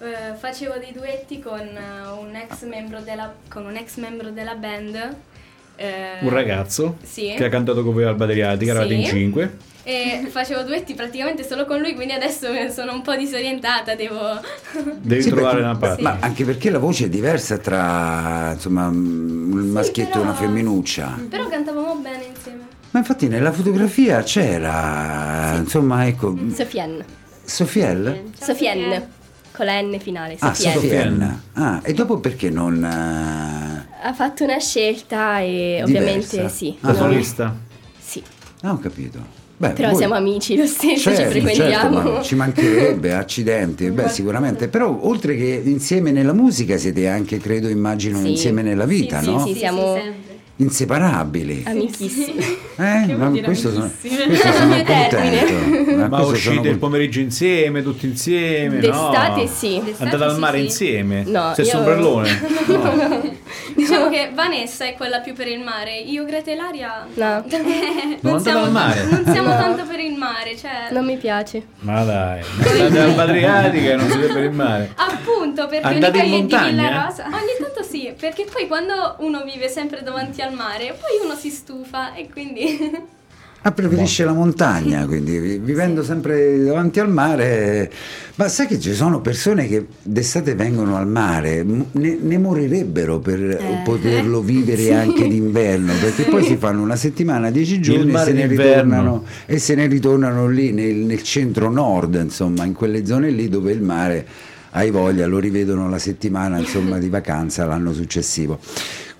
Eh, 0.05 0.35
facevo 0.37 0.73
dei 0.79 0.91
duetti 0.91 1.39
con 1.39 1.59
eh, 1.61 2.09
un 2.19 2.35
ex 2.35 2.65
membro 2.67 2.99
della, 2.99 3.33
con 3.49 3.65
un 3.65 3.77
ex 3.77 3.95
membro 3.97 4.31
della 4.31 4.55
band. 4.55 5.15
eh, 5.77 6.17
Un 6.21 6.29
ragazzo 6.29 6.97
Sì. 7.01 7.33
che 7.37 7.45
ha 7.45 7.49
cantato 7.49 7.83
con 7.85 7.93
voi 7.93 8.03
Alba 8.03 8.25
Adriatica, 8.25 8.71
eravate 8.71 8.93
Sì. 8.95 8.99
in 8.99 9.05
cinque. 9.05 9.57
E 9.85 10.27
facevo 10.29 10.63
duetti 10.63 10.93
praticamente 10.93 11.43
solo 11.45 11.65
con 11.65 11.79
lui, 11.79 11.93
quindi 11.93 12.13
adesso 12.13 12.47
sono 12.71 12.93
un 12.93 13.01
po' 13.01 13.15
disorientata, 13.17 13.95
devo... 13.95 14.39
Devi 15.01 15.21
Sì, 15.21 15.29
trovare 15.29 15.55
perché- 15.57 15.69
una 15.69 15.77
parte. 15.77 16.01
Ma 16.01 16.17
anche 16.21 16.45
perché 16.45 16.69
la 16.69 16.79
voce 16.79 17.05
è 17.05 17.09
diversa 17.09 17.57
tra 17.57 18.51
insomma 18.53 18.87
un 18.87 19.69
maschietto 19.73 20.19
e 20.19 20.21
una 20.21 20.31
però- 20.31 20.45
femminuccia. 20.47 21.19
Però 21.29 21.47
cantavamo 21.49 21.95
bene 21.95 22.23
insieme. 22.33 22.61
Ma 22.91 22.99
infatti 22.99 23.27
nella 23.27 23.51
fotografia 23.51 24.21
c'era 24.23 25.55
insomma 25.57 26.05
ecco 26.07 26.33
Sofiane. 26.53 27.03
Sofiel? 27.43 28.23
Sofiane. 28.39 29.09
Con 29.51 29.65
la 29.65 29.81
N 29.81 29.99
finale. 29.99 30.37
Ah, 30.39 30.53
Sofiane. 30.53 30.79
Sofiel. 30.79 31.39
Ah, 31.53 31.81
e 31.83 31.93
dopo 31.93 32.19
perché 32.19 32.49
non 32.49 32.83
eh, 32.85 34.07
Ha 34.07 34.13
fatto 34.13 34.45
una 34.45 34.59
scelta 34.59 35.39
e 35.39 35.81
Diversa. 35.83 35.83
ovviamente 35.83 36.49
sì. 36.49 36.77
Ah, 36.81 36.87
noi- 36.91 36.97
solista. 36.97 37.55
Sì. 37.99 38.23
Ah, 38.61 38.71
ho 38.71 38.79
capito. 38.79 39.41
Beh, 39.67 39.69
Però 39.75 39.89
voi- 39.89 39.97
siamo 39.97 40.13
amici 40.15 40.57
lo 40.57 40.65
stesso, 40.65 41.09
ci 41.09 41.15
Certo, 41.15 41.29
frequentiamo. 41.31 41.95
certo, 41.95 42.11
ma 42.11 42.21
ci 42.21 42.35
mancherebbe, 42.35 43.13
accidenti, 43.15 43.89
beh 43.91 44.09
sicuramente, 44.09 44.67
però 44.67 44.99
oltre 45.03 45.37
che 45.37 45.61
insieme 45.63 46.11
nella 46.11 46.33
musica 46.33 46.75
siete 46.77 47.07
anche, 47.07 47.37
credo, 47.39 47.69
immagino, 47.69 48.19
Sì. 48.19 48.31
insieme 48.31 48.61
nella 48.61 48.85
vita, 48.85 49.21
Sì, 49.21 49.31
no? 49.31 49.45
sì, 49.45 49.53
siamo 49.55 49.93
sempre. 49.93 50.31
Inseparabili. 50.57 51.63
amichissimi. 51.65 52.61
Eh, 52.75 53.15
ma 53.15 53.29
questo 53.43 53.71
sono, 53.71 53.87
questo 54.01 54.51
sono 54.51 54.75
contento. 54.83 55.95
Ma 55.95 56.07
questo 56.09 56.31
uscite 56.31 56.55
sono 56.55 56.69
il 56.69 56.77
pomeriggio 56.79 57.19
insieme, 57.19 57.83
tutti 57.83 58.07
insieme? 58.07 58.79
D'estate 58.79 59.41
no. 59.43 59.47
sì. 59.47 59.79
D'estate 59.85 60.03
Andate 60.03 60.23
al 60.23 60.33
sì, 60.33 60.39
mare 60.39 60.57
sì. 60.57 60.63
insieme? 60.63 61.23
No, 61.27 61.51
Stesso 61.53 61.71
io- 61.73 61.77
ombrellone? 61.77 62.41
No. 62.65 63.41
Diciamo 63.75 64.09
che 64.09 64.31
Vanessa 64.33 64.85
è 64.85 64.93
quella 64.95 65.19
più 65.19 65.33
per 65.33 65.47
il 65.47 65.59
mare, 65.59 65.97
io 65.97 66.25
Greta 66.25 66.51
e 66.51 66.55
Laria 66.55 67.05
No, 67.13 67.43
Non 68.21 68.35
andate 68.35 68.49
al 68.51 68.71
mare? 68.71 69.03
non 69.05 69.25
siamo 69.31 69.49
No. 69.49 69.57
tanto 69.57 69.83
per 69.85 69.99
il 69.99 70.15
mare, 70.15 70.55
cioè... 70.57 70.87
non 70.91 71.05
mi 71.05 71.17
piace. 71.17 71.65
Ma 71.79 72.03
dai, 72.03 72.41
andate 72.57 72.99
al 72.99 73.19
Adriatica 73.19 73.91
e 73.91 73.95
non 73.95 74.09
siete 74.09 74.27
per 74.33 74.43
il 74.43 74.51
mare. 74.51 74.91
Appunto, 74.95 75.67
perché 75.67 75.87
Andate 75.87 76.17
in 76.19 76.23
Unica 76.33 76.57
è 76.65 76.69
di 76.69 76.75
montagna? 76.75 76.87
Villa 76.89 77.05
Rosa. 77.05 77.25
Ogni 77.27 77.55
tanto 77.59 77.83
sì, 77.83 78.13
perché 78.19 78.45
poi 78.51 78.67
quando 78.67 79.15
uno 79.19 79.43
vive 79.43 79.67
sempre 79.69 80.01
davanti 80.03 80.41
al 80.41 80.53
mare, 80.53 80.95
poi 80.99 81.23
uno 81.23 81.35
si 81.35 81.49
stufa 81.49 82.13
e 82.13 82.29
quindi... 82.29 83.21
Ah, 83.65 83.71
preferisce 83.71 84.25
la 84.25 84.33
montagna, 84.33 85.05
quindi 85.07 85.39
vi- 85.39 85.57
vivendo 85.57 86.03
sempre 86.03 86.61
davanti 86.61 86.99
al 86.99 87.09
mare. 87.09 87.89
Ma 88.35 88.49
sai 88.49 88.67
che 88.67 88.77
ci 88.79 88.93
sono 88.93 89.21
persone 89.21 89.67
che 89.67 89.85
d'estate 90.01 90.53
vengono 90.53 90.97
al 90.97 91.07
mare, 91.07 91.63
ne, 91.63 92.17
ne 92.21 92.37
morirebbero 92.37 93.19
per 93.19 93.39
Eh. 93.39 93.81
poterlo 93.85 94.41
vivere 94.43 94.93
anche 94.93 95.27
d'inverno, 95.27 95.93
perché 96.01 96.23
poi 96.23 96.43
si 96.43 96.57
fanno 96.57 96.81
una 96.81 96.97
settimana, 96.97 97.51
dieci 97.51 97.79
giorni 97.79 98.11
e 98.13 98.17
se, 98.17 98.33
ne 98.33 98.47
ritornano, 98.47 99.23
e 99.45 99.59
se 99.59 99.75
ne 99.75 99.87
ritornano 99.87 100.47
lì 100.47 100.71
nel, 100.73 100.95
nel 100.95 101.23
centro 101.23 101.69
nord, 101.69 102.15
insomma, 102.21 102.65
in 102.65 102.73
quelle 102.73 103.05
zone 103.05 103.29
lì 103.29 103.47
dove 103.47 103.71
il 103.71 103.81
mare, 103.81 104.25
hai 104.71 104.89
voglia, 104.89 105.25
lo 105.27 105.39
rivedono 105.39 105.87
la 105.87 105.99
settimana 105.99 106.57
insomma, 106.57 106.97
di 106.97 107.07
vacanza 107.07 107.63
l'anno 107.65 107.93
successivo. 107.93 108.59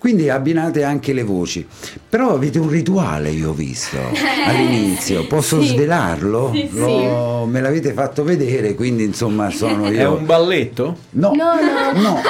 Quindi 0.03 0.29
abbinate 0.29 0.83
anche 0.83 1.13
le 1.13 1.23
voci, 1.23 1.65
però 2.09 2.33
avete 2.33 2.59
un 2.59 2.67
rituale, 2.67 3.29
io 3.29 3.51
ho 3.51 3.53
visto 3.53 3.95
all'inizio, 4.45 5.25
posso 5.27 5.61
Sì. 5.61 5.67
svelarlo? 5.69 6.51
Sì, 6.53 6.67
sì. 6.69 6.77
Lo- 6.77 7.45
me 7.49 7.61
l'avete 7.61 7.93
fatto 7.93 8.25
vedere, 8.25 8.75
quindi 8.75 9.05
insomma 9.05 9.49
sono 9.49 9.85
È 9.87 9.91
io. 9.91 10.17
un 10.17 10.25
balletto? 10.25 10.97
No, 11.11 11.31
No, 11.33 11.53
no. 11.93 12.01
no. 12.01 12.21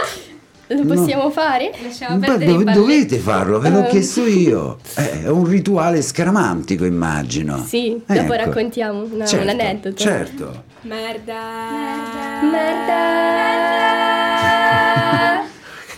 Lo 0.67 0.85
possiamo 0.85 1.31
fare? 1.31 1.71
Lasciamo 1.83 2.19
Ma 2.19 2.37
dov- 2.37 2.71
dovete 2.73 3.17
farlo, 3.17 3.57
ve 3.59 3.69
l'ho 3.69 3.85
Eh. 3.85 3.89
chiesto 3.89 4.23
io. 4.27 4.77
Eh, 4.95 5.23
È 5.23 5.29
un 5.29 5.45
rituale 5.47 6.03
scaramantico, 6.03 6.85
immagino. 6.85 7.65
Sì, 7.67 7.99
dopo 8.05 8.19
Ecco. 8.21 8.33
raccontiamo 8.35 9.07
una- 9.11 9.25
Certo, 9.25 9.43
un 9.45 9.49
aneddoto. 9.49 9.95
Certo. 9.95 10.63
Merda. 10.81 11.41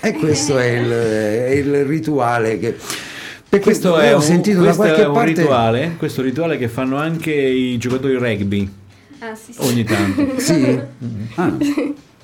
E 0.08 0.14
questo 0.14 0.60
è 0.60 0.66
il, 0.68 0.89
è 0.91 1.49
il 1.49 1.84
rituale 1.86 2.60
che... 2.60 2.76
Questo 3.60 3.97
è 3.97 4.14
ho 4.14 4.18
un, 4.18 4.22
sentito 4.22 4.58
da 4.60 4.66
questo 4.66 4.82
qualche 4.84 5.01
è 5.01 5.08
un 5.08 5.14
parte... 5.14 5.30
rituale, 5.34 5.95
questo 5.97 6.22
rituale 6.22 6.58
che 6.58 6.68
fanno 6.68 6.97
anche 6.97 7.32
i 7.32 7.78
giocatori 7.78 8.16
rugby 8.16 8.70
Ah, 9.20 9.34
sì, 9.34 9.53
sì. 9.53 9.60
ogni 9.62 9.84
tanto. 9.84 10.28
Sì? 10.38 10.80
Ah. 11.36 11.56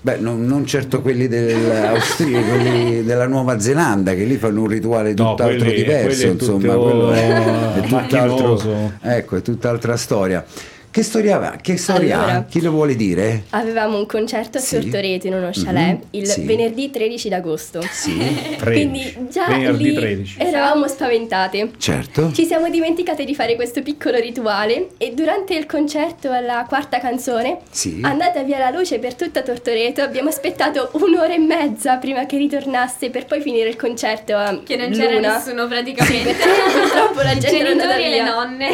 Beh, 0.02 0.18
non, 0.18 0.46
non 0.46 0.66
certo 0.66 1.02
quelli 1.02 1.28
dell'Austria, 1.28 2.42
quelli 2.44 3.04
della 3.04 3.28
Nuova 3.28 3.60
Zelanda, 3.60 4.14
che 4.14 4.26
lì 4.26 4.36
fanno 4.36 4.62
un 4.62 4.68
rituale 4.68 5.14
No, 5.16 5.30
tutt'altro 5.36 5.58
quelli- 5.58 5.74
diverso, 5.76 6.06
quelli 6.08 6.22
è 6.22 6.36
tutto, 6.38 6.54
insomma, 6.56 6.74
quello 6.76 7.12
è, 7.12 7.74
è 7.76 7.82
tutt'altro, 7.82 8.18
macchinoso. 8.20 8.92
ecco, 9.02 9.36
è 9.38 9.42
tutt'altra 9.42 9.96
storia. 9.98 10.46
Che 10.92 11.04
storia 11.04 11.38
va? 11.38 11.52
Che 11.62 11.78
storia 11.78 12.18
ha? 12.20 12.24
Allora. 12.24 12.46
Chi 12.50 12.62
lo 12.62 12.72
vuole 12.72 12.98
dire? 12.98 13.44
Avevamo 13.52 13.98
un 13.98 14.06
concerto 14.06 14.58
a 14.58 14.62
Sì. 14.62 14.76
Sortoreto 14.82 15.26
in 15.28 15.36
uno 15.36 15.50
chalet 15.54 15.94
Mhm, 16.00 16.08
il 16.12 16.28
sì. 16.28 16.42
venerdì 16.44 16.89
13 16.89 17.30
d'agosto. 17.30 17.82
Sì, 17.89 18.18
13. 18.58 18.60
Quindi 18.62 19.28
già 19.32 19.46
Venerdì 19.48 19.84
lì 19.86 19.94
13. 19.94 20.36
eravamo 20.42 20.89
spaventate. 20.89 21.72
certo. 21.78 22.34
Ci 22.34 22.46
siamo 22.46 22.70
dimenticate 22.70 23.24
di 23.24 23.34
fare 23.34 23.56
questo 23.56 23.82
piccolo 23.82 24.18
rituale 24.20 24.89
e 24.98 25.14
durante 25.14 25.54
il 25.56 25.66
concerto 25.66 26.30
alla 26.30 26.66
quarta 26.68 27.00
canzone, 27.00 27.60
Sì. 27.70 28.00
andata 28.02 28.44
via 28.44 28.58
la 28.60 28.70
luce 28.70 29.00
per 29.00 29.16
tutta 29.16 29.44
Tortoreto, 29.44 30.02
abbiamo 30.02 30.28
aspettato 30.28 30.89
un'ora 30.96 31.34
e 31.34 31.38
mezza 31.39 31.96
prima 31.98 32.26
che 32.26 32.36
ritornasse 32.38 33.10
per 33.10 33.26
poi 33.28 33.39
finire 33.39 33.70
il 33.70 33.78
concerto 33.78 34.36
a 34.36 34.60
Che 34.62 34.76
non 34.76 34.92
c'era 34.92 35.14
l'una. 35.14 35.38
nessuno 35.38 35.68
praticamente. 35.68 36.36
purtroppo 36.82 37.22
la 37.22 37.38
gente 37.38 37.58
era 37.60 37.70
andata 37.70 37.96
genitori 37.96 38.04
e 38.04 38.10
le 38.10 38.22
via. 38.24 38.34
nonne. 38.34 38.70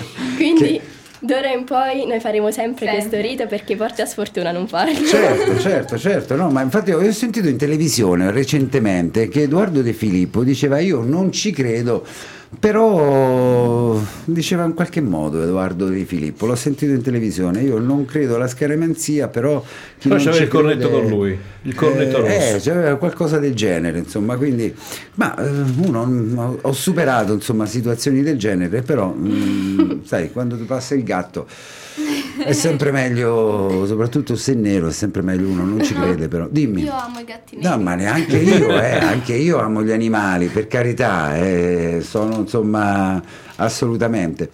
Quindi 0.44 0.80
d'ora 1.22 1.52
in 1.52 1.64
poi 1.64 2.06
noi 2.06 2.18
faremo 2.18 2.50
sempre, 2.50 2.86
Sempre. 2.86 3.08
questo 3.08 3.28
rito 3.28 3.46
perché 3.46 3.76
porta 3.76 4.06
sfortuna 4.06 4.52
non 4.52 4.66
farlo. 4.66 5.04
Certo, 5.06 5.58
certo, 5.60 5.98
certo, 5.98 6.34
no, 6.36 6.50
ma 6.50 6.62
infatti 6.62 6.92
ho 6.92 7.12
sentito 7.12 7.48
in 7.48 7.56
televisione 7.58 8.30
recentemente 8.30 9.28
che 9.28 9.42
Edoardo 9.42 9.82
De 9.82 9.92
Filippo 9.92 10.42
diceva 10.42 10.78
io 10.78 11.02
non 11.02 11.30
ci 11.30 11.50
credo, 11.50 12.06
Però 12.58 13.98
diceva 14.24 14.64
in 14.64 14.74
qualche 14.74 15.00
modo 15.00 15.40
Edoardo 15.40 15.86
Di 15.86 16.04
Filippo, 16.04 16.46
l'ho 16.46 16.56
sentito 16.56 16.92
in 16.92 17.00
televisione, 17.00 17.62
io 17.62 17.78
non 17.78 18.04
credo 18.04 18.34
alla 18.34 18.48
scaramanzia, 18.48 19.28
però... 19.28 19.62
chi 19.98 20.08
Però 20.08 20.20
c'aveva 20.20 20.42
il 20.42 20.48
cornetto 20.48 20.88
crede- 20.88 21.00
con 21.00 21.08
lui, 21.08 21.38
il 21.62 21.74
cornetto 21.74 22.16
eh, 22.18 22.20
rosso. 22.20 22.56
Eh, 22.56 22.60
c'aveva 22.60 22.96
qualcosa 22.96 23.38
del 23.38 23.54
genere, 23.54 23.98
insomma, 23.98 24.36
quindi... 24.36 24.74
Ma 25.14 25.36
eh, 25.36 25.48
uno, 25.86 26.58
ho 26.60 26.72
superato, 26.72 27.34
insomma, 27.34 27.66
situazioni 27.66 28.20
del 28.22 28.36
genere, 28.36 28.82
però, 28.82 29.14
mm, 29.16 30.00
sai, 30.04 30.32
quando 30.32 30.56
ti 30.56 30.64
passa 30.64 30.94
il 30.96 31.04
gatto... 31.04 31.46
È 32.44 32.52
sempre 32.52 32.90
meglio, 32.90 33.84
soprattutto 33.86 34.34
se 34.36 34.52
è 34.52 34.54
nero, 34.54 34.88
è 34.88 34.92
sempre 34.92 35.22
meglio 35.22 35.48
uno, 35.48 35.64
non 35.64 35.82
ci 35.84 35.94
crede 35.94 36.28
però. 36.28 36.46
Dimmi. 36.50 36.82
Io 36.84 36.92
amo 36.94 37.18
i 37.20 37.24
gatti 37.24 37.56
neri. 37.56 37.68
No, 37.68 37.78
ma 37.82 37.94
neanche 37.94 38.36
io, 38.38 38.70
eh, 38.80 38.96
anche 38.96 39.34
io 39.34 39.58
amo 39.58 39.82
gli 39.82 39.90
animali, 39.90 40.46
per 40.46 40.66
carità, 40.66 41.36
eh, 41.36 42.00
sono 42.02 42.38
insomma 42.40 43.22
assolutamente. 43.56 44.50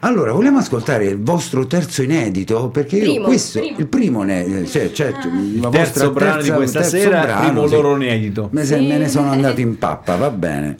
Allora, 0.00 0.32
vogliamo 0.32 0.58
ascoltare 0.58 1.06
il 1.06 1.18
vostro 1.20 1.66
terzo 1.66 2.02
inedito? 2.02 2.68
Perché 2.68 2.96
io 2.96 3.04
Primo, 3.04 3.24
questo, 3.24 3.58
primo. 3.60 3.78
il 3.78 3.86
primo, 3.86 4.22
ne, 4.22 4.66
cioè, 4.66 4.92
cioè, 4.92 5.12
la 5.12 5.70
terzo 5.70 5.70
vostra 5.70 6.10
brano 6.10 6.36
di 6.36 6.42
terza- 6.42 6.54
questa 6.56 6.80
terzo 6.80 6.96
sera, 6.96 7.20
brano, 7.22 7.46
primo 7.46 7.66
sì. 7.66 7.72
loro 7.74 7.96
inedito. 7.96 8.48
Me, 8.52 8.64
se- 8.64 8.80
me 8.80 8.98
ne 8.98 9.08
sono 9.08 9.30
andato 9.30 9.60
in 9.62 9.78
pappa, 9.78 10.16
va 10.16 10.30
bene. 10.30 10.76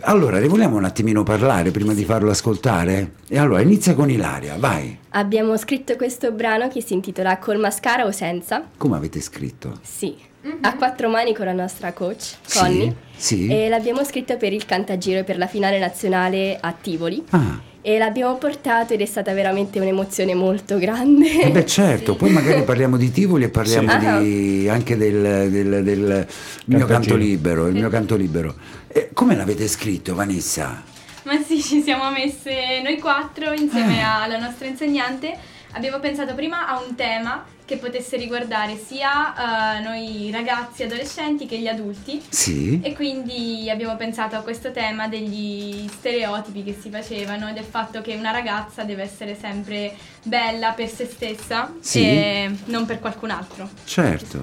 Allora, 0.00 0.38
ne 0.38 0.46
vogliamo 0.46 0.76
un 0.76 0.84
attimino 0.84 1.22
parlare 1.22 1.70
prima 1.70 1.94
di 1.94 2.04
farlo 2.04 2.30
ascoltare? 2.30 3.12
E 3.28 3.38
allora, 3.38 3.62
inizia 3.62 3.94
con 3.94 4.10
Ilaria, 4.10 4.56
vai. 4.58 4.96
Abbiamo 5.10 5.56
scritto 5.56 5.96
questo 5.96 6.32
brano 6.32 6.68
che 6.68 6.82
si 6.82 6.92
intitola 6.92 7.38
Col 7.38 7.58
mascara 7.58 8.04
o 8.04 8.10
senza? 8.10 8.62
Come 8.76 8.96
avete 8.96 9.20
scritto? 9.22 9.78
Sì, 9.82 10.14
a 10.60 10.74
quattro 10.76 11.08
mani 11.08 11.34
con 11.34 11.46
la 11.46 11.52
nostra 11.54 11.92
coach, 11.94 12.34
Sì, 12.44 12.58
Connie. 12.58 12.94
sì. 13.16 13.48
E 13.48 13.68
l'abbiamo 13.70 14.04
scritto 14.04 14.36
per 14.36 14.52
il 14.52 14.66
cantagiro 14.66 15.20
e 15.20 15.24
per 15.24 15.38
la 15.38 15.46
finale 15.46 15.78
nazionale 15.78 16.58
a 16.60 16.72
Tivoli. 16.78 17.24
Ah, 17.30 17.60
E 17.80 17.98
l'abbiamo 17.98 18.34
portato 18.34 18.94
ed 18.94 19.00
è 19.00 19.06
stata 19.06 19.32
veramente 19.32 19.78
un'emozione 19.78 20.34
molto 20.34 20.76
grande. 20.76 21.40
Eh 21.42 21.50
beh 21.52 21.64
certo, 21.66 22.16
poi 22.18 22.30
magari 22.30 22.62
parliamo 22.64 22.96
di 22.96 23.12
Tivoli 23.12 23.44
e 23.44 23.48
parliamo 23.48 23.88
Sì. 24.20 24.24
di- 24.24 24.68
anche 24.68 24.96
del, 24.96 25.48
del- 25.50 25.84
del 25.84 26.26
mio 26.64 26.84
canto 26.86 27.14
libero, 27.14 27.68
il 27.68 27.74
mio 27.74 27.88
canto 27.88 28.16
libero. 28.16 28.54
Eh, 28.96 29.10
come 29.12 29.36
l'avete 29.36 29.68
scritto 29.68 30.14
Vanessa? 30.14 30.82
Ma 31.24 31.38
sì, 31.42 31.62
ci 31.62 31.82
siamo 31.82 32.10
messe 32.10 32.80
noi 32.82 32.98
quattro 32.98 33.52
insieme 33.52 34.02
alla 34.02 34.38
nostra 34.38 34.66
insegnante. 34.68 35.36
Abbiamo 35.72 35.98
pensato 36.00 36.34
prima 36.34 36.66
a 36.66 36.80
un 36.80 36.94
tema 36.94 37.44
che 37.66 37.76
potesse 37.76 38.16
riguardare 38.16 38.78
sia 38.78 39.76
eh, 39.76 39.82
noi 39.82 40.30
ragazzi 40.32 40.84
adolescenti 40.84 41.44
che 41.44 41.58
gli 41.58 41.66
adulti. 41.66 42.22
Sì? 42.26 42.80
E 42.82 42.94
quindi 42.94 43.68
abbiamo 43.68 43.96
pensato 43.96 44.34
a 44.34 44.40
questo 44.40 44.70
tema 44.72 45.08
degli 45.08 45.86
stereotipi 45.88 46.64
che 46.64 46.74
si 46.80 46.88
facevano 46.88 47.50
e 47.50 47.52
del 47.52 47.64
fatto 47.64 48.00
che 48.00 48.14
una 48.14 48.30
ragazza 48.30 48.82
deve 48.84 49.02
essere 49.02 49.36
sempre 49.38 49.94
bella 50.22 50.70
per 50.70 50.88
se 50.88 51.04
stessa 51.04 51.70
Sì. 51.80 52.00
e 52.00 52.50
non 52.66 52.86
per 52.86 53.00
qualcun 53.00 53.28
altro. 53.28 53.68
Certo. 53.84 54.42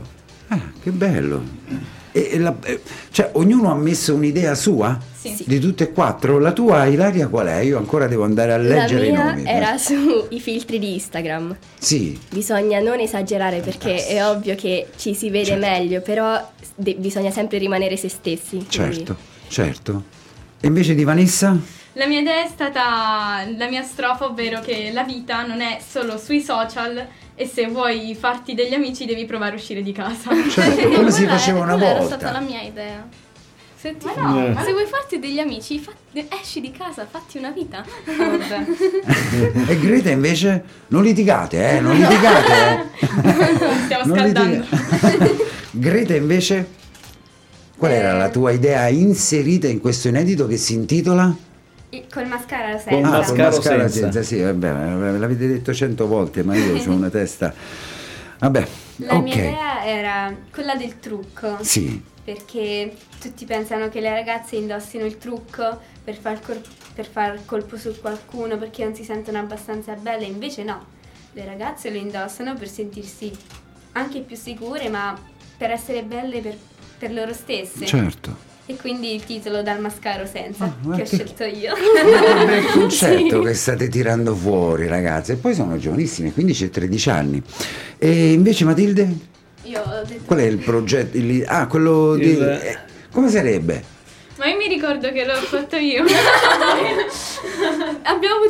Ah, 0.50 0.62
che 0.80 0.92
bello. 0.92 2.02
E, 2.16 2.38
la- 2.38 2.56
eh, 2.64 2.80
cioè, 3.12 3.32
ognuno 3.34 3.72
ha 3.72 3.76
messo 3.76 4.14
un'idea 4.14 4.54
sua? 4.56 4.98
Sì. 5.20 5.44
Di 5.48 5.60
tutte 5.60 5.86
e 5.86 5.92
quattro? 5.92 6.38
La 6.38 6.52
tua, 6.52 6.86
Ilaria, 6.86 7.28
qual 7.28 7.48
è? 7.48 7.60
Io 7.62 7.78
ancora 7.78 8.08
devo 8.08 8.24
andare 8.24 8.54
a 8.54 8.58
La 8.58 8.64
leggere 8.82 9.08
i 9.08 9.12
mia 9.12 9.32
nomi. 9.32 9.44
era 9.46 9.78
sui 9.78 10.40
filtri 10.40 10.78
di 10.80 10.94
Instagram. 10.94 11.56
Sì, 11.80 12.20
Bisogna 12.30 12.80
non 12.80 13.00
esagerare 13.00 13.60
perché 13.62 14.06
è 14.06 14.24
ovvio 14.26 14.54
che 14.56 14.88
ci 14.98 15.16
si 15.16 15.30
vede 15.30 15.46
Certo. 15.46 15.66
meglio, 15.66 16.02
però 16.02 16.40
de- 16.76 16.96
bisogna 17.00 17.32
sempre 17.32 17.58
rimanere 17.58 17.98
se 17.98 18.10
stessi. 18.10 18.50
quindi- 18.58 18.70
certo, 18.70 19.16
certo. 19.48 20.04
E 20.60 20.68
invece 20.68 20.94
di 20.94 21.04
Vanessa? 21.04 21.58
La 21.94 22.08
mia 22.08 22.20
idea 22.22 22.44
è 22.44 22.48
stata 22.48 23.46
la 23.56 23.68
mia 23.70 23.84
strofa, 23.84 24.26
ovvero 24.26 24.60
che 24.62 24.90
la 24.92 25.04
vita 25.04 25.46
non 25.46 25.62
è 25.62 25.78
solo 25.88 26.18
sui 26.18 26.42
social 26.42 27.06
e 27.36 27.46
se 27.48 27.68
vuoi 27.68 28.16
farti 28.20 28.56
degli 28.56 28.74
amici 28.74 29.06
devi 29.06 29.26
provare 29.26 29.52
a 29.52 29.56
uscire 29.56 29.84
di 29.84 29.92
casa. 29.92 30.32
Certo, 30.50 30.90
come 30.96 31.12
si 31.12 31.26
faceva 31.26 31.60
una 31.62 31.74
quella 31.74 31.90
era 31.92 32.00
volta. 32.00 32.16
stata 32.18 32.32
la 32.32 32.40
mia 32.40 32.62
idea. 32.62 33.08
Se, 33.76 33.96
ti- 33.98 34.06
Ma 34.06 34.14
no, 34.16 34.46
Eh. 34.46 34.50
ma- 34.54 34.64
se 34.64 34.72
vuoi 34.72 34.86
farti 34.86 35.20
degli 35.20 35.38
amici, 35.38 35.78
fa- 35.78 35.92
esci 36.42 36.62
di 36.62 36.72
casa, 36.72 37.06
fatti 37.10 37.38
una 37.38 37.52
vita. 37.52 37.84
E 39.68 39.80
Greta 39.80 40.10
invece? 40.10 40.64
Non 40.88 41.04
litigate, 41.04 41.78
eh? 41.78 41.80
Non 41.80 41.96
litigate, 41.96 42.52
eh? 42.54 42.84
Stiamo 43.86 44.06
Non 44.06 44.18
scaldando. 44.18 44.66
Greta 45.72 46.16
invece? 46.16 46.68
Qual 47.78 47.92
era 47.92 48.14
la 48.14 48.30
tua 48.30 48.52
idea 48.52 48.88
inserita 48.88 49.68
in 49.68 49.80
questo 49.80 50.08
inedito 50.08 50.48
che 50.48 50.58
si 50.58 50.74
intitola? 50.74 51.36
Col 52.12 52.28
mascara 52.28 52.78
senza. 52.78 53.08
Ah, 53.08 53.12
mascara 53.20 53.50
con 53.50 53.58
mascara 53.58 53.88
senza. 53.88 54.22
Sì, 54.24 54.42
vabbè, 54.42 54.72
l'avete 55.18 55.48
detto 55.48 55.74
cento 55.74 56.08
volte, 56.08 56.44
ma 56.44 56.56
io 56.56 56.76
ho 56.76 56.92
una 56.94 57.10
testa. 57.10 57.54
Vabbè, 58.40 58.68
La 58.98 59.16
ok. 59.16 59.22
mia 59.22 59.34
idea 59.36 59.86
era 59.86 60.36
quella 60.52 60.76
del 60.76 61.00
trucco. 61.00 61.58
Sì, 61.62 62.02
Perché 62.24 62.96
tutti 63.20 63.46
pensano 63.46 63.90
che 63.90 64.00
le 64.00 64.10
ragazze 64.10 64.56
indossino 64.56 65.04
il 65.06 65.18
trucco 65.18 65.80
per 66.04 66.16
far, 66.16 66.40
cor- 66.42 66.62
per 66.96 67.06
far 67.06 67.40
colpo 67.46 67.78
su 67.78 68.00
qualcuno 68.00 68.58
perché 68.58 68.84
non 68.86 68.96
si 68.96 69.04
sentono 69.04 69.40
abbastanza 69.40 69.94
belle, 69.94 70.26
invece 70.26 70.64
no, 70.64 70.86
le 71.34 71.46
ragazze 71.46 71.90
lo 71.92 71.98
indossano 71.98 72.54
per 72.56 72.70
sentirsi 72.70 73.32
anche 73.94 74.22
più 74.22 74.36
sicure, 74.38 74.88
ma 74.90 75.18
per 75.58 75.72
essere 75.72 76.04
belle 76.04 76.40
per, 76.40 76.58
per 76.98 77.12
loro 77.14 77.34
stesse. 77.34 77.86
certo. 77.86 78.52
E 78.66 78.78
quindi 78.78 79.14
il 79.14 79.26
titolo 79.26 79.62
dal 79.62 79.82
mascaro 79.82 80.26
senza, 80.26 80.64
Ah, 80.64 80.96
che 80.96 81.02
ho 81.02 81.06
scelto 81.06 81.44
io. 81.44 81.74
Che 81.76 82.46
bel 82.46 82.66
concetto 82.72 83.42
che 83.42 83.54
state 83.54 83.90
tirando 83.90 84.34
fuori, 84.36 84.88
ragazze. 84.88 85.34
E 85.34 85.36
poi 85.36 85.54
sono 85.54 85.78
giovanissime, 85.78 86.32
15 86.32 86.64
e 86.64 86.70
13 86.70 87.10
anni. 87.10 87.42
E 87.98 88.32
invece 88.32 88.64
Matilde? 88.64 89.32
Io 89.64 89.82
ho 89.82 90.04
detto 90.06 90.24
Qual 90.26 90.40
è 90.40 90.44
il 90.44 90.58
progetto? 90.58 91.18
il- 91.18 91.44
ah, 91.48 91.68
quello 91.68 92.16
di... 92.16 92.30
Il- 92.32 92.42
eh, 92.42 92.78
come 93.12 93.30
sarebbe? 93.30 93.84
Ma 94.38 94.48
io 94.48 94.58
mi 94.58 94.68
ricordo 94.68 95.12
che 95.12 95.26
l'ho 95.26 95.34
fatto 95.36 95.76
io. 95.76 96.04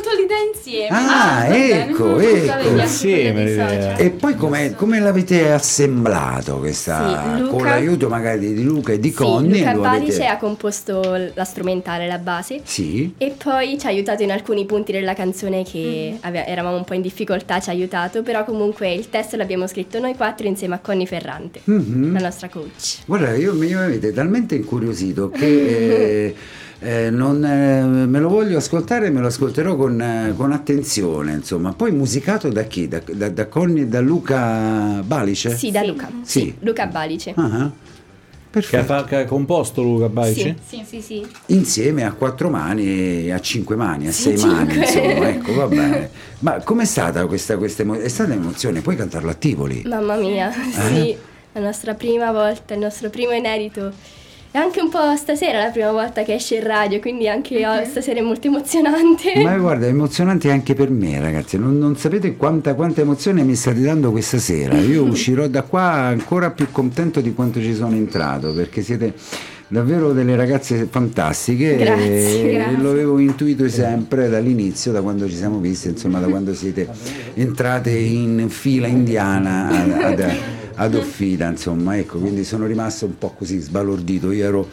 abbiamo 0.04 0.10
avuto 0.10 0.20
l'idea 0.20 0.36
insieme. 0.52 0.88
Ah, 0.90 1.46
bene. 1.48 1.90
ecco, 1.90 2.18
ecco. 2.18 2.78
Insieme 2.80 3.48
social. 3.48 3.94
E 4.00 4.10
poi 4.10 4.36
come, 4.36 4.74
come 4.74 5.00
l'avete 5.00 5.50
assemblato 5.52 6.58
questa, 6.58 7.34
Sì, 7.36 7.40
Luca- 7.40 7.50
con 7.56 7.64
l'aiuto 7.64 8.08
magari 8.08 8.54
di 8.54 8.62
Luca 8.62 8.92
e 8.92 8.98
di 8.98 9.08
Sì, 9.10 9.14
Connie? 9.14 9.58
Luca 9.60 9.74
lo 9.74 9.80
Balice 9.80 10.12
avete- 10.16 10.26
ha 10.26 10.36
composto 10.38 11.30
la 11.34 11.44
strumentale, 11.44 12.06
la 12.06 12.18
base. 12.18 12.60
Sì, 12.64 13.14
E 13.18 13.34
poi 13.42 13.78
ci 13.78 13.86
ha 13.86 13.88
aiutato 13.88 14.22
in 14.22 14.30
alcuni 14.30 14.64
punti 14.66 14.92
della 14.92 15.14
canzone 15.14 15.64
che 15.64 16.16
ave- 16.20 16.46
eravamo 16.46 16.76
un 16.76 16.84
po' 16.84 16.94
in 16.94 17.02
difficoltà, 17.02 17.60
ci 17.60 17.70
ha 17.70 17.72
aiutato, 17.72 18.22
però 18.22 18.44
comunque 18.44 18.92
il 18.92 19.08
testo 19.10 19.36
l'abbiamo 19.36 19.66
scritto 19.66 19.98
noi 19.98 20.14
quattro 20.14 20.46
insieme 20.46 20.74
a 20.74 20.78
Connie 20.78 21.06
Ferrante, 21.06 21.60
Mhm. 21.64 22.12
la 22.12 22.20
nostra 22.20 22.48
coach. 22.48 22.98
guarda, 23.06 23.34
io 23.34 23.54
mi 23.54 23.72
avete 23.74 24.12
talmente 24.12 24.54
incuriosito 24.54 25.30
che 25.30 25.44
eh, 26.26 26.34
eh, 26.84 27.10
non, 27.10 27.44
eh, 27.44 27.82
me 27.82 28.20
lo 28.20 28.28
voglio 28.28 28.58
ascoltare 28.58 29.06
e 29.06 29.10
me 29.10 29.20
lo 29.20 29.28
ascolterò 29.28 29.74
con, 29.76 30.00
eh, 30.00 30.34
con 30.36 30.52
attenzione, 30.52 31.32
insomma. 31.32 31.72
Poi 31.72 31.90
musicato 31.92 32.48
da 32.50 32.62
chi? 32.64 32.86
Da, 32.88 33.00
da, 33.12 33.30
da 33.30 33.46
Connie, 33.48 33.88
da 33.88 34.00
Luca 34.00 35.02
Balice? 35.04 35.56
Sì, 35.56 35.70
da 35.70 35.82
Luca. 35.82 36.10
Sì. 36.22 36.54
Luca 36.60 36.86
Balice. 36.86 37.32
Ah, 37.36 37.42
ah. 37.44 37.70
Che 38.60 38.76
ha, 38.76 39.04
che 39.04 39.16
ha 39.16 39.24
composto 39.24 39.82
Luca 39.82 40.08
Baici? 40.08 40.54
Sì. 40.64 40.76
Sì. 40.76 40.84
sì, 40.86 41.00
sì. 41.00 41.26
Insieme 41.46 42.04
a 42.04 42.12
quattro 42.12 42.50
mani 42.50 43.24
e 43.24 43.32
a 43.32 43.40
cinque 43.40 43.74
mani, 43.74 44.06
a 44.06 44.12
Sì, 44.12 44.36
sei 44.36 44.48
mani, 44.48 44.70
cinque. 44.74 44.86
insomma, 44.86 45.28
ecco, 45.28 45.54
va 45.54 45.66
bene. 45.66 46.10
Ma 46.40 46.60
com'è 46.62 46.84
stata 46.84 47.26
questa, 47.26 47.56
questa 47.56 47.82
emo- 47.82 47.98
È 47.98 48.06
stata 48.06 48.32
un'emozione, 48.32 48.80
puoi 48.80 48.94
cantarlo 48.94 49.30
a 49.30 49.34
Tivoli? 49.34 49.82
Mamma 49.86 50.14
mia, 50.16 50.52
sì, 50.52 51.16
la 51.52 51.60
nostra 51.60 51.94
prima 51.94 52.30
volta, 52.30 52.74
il 52.74 52.80
nostro 52.80 53.10
primo 53.10 53.32
inedito. 53.32 53.92
E 54.56 54.58
anche 54.58 54.80
un 54.80 54.88
po' 54.88 55.16
stasera 55.16 55.58
è 55.58 55.64
la 55.64 55.70
prima 55.70 55.90
volta 55.90 56.22
che 56.22 56.34
esce 56.34 56.54
in 56.54 56.62
radio, 56.62 57.00
quindi 57.00 57.26
anche 57.28 57.66
oh, 57.66 57.84
stasera 57.84 58.20
è 58.20 58.22
molto 58.22 58.46
emozionante. 58.46 59.42
Ma 59.42 59.56
guarda, 59.56 59.86
è 59.86 59.88
emozionante 59.88 60.48
anche 60.48 60.74
per 60.74 60.90
me, 60.90 61.18
ragazzi. 61.18 61.58
Non, 61.58 61.76
non 61.76 61.96
sapete 61.96 62.36
quanta, 62.36 62.74
quanta 62.74 63.00
emozione 63.00 63.42
mi 63.42 63.56
state 63.56 63.80
dando 63.80 64.12
questa 64.12 64.38
sera. 64.38 64.78
Io 64.78 65.02
uscirò 65.10 65.48
da 65.48 65.62
qua 65.62 65.82
ancora 65.82 66.52
più 66.52 66.70
contento 66.70 67.20
di 67.20 67.34
quanto 67.34 67.60
ci 67.60 67.74
sono 67.74 67.96
entrato, 67.96 68.54
perché 68.54 68.82
siete 68.82 69.14
davvero 69.66 70.12
delle 70.12 70.36
ragazze 70.36 70.86
fantastiche. 70.88 71.74
Grazie, 71.74 72.50
e 72.50 72.52
grazie. 72.52 72.76
Lo 72.80 72.90
avevo 72.90 73.18
intuito 73.18 73.68
sempre 73.68 74.28
dall'inizio, 74.28 74.92
da 74.92 75.02
quando 75.02 75.28
ci 75.28 75.34
siamo 75.34 75.58
visti, 75.58 75.88
insomma, 75.88 76.20
da 76.20 76.28
quando 76.28 76.54
siete 76.54 76.86
entrate 77.34 77.90
in 77.90 78.46
fila 78.48 78.86
indiana 78.86 79.68
ad, 79.68 79.90
ad- 79.90 80.34
ad 80.74 80.94
Offida, 80.94 81.48
insomma, 81.48 81.96
ecco, 81.96 82.18
quindi 82.18 82.44
sono 82.44 82.66
rimasto 82.66 83.06
un 83.06 83.16
po' 83.18 83.34
così 83.36 83.58
sbalordito. 83.58 84.32
Io 84.32 84.44
ero 84.44 84.68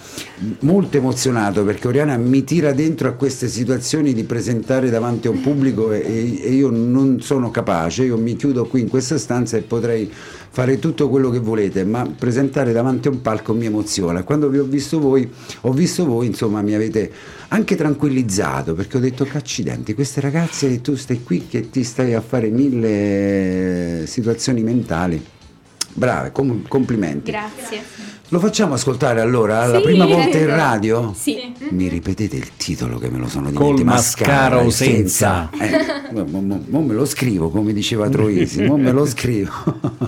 molto 0.59 0.97
emozionato 0.97 1.63
perché 1.63 1.87
Oriana 1.87 2.17
mi 2.17 2.43
tira 2.43 2.71
dentro 2.73 3.07
a 3.07 3.11
queste 3.11 3.47
situazioni 3.47 4.13
di 4.13 4.23
presentare 4.23 4.89
davanti 4.89 5.27
a 5.27 5.31
un 5.31 5.41
pubblico 5.41 5.91
e, 5.91 6.39
e 6.41 6.51
io 6.51 6.69
non 6.69 7.21
sono 7.21 7.51
capace, 7.51 8.03
io 8.03 8.17
mi 8.17 8.35
chiudo 8.35 8.65
qui 8.65 8.81
in 8.81 8.87
questa 8.87 9.17
stanza 9.17 9.57
e 9.57 9.61
potrei 9.61 10.11
fare 10.53 10.79
tutto 10.79 11.07
quello 11.07 11.29
che 11.29 11.39
volete, 11.39 11.85
ma 11.85 12.05
presentare 12.17 12.73
davanti 12.73 13.07
a 13.07 13.11
un 13.11 13.21
palco 13.21 13.53
mi 13.53 13.65
emoziona. 13.65 14.23
Quando 14.23 14.49
vi 14.49 14.57
ho 14.57 14.65
visto 14.65 14.99
voi, 14.99 15.29
ho 15.61 15.71
visto 15.71 16.05
voi, 16.05 16.27
insomma, 16.27 16.61
mi 16.61 16.73
avete 16.73 17.11
anche 17.49 17.75
tranquillizzato 17.75 18.73
perché 18.73 18.97
ho 18.97 18.99
detto 18.99 19.23
che 19.23 19.37
accidenti, 19.37 19.93
queste 19.93 20.19
ragazze 20.21 20.81
tu 20.81 20.95
stai 20.95 21.23
qui 21.23 21.47
che 21.47 21.69
ti 21.69 21.83
stai 21.83 22.13
a 22.13 22.21
fare 22.21 22.49
mille 22.49 24.03
situazioni 24.05 24.61
mentali. 24.63 25.23
Brave, 25.93 26.31
com- 26.31 26.67
complimenti. 26.67 27.31
Grazie. 27.31 27.81
Lo 28.29 28.39
facciamo 28.39 28.75
ascoltare 28.75 29.19
allora 29.19 29.65
la 29.65 29.77
Sì. 29.79 29.83
prima 29.83 30.05
volta 30.05 30.37
in 30.37 30.45
radio? 30.47 31.13
Sì. 31.13 31.53
Mi 31.71 31.89
ripetete 31.89 32.37
il 32.37 32.55
titolo 32.55 32.97
che 32.97 33.09
me 33.09 33.17
lo 33.17 33.27
sono 33.27 33.51
Col 33.51 33.75
dimenticato. 33.75 33.83
mascara 34.23 34.63
o 34.63 34.69
senza? 34.69 35.49
Eh, 35.51 36.13
mo, 36.13 36.39
mo- 36.41 36.63
mo 36.65 36.81
me 36.81 36.93
lo 36.93 37.03
scrivo 37.05 37.49
come 37.49 37.73
diceva 37.73 38.07
Troisi, 38.07 38.63
mo 38.63 38.77
me 38.77 38.91
lo 38.91 39.05
scrivo. 39.05 39.51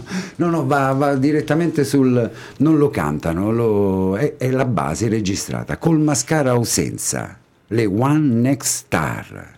No, 0.35 0.49
no, 0.49 0.65
va, 0.65 0.91
va 0.93 1.15
direttamente 1.15 1.83
sul... 1.83 2.29
non 2.57 2.77
lo 2.77 2.89
cantano, 2.89 3.51
lo- 3.51 4.15
è, 4.17 4.35
è 4.37 4.49
la 4.49 4.65
base 4.65 5.07
registrata. 5.09 5.77
Col 5.77 5.99
mascara 5.99 6.57
o 6.57 6.63
senza? 6.63 7.37
Le 7.67 7.85
One 7.85 8.19
Next 8.19 8.85
Star. 8.85 9.57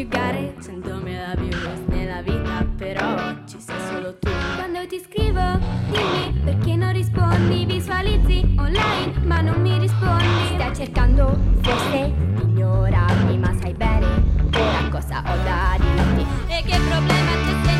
It 0.00 0.08
100.000 0.08 1.36
views 1.36 1.80
nella 1.88 2.22
vita 2.22 2.66
però 2.74 3.34
ci 3.44 3.60
sei 3.60 3.78
solo 3.86 4.16
tu 4.18 4.30
Quando 4.56 4.86
ti 4.86 4.98
scrivo, 4.98 5.58
dimmi 5.90 6.40
perché 6.42 6.74
non 6.74 6.92
rispondi, 6.92 7.66
visualizzi 7.66 8.54
online 8.56 9.20
ma 9.24 9.42
non 9.42 9.60
mi 9.60 9.78
rispondi. 9.78 10.54
Stai 10.54 10.74
cercando 10.74 11.38
forse 11.60 12.14
di 12.34 12.42
ignorarmi, 12.44 13.36
ma 13.36 13.52
sai 13.60 13.74
bene 13.74 14.06
ora 14.54 14.88
cosa 14.90 15.18
ho 15.18 15.36
da 15.44 15.76
dirti. 15.76 16.26
E 16.46 16.62
che 16.62 16.78
problema 16.88 17.32
c'è 17.44 17.64
se 17.64 17.79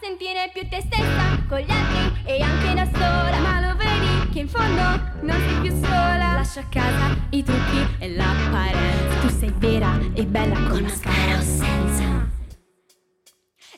sentire 0.00 0.50
più 0.52 0.68
te 0.68 0.80
stessa 0.80 1.42
con 1.48 1.58
gli 1.58 1.70
altri 1.70 2.22
e 2.24 2.40
anche 2.40 2.74
da 2.74 2.86
sola. 2.92 3.38
Ma 3.38 3.60
lo 3.60 3.76
vedi 3.76 4.30
che 4.32 4.40
in 4.40 4.48
fondo 4.48 4.82
non 5.22 5.38
sei 5.46 5.60
più 5.60 5.74
sola. 5.82 6.34
Lascia 6.34 6.60
a 6.60 6.66
casa 6.68 7.16
i 7.30 7.42
trucchi 7.42 7.86
e 7.98 8.14
l'apparenza 8.14 9.20
Tu 9.20 9.28
sei 9.28 9.52
vera 9.56 9.98
e 10.14 10.24
bella 10.24 10.54
con 10.68 10.82
mascara 10.82 11.38
o 11.38 11.42
senza 11.42 12.28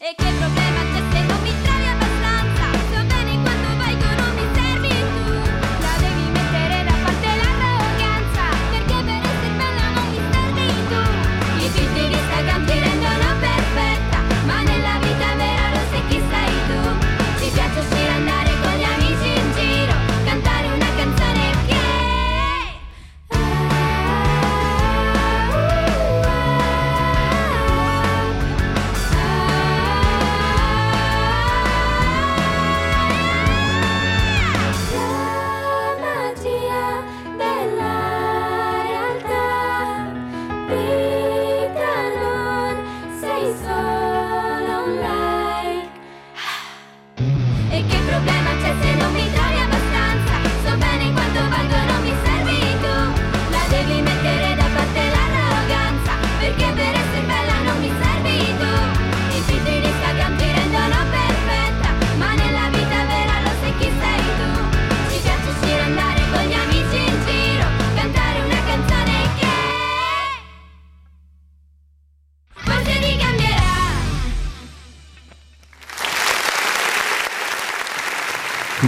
E 0.01 0.15
che 0.17 0.33
problema 0.39 0.81
c'è 0.93 1.03
se 1.11 1.23
non 1.27 1.43
mi 1.43 1.58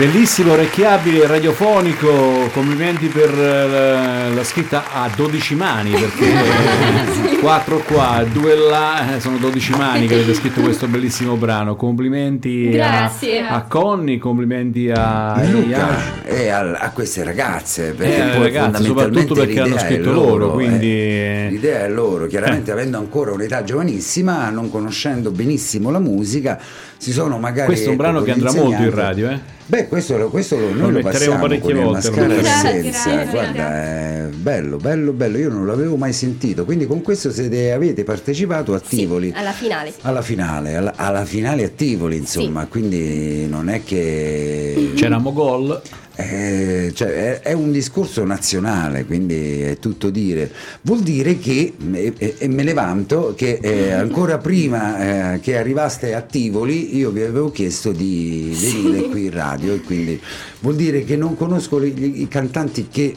Bellissimo, 0.01 0.53
orecchiabile, 0.53 1.27
radiofonico, 1.27 2.49
complimenti 2.55 3.09
per 3.09 3.29
eh, 3.39 3.69
la, 3.69 4.29
la 4.31 4.45
scritta 4.45 4.85
a 4.95 5.11
12 5.15 5.55
mani, 5.57 5.91
perché 5.91 7.37
4 7.39 7.79
qua, 7.81 8.25
2 8.25 8.55
là, 8.57 9.17
eh, 9.17 9.21
sono 9.21 9.37
12 9.37 9.73
mani 9.73 10.07
che 10.07 10.15
avete 10.15 10.33
scritto 10.33 10.63
questo 10.63 10.87
bellissimo 10.87 11.37
brano. 11.37 11.77
Complimenti 11.77 12.79
a, 12.81 13.13
a 13.51 13.63
Conny, 13.65 14.17
complimenti 14.17 14.91
a. 14.91 15.39
Luca 15.45 16.20
e 16.31 16.49
a, 16.49 16.73
a 16.73 16.91
queste 16.93 17.25
ragazze, 17.25 17.93
perché 17.93 18.15
Eh, 18.15 18.39
ragazze, 18.39 18.83
fondamentalmente 18.83 18.87
soprattutto 18.87 19.35
perché 19.35 19.59
hanno 19.61 19.69
l'idea 19.69 19.83
è 19.87 19.93
scritto 19.93 20.13
loro, 20.13 20.53
quindi- 20.53 20.91
eh. 20.93 21.47
l'idea 21.51 21.85
è 21.85 21.89
loro, 21.89 22.27
chiaramente 22.27 22.71
avendo 22.71 22.99
ancora 22.99 23.33
un'età 23.33 23.65
giovanissima, 23.65 24.49
non 24.51 24.71
conoscendo 24.71 25.31
benissimo 25.31 25.91
la 25.91 25.99
musica, 25.99 26.59
si 26.97 27.13
sono 27.13 27.39
magari... 27.39 27.67
Questo 27.67 27.87
è 27.87 27.89
un 27.89 27.95
ecco, 27.95 28.03
brano 28.03 28.23
che 28.23 28.31
andrà 28.31 28.53
molto 28.53 28.83
in 28.83 28.95
radio, 28.95 29.31
eh? 29.31 29.59
Beh, 29.67 29.87
questo, 29.89 30.17
lo- 30.19 30.31
questo 30.31 30.59
lo- 30.59 30.69
noi 30.73 30.79
lo 30.79 30.87
metteremo 30.89 31.11
passiamo 31.11 31.39
parecchie 31.41 31.75
volte, 31.75 32.11
Grazie. 32.11 33.27
guarda, 33.31 33.77
è 33.77 34.29
bello, 34.35 34.77
bello, 34.79 35.13
bello, 35.13 35.39
io 35.39 35.49
non 35.49 35.65
l'avevo 35.67 35.97
mai 35.97 36.13
sentito, 36.13 36.65
quindi 36.65 36.87
con 36.87 37.03
questo 37.03 37.31
siete, 37.31 37.71
avete 37.73 38.03
partecipato 38.03 38.75
a 38.75 38.81
Tivoli. 38.81 39.33
Alla 39.35 39.53
finale. 39.53 39.93
Alla 40.03 40.23
finale, 40.23 40.75
alla, 40.75 40.93
alla 40.97 41.25
finale 41.25 41.65
a 41.65 41.69
Tivoli, 41.69 42.17
insomma, 42.17 42.67
quindi 42.67 43.47
non 43.49 43.69
è 43.69 43.83
che 43.85 44.93
C'era 44.97 45.19
Mogol. 45.19 45.81
Eh, 46.29 46.93
cioè, 46.95 47.09
è, 47.09 47.41
è 47.41 47.53
un 47.53 47.73
discorso 47.73 48.25
nazionale, 48.25 49.05
quindi 49.05 49.63
è 49.63 49.79
tutto 49.79 50.11
dire. 50.11 50.51
Vuol 50.83 51.01
dire 51.01 51.39
che, 51.39 51.75
e, 51.93 52.15
e- 52.17 52.49
me 52.49 52.63
ne 52.63 52.73
vanto, 52.73 53.35
che 53.37 53.59
eh, 53.61 53.93
ancora 53.93 54.39
prima 54.39 55.35
eh, 55.35 55.41
che 55.41 55.57
arrivaste 55.57 56.15
a 56.15 56.21
Tivoli 56.21 56.97
io 56.97 57.11
vi 57.11 57.23
avevo 57.23 57.51
chiesto 57.51 57.93
di 57.93 58.57
venire 58.61 59.09
qui 59.09 59.25
in 59.25 59.31
radio 59.31 59.75
e 59.75 59.81
quindi 59.81 60.21
vuol 60.61 60.77
dire 60.77 61.05
che 61.05 61.17
non 61.17 61.37
conosco 61.37 61.83
i, 61.83 62.23
i 62.23 62.29
cantanti 62.29 62.89
che 62.91 63.15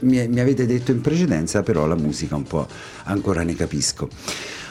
mi, 0.00 0.26
mi 0.28 0.40
avete 0.40 0.66
detto 0.66 0.90
in 0.90 1.00
precedenza, 1.00 1.62
però 1.62 1.86
la 1.86 1.96
musica 1.96 2.36
un 2.36 2.44
po' 2.44 2.66
ancora 3.04 3.42
ne 3.42 3.54
capisco. 3.54 4.08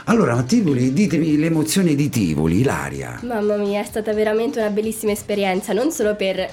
Allora, 0.05 0.41
Tivoli, 0.43 0.91
ditemi 0.91 1.37
le 1.37 1.45
emozioni 1.45 1.95
di 1.95 2.09
Tivoli, 2.09 2.59
Ilaria. 2.59 3.21
Mamma 3.23 3.55
mia, 3.55 3.81
è 3.81 3.85
stata 3.85 4.13
veramente 4.13 4.59
una 4.59 4.69
bellissima 4.69 5.13
esperienza, 5.13 5.71
non 5.71 5.91
solo 5.91 6.15
per 6.15 6.51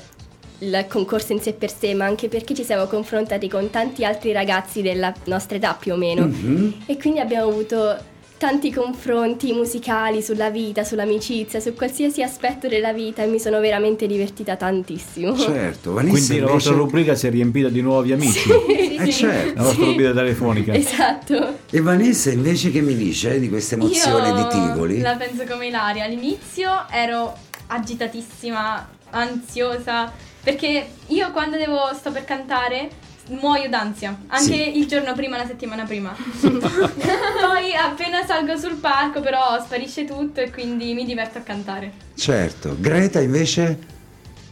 il 0.61 0.87
concorso 0.89 1.33
in 1.33 1.41
sé 1.41 1.53
per 1.53 1.73
sé, 1.73 1.95
ma 1.95 2.05
anche 2.05 2.29
perché 2.29 2.55
ci 2.55 2.65
siamo 2.65 2.87
confrontati 2.87 3.49
con 3.49 3.71
tanti 3.71 4.05
altri 4.05 4.33
ragazzi 4.33 4.83
della 4.83 5.13
nostra 5.25 5.57
età 5.57 5.75
più 5.75 5.93
o 5.93 5.97
meno. 5.97 6.27
Mhm. 6.27 6.83
E 6.87 6.97
quindi 6.97 7.21
abbiamo 7.21 7.49
avuto 7.49 8.09
tanti 8.41 8.73
confronti 8.73 9.53
musicali 9.53 10.23
sulla 10.23 10.49
vita, 10.49 10.83
sull'amicizia, 10.83 11.61
su 11.61 11.75
qualsiasi 11.75 12.23
aspetto 12.23 12.69
della 12.69 12.95
vita 12.95 13.23
e 13.23 13.27
mi 13.27 13.39
sono 13.39 13.61
veramente 13.61 14.07
divertita 14.07 14.57
tantissimo. 14.57 15.37
Certo, 15.37 15.93
Vanessa 15.93 16.15
Quindi 16.15 16.39
la 16.39 16.51
vostra 16.51 16.73
invece... 16.73 16.89
rubrica 16.89 17.15
si 17.15 17.27
è 17.27 17.31
riempita 17.31 17.69
di 17.69 17.83
nuovi 17.83 18.13
amici. 18.13 18.51
Eh, 18.51 19.09
certo. 19.13 19.55
La 19.57 19.63
vostra 19.63 19.85
rubrica 19.85 20.13
telefonica. 20.13 20.73
Esatto. 20.73 21.59
E 21.71 21.81
Vanessa 21.83 22.31
invece 22.31 22.71
che 22.71 22.81
mi 22.81 22.97
dice 22.97 23.39
di 23.39 23.51
questa 23.51 23.75
emozione 23.75 24.29
Io 24.29 24.35
di 24.35 24.47
Tivoli? 24.49 25.01
La 25.01 25.17
penso 25.17 25.45
come 25.45 25.67
Ilaria. 25.67 26.05
All'inizio 26.05 26.87
ero 26.91 27.37
agitatissima, 27.67 28.89
ansiosa, 29.11 30.11
perché 30.43 30.91
io 31.09 31.31
quando 31.33 31.57
devo 31.57 31.93
sto 31.95 32.11
per 32.13 32.25
cantare 32.25 32.89
muoio 33.31 33.69
d'ansia, 33.69 34.19
anche 34.27 34.45
Sì. 34.45 34.79
il 34.79 34.87
giorno 34.87 35.13
prima, 35.15 35.37
la 35.37 35.47
settimana 35.47 35.85
prima. 35.85 36.15
Poi 36.41 37.75
appena 37.75 38.25
salgo 38.25 38.57
sul 38.57 38.75
palco 38.77 39.21
però 39.21 39.61
sparisce 39.63 40.05
tutto 40.05 40.41
e 40.41 40.51
quindi 40.51 40.95
mi 40.95 41.05
diverto 41.05 41.39
a 41.39 41.43
cantare. 41.43 41.93
Certo, 42.17 42.77
Greta 42.79 43.21
invece? 43.21 43.79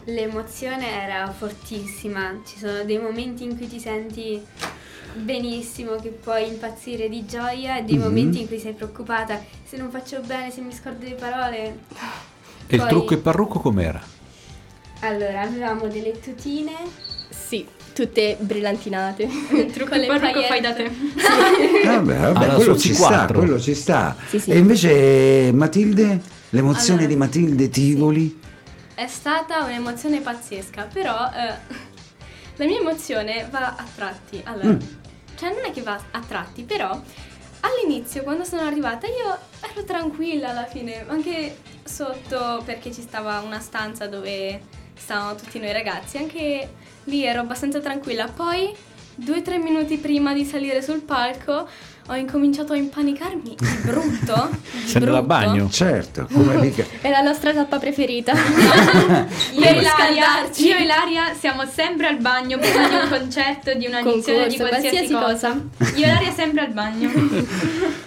L'emozione 0.04 1.02
era 1.02 1.30
fortissima, 1.36 2.40
ci 2.46 2.58
sono 2.58 2.84
dei 2.84 2.98
momenti 2.98 3.44
in 3.44 3.56
cui 3.56 3.66
ti 3.66 3.80
senti 3.80 4.40
benissimo, 5.14 5.96
che 5.96 6.10
puoi 6.10 6.48
impazzire 6.48 7.08
di 7.08 7.26
gioia 7.26 7.78
e 7.78 7.82
dei 7.82 7.96
Mhm. 7.96 8.02
momenti 8.02 8.40
in 8.42 8.46
cui 8.46 8.58
sei 8.58 8.72
preoccupata, 8.74 9.42
se 9.64 9.76
non 9.76 9.90
faccio 9.90 10.20
bene, 10.20 10.50
se 10.50 10.60
mi 10.60 10.72
scordo 10.72 11.04
le 11.04 11.14
parole. 11.14 11.78
E 12.66 12.76
il 12.76 12.78
Poi- 12.80 12.88
trucco 12.88 13.14
e 13.14 13.18
parrucco 13.18 13.58
com'era? 13.58 14.00
Allora, 15.00 15.42
avevamo 15.42 15.86
delle 15.86 16.18
tutine, 16.18 16.72
Sì, 17.28 17.66
tutte 17.94 18.36
brillantinate. 18.40 19.22
Il 19.22 19.70
trucco 19.72 19.90
Con 19.90 19.98
le 19.98 20.06
parrucco 20.06 20.42
fai 20.42 20.60
da 20.60 20.72
te. 20.74 20.90
Vabbè, 21.84 22.16
vabbè, 22.16 22.44
Alla 22.44 22.54
quello 22.54 22.76
ci 22.76 22.94
sta, 22.94 23.06
4. 23.06 23.38
quello 23.38 23.60
ci 23.60 23.74
sta. 23.74 24.16
Sì, 24.28 24.38
sì. 24.38 24.50
E 24.50 24.58
invece 24.58 25.50
Matilde? 25.52 26.20
L'emozione 26.50 27.00
Allora, 27.00 27.06
di 27.14 27.16
Matilde 27.16 27.68
Tivoli? 27.68 28.40
È 28.94 29.06
stata 29.06 29.62
un'emozione 29.64 30.20
pazzesca, 30.20 30.88
però 30.92 31.14
eh, 31.32 31.76
la 32.56 32.64
mia 32.64 32.78
emozione 32.80 33.46
va 33.50 33.74
a 33.76 33.84
tratti. 33.94 34.40
Allora, 34.44 34.68
Mm. 34.68 34.78
cioè 35.38 35.50
non 35.54 35.64
è 35.66 35.70
che 35.70 35.82
va 35.82 35.98
a 36.10 36.20
tratti, 36.26 36.62
però 36.62 36.90
all'inizio 37.60 38.22
quando 38.22 38.44
sono 38.44 38.62
arrivata 38.62 39.06
io 39.06 39.36
ero 39.72 39.84
tranquilla 39.84 40.50
alla 40.50 40.64
fine, 40.66 41.04
anche 41.06 41.58
sotto 41.84 42.62
perché 42.64 42.92
ci 42.92 43.02
stava 43.02 43.40
una 43.40 43.60
stanza 43.60 44.06
dove 44.08 44.60
stavano 44.98 45.34
tutti 45.34 45.58
noi 45.58 45.72
ragazzi, 45.72 46.18
anche 46.18 46.68
lì 47.04 47.24
ero 47.24 47.40
abbastanza 47.40 47.80
tranquilla. 47.80 48.28
Poi 48.28 48.74
due 49.14 49.38
o 49.38 49.42
tre 49.42 49.58
minuti 49.58 49.96
prima 49.98 50.32
di 50.32 50.44
salire 50.44 50.82
sul 50.82 51.00
palco 51.00 51.68
ho 52.10 52.14
incominciato 52.14 52.72
a 52.72 52.76
impanicarmi 52.76 53.54
di 53.58 53.78
brutto. 53.82 54.48
Sei 54.86 55.02
andata 55.02 55.18
a 55.18 55.22
bagno? 55.22 55.68
Certo, 55.68 56.26
come 56.32 56.56
mica. 56.60 56.84
È 57.02 57.10
la 57.10 57.20
nostra 57.20 57.52
tappa 57.52 57.78
preferita. 57.78 58.32
Io 59.52 59.64
e, 59.64 59.78
Ilaria, 59.78 60.48
io 60.56 60.76
e 60.76 60.82
Ilaria 60.82 61.34
siamo 61.38 61.64
sempre 61.66 62.06
al 62.06 62.16
bagno 62.16 62.58
prima 62.58 62.88
di 62.88 62.94
un 62.94 63.08
concerto, 63.10 63.74
di 63.74 63.86
una 63.86 64.00
iniziativa 64.00 64.46
di 64.46 64.56
qualsiasi, 64.56 65.08
qualsiasi 65.08 65.12
cosa. 65.12 65.96
Io 65.96 66.04
e 66.04 66.08
Ilaria 66.08 66.32
sempre 66.32 66.60
al 66.62 66.72
bagno. 66.72 67.10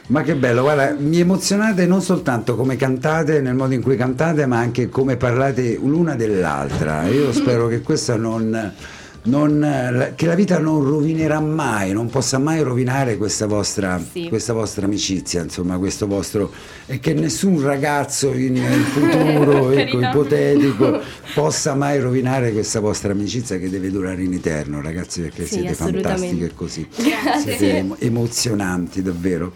Ma 0.07 0.23
che 0.23 0.33
bello, 0.35 0.63
guarda, 0.63 0.95
mi 0.97 1.19
emozionate 1.19 1.85
non 1.85 2.01
soltanto 2.01 2.55
come 2.55 2.75
cantate, 2.75 3.39
nel 3.39 3.53
modo 3.53 3.75
in 3.75 3.83
cui 3.83 3.95
cantate, 3.95 4.47
ma 4.47 4.57
anche 4.57 4.89
come 4.89 5.15
parlate 5.15 5.75
l'una 5.75 6.15
dell'altra. 6.15 7.03
Io 7.03 7.31
spero 7.31 7.67
che 7.67 7.81
questa 7.81 8.15
non, 8.15 8.73
non- 9.23 10.13
che 10.15 10.25
la 10.25 10.35
vita 10.35 10.57
non 10.59 10.83
rovinerà 10.83 11.39
mai, 11.39 11.91
non 11.93 12.09
possa 12.09 12.37
mai 12.39 12.61
rovinare 12.61 13.17
questa 13.17 13.45
vostra, 13.45 14.01
Sì. 14.11 14.27
questa 14.27 14.53
vostra 14.53 14.85
amicizia, 14.85 15.41
insomma, 15.43 15.77
questo 15.77 16.07
vostro 16.07 16.51
e 16.87 16.99
che 16.99 17.13
nessun 17.13 17.61
ragazzo 17.61 18.33
in, 18.33 18.55
in 18.55 18.83
futuro, 18.91 19.69
ecco, 19.77 19.99
ipotetico, 20.01 20.99
possa 21.35 21.75
mai 21.75 21.99
rovinare 21.99 22.51
questa 22.51 22.79
vostra 22.79 23.11
amicizia 23.11 23.57
che 23.57 23.69
deve 23.69 23.91
durare 23.91 24.23
in 24.23 24.33
eterno, 24.33 24.81
ragazzi, 24.81 25.21
perché 25.21 25.45
Sì, 25.45 25.59
siete 25.59 25.73
fantastiche 25.75 26.51
così. 26.55 26.87
Siete 26.91 27.77
emo- 27.77 27.95
emozionanti 27.99 29.01
davvero. 29.01 29.51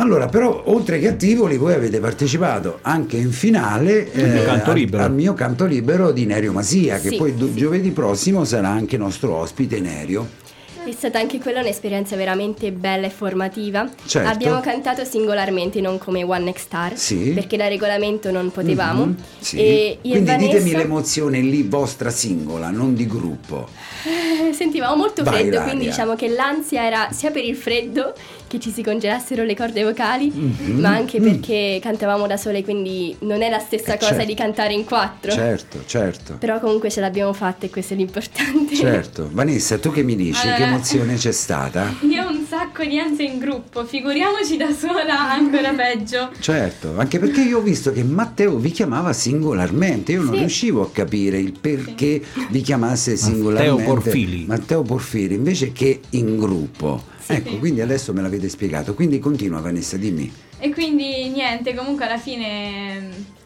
Allora, 0.00 0.26
però, 0.28 0.62
oltre 0.66 1.00
che 1.00 1.08
a 1.08 1.12
Tivoli, 1.12 1.56
voi 1.56 1.74
avete 1.74 1.98
partecipato 1.98 2.78
anche 2.82 3.16
in 3.16 3.32
finale 3.32 4.10
eh, 4.12 4.22
Al 4.22 4.30
mio 4.30 4.42
canto 4.44 4.70
al- 4.70 4.76
libero. 4.76 5.02
al 5.02 5.12
mio 5.12 5.34
canto 5.34 5.64
libero 5.64 6.12
di 6.12 6.24
Nerio 6.24 6.52
Masia, 6.52 7.00
che 7.00 7.08
Sì, 7.10 7.16
poi 7.16 7.34
do- 7.34 7.46
sì. 7.48 7.54
giovedì 7.56 7.90
prossimo 7.90 8.44
sarà 8.44 8.68
anche 8.68 8.96
nostro 8.96 9.34
ospite 9.34 9.80
Nerio. 9.80 10.46
È 10.84 10.92
stata 10.92 11.18
anche 11.18 11.38
quella 11.38 11.60
un'esperienza 11.60 12.16
veramente 12.16 12.70
bella 12.72 13.06
e 13.06 13.10
formativa. 13.10 13.86
Certo. 14.06 14.26
Abbiamo 14.26 14.60
cantato 14.60 15.04
singolarmente, 15.04 15.80
non 15.82 15.98
come 15.98 16.22
One 16.22 16.44
Next 16.44 16.64
Star, 16.66 16.96
Sì. 16.96 17.32
perché 17.34 17.56
da 17.58 17.66
regolamento 17.68 18.30
non 18.30 18.50
potevamo. 18.50 19.04
Mhm, 19.06 19.16
sì. 19.40 19.56
E 19.58 19.98
Quindi 20.00 20.20
Vanessa 20.24 20.52
ditemi 20.58 20.72
l'emozione 20.76 21.40
lì 21.40 21.62
vostra 21.64 22.08
singola, 22.10 22.70
non 22.70 22.94
di 22.94 23.04
gruppo. 23.06 23.68
eh, 24.04 24.52
sentivamo 24.54 24.94
molto 24.96 25.22
Vai, 25.24 25.34
freddo, 25.34 25.48
Ilaria. 25.56 25.66
quindi 25.68 25.86
diciamo 25.86 26.14
che 26.14 26.28
l'ansia 26.28 26.86
era 26.86 27.08
sia 27.10 27.30
per 27.32 27.44
il 27.44 27.56
freddo, 27.56 28.14
che 28.48 28.58
ci 28.58 28.70
si 28.70 28.82
congelassero 28.82 29.44
le 29.44 29.54
corde 29.54 29.84
vocali, 29.84 30.30
Mhm. 30.34 30.80
ma 30.80 30.88
anche 30.90 31.20
Mm. 31.20 31.22
perché 31.22 31.78
cantavamo 31.80 32.26
da 32.26 32.36
sole, 32.36 32.64
quindi 32.64 33.14
non 33.20 33.42
è 33.42 33.50
la 33.50 33.58
stessa 33.58 33.94
Eh, 33.94 33.98
cosa 33.98 34.12
certo. 34.12 34.24
di 34.26 34.34
cantare 34.34 34.72
in 34.72 34.84
quattro. 34.84 35.30
Certo, 35.30 35.82
certo. 35.86 36.36
Però 36.38 36.58
comunque 36.58 36.90
ce 36.90 37.00
l'abbiamo 37.00 37.32
fatta 37.32 37.66
e 37.66 37.70
questo 37.70 37.94
è 37.94 37.96
l'importante. 37.96 38.74
Certo. 38.74 39.28
Vanessa, 39.32 39.78
tu 39.78 39.92
che 39.92 40.02
mi 40.02 40.16
dici? 40.16 40.40
Che 40.40 40.48
Allora- 40.48 40.70
emozione 40.70 41.14
c'è 41.16 41.32
stata? 41.32 41.94
Io 42.00 42.24
ho 42.24 42.30
un 42.30 42.44
sacco 42.48 42.82
di 42.84 42.98
ansia 42.98 43.24
in 43.26 43.38
gruppo, 43.38 43.84
figuriamoci 43.84 44.56
da 44.56 44.72
sola 44.72 45.30
ancora 45.32 45.72
peggio. 45.72 46.30
Certo, 46.40 46.94
anche 46.96 47.18
perché 47.18 47.42
io 47.42 47.58
ho 47.58 47.62
visto 47.62 47.92
che 47.92 48.02
Matteo 48.02 48.56
vi 48.56 48.70
chiamava 48.70 49.12
singolarmente, 49.12 50.12
io 50.12 50.22
non 50.22 50.32
Sì. 50.32 50.38
riuscivo 50.40 50.82
a 50.82 50.90
capire 50.90 51.38
il 51.38 51.52
perché 51.58 52.22
vi 52.50 52.60
chiamasse 52.62 53.16
singolarmente 53.16 53.82
Porfili. 53.84 54.44
Matteo 54.46 54.82
Porfili 54.82 55.34
invece 55.34 55.72
che 55.72 56.00
in 56.10 56.38
gruppo. 56.38 57.16
Ecco, 57.28 57.58
quindi 57.58 57.80
adesso 57.80 58.12
me 58.12 58.22
l'avete 58.22 58.48
spiegato. 58.48 58.94
Quindi 58.94 59.18
continua 59.18 59.60
Vanessa, 59.60 59.96
dimmi. 59.96 60.32
E 60.58 60.72
quindi 60.72 61.28
niente, 61.28 61.74
comunque 61.74 62.06
alla 62.06 62.18
fine 62.18 63.36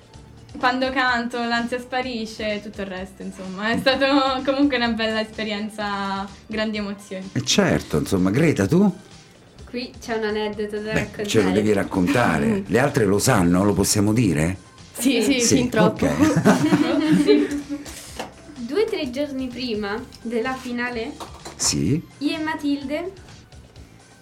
quando 0.58 0.90
canto 0.90 1.38
l'ansia 1.38 1.78
sparisce 1.78 2.54
e 2.54 2.62
tutto 2.62 2.82
il 2.82 2.86
resto, 2.86 3.22
insomma. 3.22 3.70
È 3.70 3.78
stato 3.78 4.42
comunque 4.44 4.76
una 4.76 4.88
bella 4.88 5.20
esperienza, 5.20 6.28
grandi 6.46 6.76
emozioni. 6.76 7.30
E 7.32 7.42
certo, 7.44 7.98
insomma, 7.98 8.30
Greta, 8.30 8.66
tu? 8.66 8.92
qui 9.72 9.90
c'è 9.98 10.18
un 10.18 10.24
aneddoto 10.24 10.76
da 10.80 10.92
Beh, 10.92 10.98
raccontare. 10.98 11.28
ce 11.28 11.42
lo 11.42 11.50
devi 11.50 11.72
raccontare. 11.72 12.62
Le 12.68 12.78
altre 12.78 13.06
lo 13.06 13.18
sanno, 13.18 13.64
lo 13.64 13.72
possiamo 13.72 14.12
dire? 14.12 14.58
Sì, 14.92 15.22
sì, 15.22 15.40
fin 15.40 15.70
troppo. 15.70 16.04
ok. 16.04 17.60
Due 18.56 18.82
o 18.82 18.84
tre 18.84 19.10
giorni 19.10 19.46
prima 19.46 19.98
della 20.20 20.52
finale, 20.54 21.12
sì. 21.56 22.00
io 22.18 22.36
e 22.36 22.42
Matilde 22.42 23.12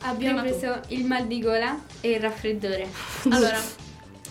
abbiamo 0.02 0.40
Prima 0.40 0.52
tu. 0.54 0.58
preso 0.58 0.80
il 0.88 1.04
mal 1.04 1.26
di 1.26 1.40
gola 1.40 1.78
e 2.00 2.10
il 2.10 2.20
raffreddore. 2.20 2.86
Allora, 3.30 3.58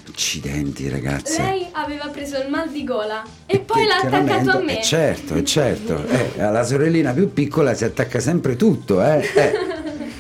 Accidenti, 0.08 0.90
ragazze. 0.90 1.40
lei 1.42 1.68
aveva 1.72 2.08
preso 2.08 2.42
il 2.42 2.50
mal 2.50 2.70
di 2.70 2.84
gola 2.84 3.24
e 3.46 3.60
poi 3.60 3.82
Che 3.84 3.88
l'ha 3.88 3.98
attaccato 3.98 4.58
a 4.58 4.62
me. 4.62 4.80
eh, 4.80 4.84
certo, 4.84 5.36
eh, 5.36 5.44
certo. 5.44 6.04
Eh, 6.10 6.42
alla 6.42 6.64
sorellina 6.64 7.14
più 7.14 7.32
piccola 7.32 7.74
si 7.76 7.84
attacca 7.86 8.20
sempre 8.20 8.56
tutto, 8.56 9.02
eh. 9.04 9.30
eh. 9.36 9.68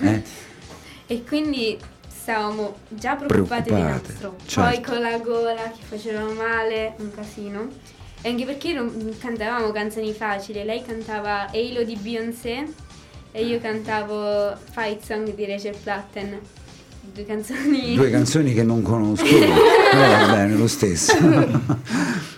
Eh. 0.07 0.21
E 1.07 1.23
quindi 1.25 1.77
stavamo 2.07 2.75
già 2.87 3.15
preoccupati 3.15 3.63
di 3.63 3.75
Preoccupate, 3.75 4.11
nostro. 4.13 4.35
certo. 4.45 4.69
Poi 4.69 4.81
con 4.81 5.01
la 5.01 5.17
gola 5.17 5.63
che 5.71 5.83
faceva 5.97 6.21
male, 6.31 6.93
un 6.99 7.11
casino. 7.13 7.67
E 8.21 8.29
anche 8.29 8.45
perché 8.45 8.71
non 8.73 9.15
cantavamo 9.19 9.71
canzoni 9.71 10.13
facili, 10.13 10.63
lei 10.63 10.83
cantava 10.83 11.47
Halo 11.51 11.83
di 11.83 11.95
Beyoncé 11.95 12.65
e 13.31 13.45
io 13.45 13.59
cantavo 13.59 14.55
Fight 14.71 15.03
Song 15.03 15.33
di 15.33 15.45
Rachel 15.45 15.75
Platten. 15.81 16.39
Due 17.13 17.25
canzoni. 17.25 17.95
Due 17.95 18.09
canzoni 18.09 18.53
che 18.53 18.63
non 18.63 18.81
conosco, 18.81 19.23
però 19.91 20.07
va 20.07 20.33
bene 20.33 20.55
lo 20.55 20.67
stesso. 20.67 21.15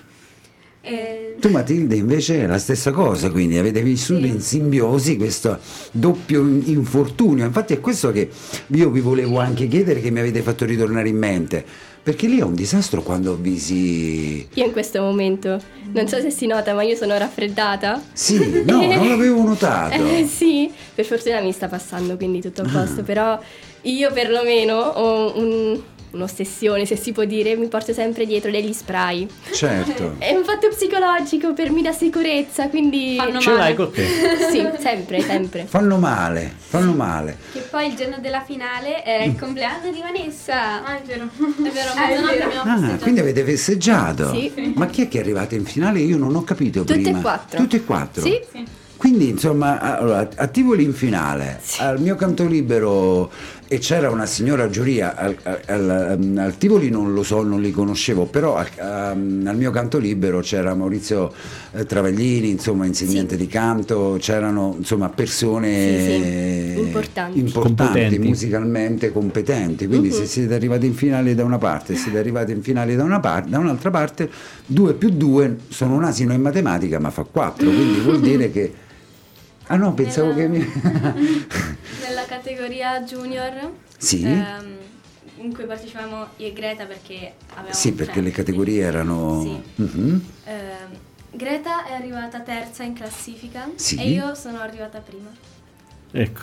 Eh, 0.83 1.35
Tu 1.39 1.49
Matilde 1.49 1.95
invece 1.95 2.41
è 2.41 2.47
la 2.47 2.57
stessa 2.57 2.89
cosa, 2.89 3.29
quindi 3.29 3.55
avete 3.59 3.83
vissuto 3.83 4.25
in 4.25 4.41
simbiosi 4.41 5.15
questo 5.15 5.59
doppio 5.91 6.41
infortunio. 6.41 7.45
Infatti 7.45 7.73
è 7.73 7.79
questo 7.79 8.11
che 8.11 8.27
io 8.65 8.89
vi 8.89 8.99
volevo 8.99 9.37
anche 9.39 9.67
chiedere 9.67 10.01
che 10.01 10.09
mi 10.09 10.19
avete 10.19 10.41
fatto 10.41 10.65
ritornare 10.65 11.07
in 11.07 11.17
mente, 11.17 11.63
perché 12.03 12.27
lì 12.27 12.39
è 12.39 12.43
un 12.43 12.55
disastro 12.55 13.03
quando 13.03 13.35
vi 13.35 13.59
si... 13.59 14.47
Io 14.53 14.65
in 14.65 14.71
questo 14.71 15.01
momento, 15.01 15.59
non 15.93 16.07
so 16.07 16.19
se 16.19 16.31
si 16.31 16.47
nota, 16.47 16.73
ma 16.73 16.81
io 16.81 16.95
sono 16.95 17.15
raffreddata. 17.17 18.01
Sì, 18.13 18.63
no, 18.65 18.85
non 18.87 19.07
l'avevo 19.07 19.43
notato. 19.43 19.93
Eh, 19.93 20.25
sì, 20.25 20.71
per 20.95 21.05
fortuna 21.05 21.41
mi 21.41 21.51
sta 21.51 21.67
passando, 21.67 22.17
quindi 22.17 22.41
tutto 22.41 22.63
a 22.63 22.69
posto, 22.69 23.03
però 23.03 23.39
io 23.81 24.11
perlomeno 24.11 24.75
ho 24.75 25.37
un, 25.37 25.79
un'ossessione, 26.11 26.85
se 26.85 26.95
si 26.95 27.11
può 27.11 27.23
dire, 27.25 27.55
mi 27.55 27.67
porto 27.67 27.93
sempre 27.93 28.25
dietro 28.25 28.51
degli 28.51 28.73
spray. 28.73 29.27
Certo. 29.53 30.15
È 30.19 30.31
un 30.35 30.43
fatto 30.43 30.67
psicologico, 30.69 31.53
per 31.53 31.71
mi 31.71 31.81
dà 31.81 31.91
sicurezza, 31.91 32.67
quindi... 32.69 33.15
Fanno 33.17 33.39
Ce 33.39 33.49
male. 33.49 33.61
l'hai 33.61 33.75
con 33.75 33.91
te. 33.91 34.05
Sì, 34.51 34.67
sempre, 34.79 35.21
sempre. 35.21 35.65
Fanno 35.65 35.97
male, 35.97 36.53
fanno 36.57 36.93
male. 36.93 37.37
Che 37.53 37.59
poi 37.69 37.87
il 37.87 37.95
giorno 37.95 38.17
della 38.19 38.41
finale 38.41 39.03
era 39.05 39.23
il 39.23 39.35
compleanno 39.37 39.89
di 39.91 39.99
Vanessa. 40.01 40.83
Ah, 40.83 40.97
è 40.97 41.01
vero. 41.05 41.29
È 41.61 41.69
vero, 41.69 41.89
Ah, 41.95 42.09
è 42.09 42.37
vero. 42.37 42.61
Ah, 42.63 42.97
quindi 42.97 43.19
avete 43.21 43.43
festeggiato? 43.43 44.33
Sì. 44.33 44.73
Ma 44.75 44.87
chi 44.87 45.03
è 45.03 45.07
che 45.07 45.19
è 45.19 45.21
arrivato 45.21 45.55
in 45.55 45.65
finale? 45.65 45.99
Io 45.99 46.17
non 46.17 46.35
ho 46.35 46.43
capito 46.43 46.81
Tutte 46.83 46.99
e 46.99 47.01
prima. 47.01 47.21
quattro. 47.21 47.57
Tutte 47.59 47.75
e 47.77 47.83
quattro? 47.85 48.21
Sì. 48.23 48.39
Sì. 48.51 48.65
Quindi 48.97 49.29
insomma, 49.29 49.79
allora, 49.97 50.27
a 50.35 50.47
Tivoli 50.47 50.83
in 50.83 50.93
finale, 50.93 51.59
al 51.79 51.99
mio 51.99 52.15
canto 52.15 52.45
libero 52.45 53.31
e 53.71 53.77
c'era 53.77 54.09
una 54.09 54.25
signora 54.25 54.69
giuria, 54.69 55.15
al, 55.15 55.33
al- 55.67 56.33
al 56.37 56.57
Tivoli 56.57 56.89
non 56.89 57.13
lo 57.13 57.23
so, 57.23 57.41
non 57.41 57.61
li 57.61 57.71
conoscevo, 57.71 58.25
però 58.25 58.57
al, 58.57 58.67
ehm, 58.75 59.45
al 59.47 59.55
mio 59.55 59.71
canto 59.71 59.97
libero 59.97 60.41
c'era 60.41 60.75
Maurizio 60.75 61.31
eh, 61.71 61.85
Travaglini, 61.85 62.49
insomma 62.49 62.85
insegnante 62.85 63.35
Sì. 63.37 63.41
di 63.43 63.47
canto, 63.47 64.17
c'erano 64.19 64.75
insomma 64.77 65.07
persone 65.07 65.69
Sì, 65.73 66.03
sì, 66.03 66.79
importanti. 66.81 67.39
importanti, 67.39 67.93
Competenti. 67.93 68.27
musicalmente 68.27 69.11
competenti, 69.13 69.87
quindi 69.87 70.09
Mhm. 70.09 70.13
se 70.15 70.25
siete 70.25 70.53
arrivati 70.53 70.85
in 70.85 70.93
finale 70.93 71.33
da 71.33 71.45
una 71.45 71.57
parte, 71.57 71.95
siete 71.95 72.17
arrivati 72.17 72.51
in 72.51 72.61
finale 72.63 72.97
da, 72.97 73.05
una 73.05 73.21
par- 73.21 73.45
da 73.45 73.57
un'altra 73.57 73.89
parte, 73.89 74.29
2 74.65 74.95
più 74.95 75.11
2 75.11 75.55
sono 75.69 75.95
un 75.95 76.03
asino 76.03 76.33
in 76.33 76.41
matematica 76.41 76.99
ma 76.99 77.09
fa 77.09 77.23
4, 77.23 77.71
quindi 77.71 77.99
vuol 78.01 78.19
dire 78.19 78.51
che... 78.51 78.73
Ah 79.71 79.77
no, 79.77 79.93
pensavo 79.93 80.33
che 80.33 80.49
mi... 80.49 80.57
Nella 80.59 82.25
categoria 82.27 83.01
junior, 83.03 83.71
Sì? 83.97 84.21
ehm, 84.21 84.75
in 85.37 85.53
cui 85.53 85.63
partecipavamo 85.65 86.27
io 86.37 86.47
e 86.47 86.51
Greta 86.51 86.83
perché 86.83 87.35
avevamo... 87.53 87.73
Sì, 87.73 87.93
perché 87.93 88.15
cioè, 88.15 88.23
le 88.23 88.31
categorie 88.31 88.83
erano... 88.83 89.41
Sì. 89.41 89.61
Mhm. 89.81 90.25
ehm, 90.43 90.89
Greta 91.33 91.85
è 91.85 91.93
arrivata 91.93 92.41
terza 92.41 92.83
in 92.83 92.91
classifica 92.93 93.69
Sì. 93.75 93.95
e 93.95 94.09
io 94.09 94.35
sono 94.35 94.59
arrivata 94.59 94.99
prima. 94.99 95.29
Ecco. 96.11 96.41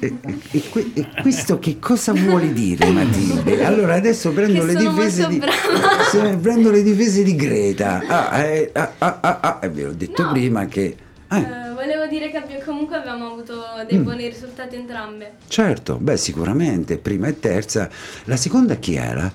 E, 0.00 0.18
e 0.50 0.68
que- 0.68 0.90
e 0.92 1.08
questo 1.22 1.58
che 1.58 1.78
cosa 1.78 2.12
vuole 2.12 2.52
dire 2.52 2.90
Matilde? 2.90 3.64
Allora 3.64 3.94
adesso 3.94 4.30
prendo 4.32 4.62
le 4.66 4.74
di 4.74 4.86
se- 5.08 6.36
prendo 6.36 6.70
le 6.70 6.82
difese 6.82 7.22
di 7.22 7.34
Greta. 7.34 8.02
Ah, 8.06 8.38
eh, 8.42 8.70
ah, 8.74 8.92
ah, 8.98 9.18
ah, 9.22 9.58
ah, 9.62 9.68
ve 9.68 9.82
l'ho 9.84 9.94
detto 9.94 10.22
No. 10.24 10.32
prima 10.32 10.66
che 10.66 10.94
eh, 11.30 11.36
Eh, 11.36 11.72
volevo 11.72 12.06
dire 12.06 12.30
che 12.30 12.36
abbi- 12.36 12.57
comunque 12.88 12.96
abbiamo 12.96 13.32
avuto 13.32 13.62
dei 13.86 13.98
buoni 13.98 14.26
risultati 14.28 14.76
entrambe. 14.76 15.32
certo, 15.48 15.96
beh, 15.96 16.16
sicuramente 16.16 16.96
prima 16.96 17.28
e 17.28 17.38
terza. 17.38 17.88
La 18.24 18.36
seconda 18.36 18.76
chi 18.76 18.94
era? 18.94 19.30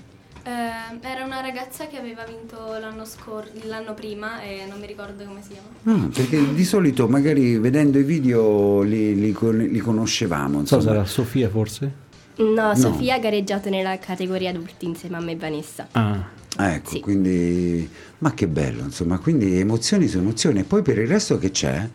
Ehm, 0.45 0.99
era 1.01 1.23
una 1.23 1.39
ragazza 1.39 1.87
che 1.87 1.97
aveva 1.97 2.23
vinto 2.25 2.57
l'anno, 2.79 3.05
scor- 3.05 3.49
l'anno 3.65 3.93
prima 3.93 4.41
e 4.41 4.65
non 4.67 4.79
mi 4.79 4.87
ricordo 4.87 5.23
come 5.23 5.41
si 5.41 5.49
chiama. 5.49 5.67
No, 5.83 6.09
perché 6.09 6.53
di 6.53 6.65
solito 6.65 7.07
magari 7.07 7.57
vedendo 7.59 7.99
i 7.99 8.03
video 8.03 8.81
li, 8.81 9.15
li 9.19 9.31
con- 9.31 9.57
li 9.57 9.79
conoscevamo. 9.79 10.55
Non 10.57 10.65
so, 10.65 10.75
Insomma. 10.75 10.93
sarà 10.95 11.05
Sofia 11.05 11.49
forse? 11.49 12.01
No, 12.37 12.73
Sofia 12.75 13.15
ha 13.15 13.19
gareggiato 13.19 13.69
nella 13.69 13.97
categoria 13.99 14.49
adulti 14.49 14.85
insieme 14.85 15.17
a 15.17 15.19
me 15.21 15.33
e 15.33 15.35
Vanessa. 15.35 15.87
Ah. 15.91 16.41
Ah, 16.55 16.71
Ecco, 16.73 16.89
Sì. 16.91 16.99
quindi... 16.99 17.89
Ma 18.19 18.33
che 18.35 18.47
bello, 18.47 18.83
insomma, 18.83 19.17
quindi 19.17 19.59
emozioni 19.59 20.07
su 20.07 20.17
emozioni. 20.19 20.59
E 20.59 20.63
poi 20.63 20.81
per 20.83 20.97
il 20.99 21.07
resto 21.07 21.37
che 21.39 21.49
c'è? 21.51 21.87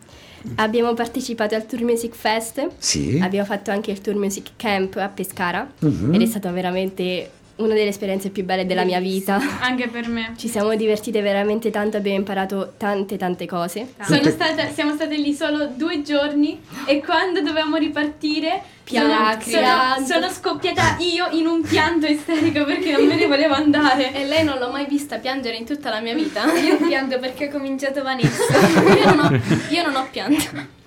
Abbiamo 0.55 0.93
partecipato 0.93 1.55
al 1.55 1.65
Tour 1.65 1.83
Music 1.83 2.13
Fest, 2.15 2.67
Sì? 2.77 3.19
abbiamo 3.21 3.45
fatto 3.45 3.71
anche 3.71 3.91
il 3.91 4.01
Tour 4.01 4.15
Music 4.15 4.51
Camp 4.55 4.95
a 4.97 5.07
Pescara 5.09 5.69
Mhm. 5.79 6.13
ed 6.13 6.21
è 6.21 6.25
stata 6.25 6.51
veramente 6.51 7.31
una 7.57 7.73
delle 7.73 7.89
esperienze 7.89 8.29
più 8.29 8.45
belle 8.45 8.65
della 8.65 8.85
mia 8.85 9.01
vita. 9.01 9.37
Anche 9.59 9.89
per 9.89 10.07
me. 10.07 10.33
Ci 10.37 10.47
siamo 10.47 10.73
divertite 10.75 11.21
veramente 11.21 11.69
tanto, 11.71 11.97
abbiamo 11.97 12.17
imparato 12.17 12.73
tante 12.77 13.17
tante 13.17 13.45
cose. 13.45 13.93
Sono 14.01 14.29
stata- 14.29 14.69
siamo 14.71 14.93
state 14.95 15.17
lì 15.17 15.33
solo 15.33 15.67
due 15.75 16.01
giorni 16.01 16.57
e 16.85 17.01
quando 17.03 17.41
dovevamo 17.41 17.75
ripartire 17.75 18.61
sono, 18.97 20.05
sono- 20.05 20.29
scoppiata 20.29 20.97
io 20.99 21.27
in 21.31 21.45
un 21.45 21.61
pianto 21.61 22.05
isterico 22.07 22.65
perché 22.65 22.91
non 22.93 23.05
me 23.05 23.15
ne 23.15 23.27
volevo 23.27 23.53
andare. 23.53 24.13
E 24.13 24.25
lei 24.25 24.43
non 24.43 24.57
l'ho 24.57 24.71
mai 24.71 24.85
vista 24.87 25.17
piangere 25.17 25.55
in 25.57 25.65
tutta 25.65 25.89
la 25.89 25.99
mia 26.01 26.13
vita. 26.13 26.43
Io 26.59 26.77
pianto 26.77 27.19
perché 27.19 27.47
ha 27.47 27.51
cominciato 27.51 28.01
Vanessa. 28.01 28.43
io, 28.57 29.15
non 29.15 29.19
ho, 29.25 29.41
io 29.69 29.83
non 29.85 29.95
ho 29.95 30.07
pianto. 30.11 30.77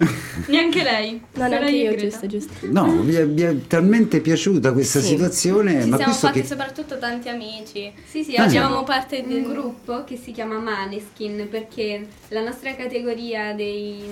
Neanche 0.46 0.82
lei. 0.82 1.20
No, 1.34 1.46
neanche 1.46 1.70
io, 1.70 1.90
Greta. 1.92 2.08
giusto, 2.08 2.26
giusto. 2.26 2.52
No, 2.62 2.86
mi 2.86 3.14
è, 3.14 3.24
mi 3.24 3.40
è 3.42 3.66
talmente 3.68 4.20
piaciuta 4.20 4.72
questa 4.72 5.00
Sì. 5.00 5.06
situazione, 5.08 5.82
Ci 5.82 5.88
ma 5.88 5.96
siamo 5.96 6.12
fatti 6.12 6.40
che... 6.40 6.46
soprattutto 6.46 6.98
tanti 6.98 7.28
amici. 7.28 7.92
Sì, 8.04 8.24
sì, 8.24 8.34
Ah, 8.34 8.44
facevamo 8.44 8.78
sì. 8.78 8.84
parte 8.84 9.22
di 9.24 9.34
un 9.34 9.42
gruppo 9.44 10.02
che 10.04 10.16
si 10.16 10.32
chiama 10.32 10.58
Maneskin 10.58 11.46
perché 11.48 12.06
la 12.28 12.42
nostra 12.42 12.74
categoria 12.74 13.52
dei 13.54 14.02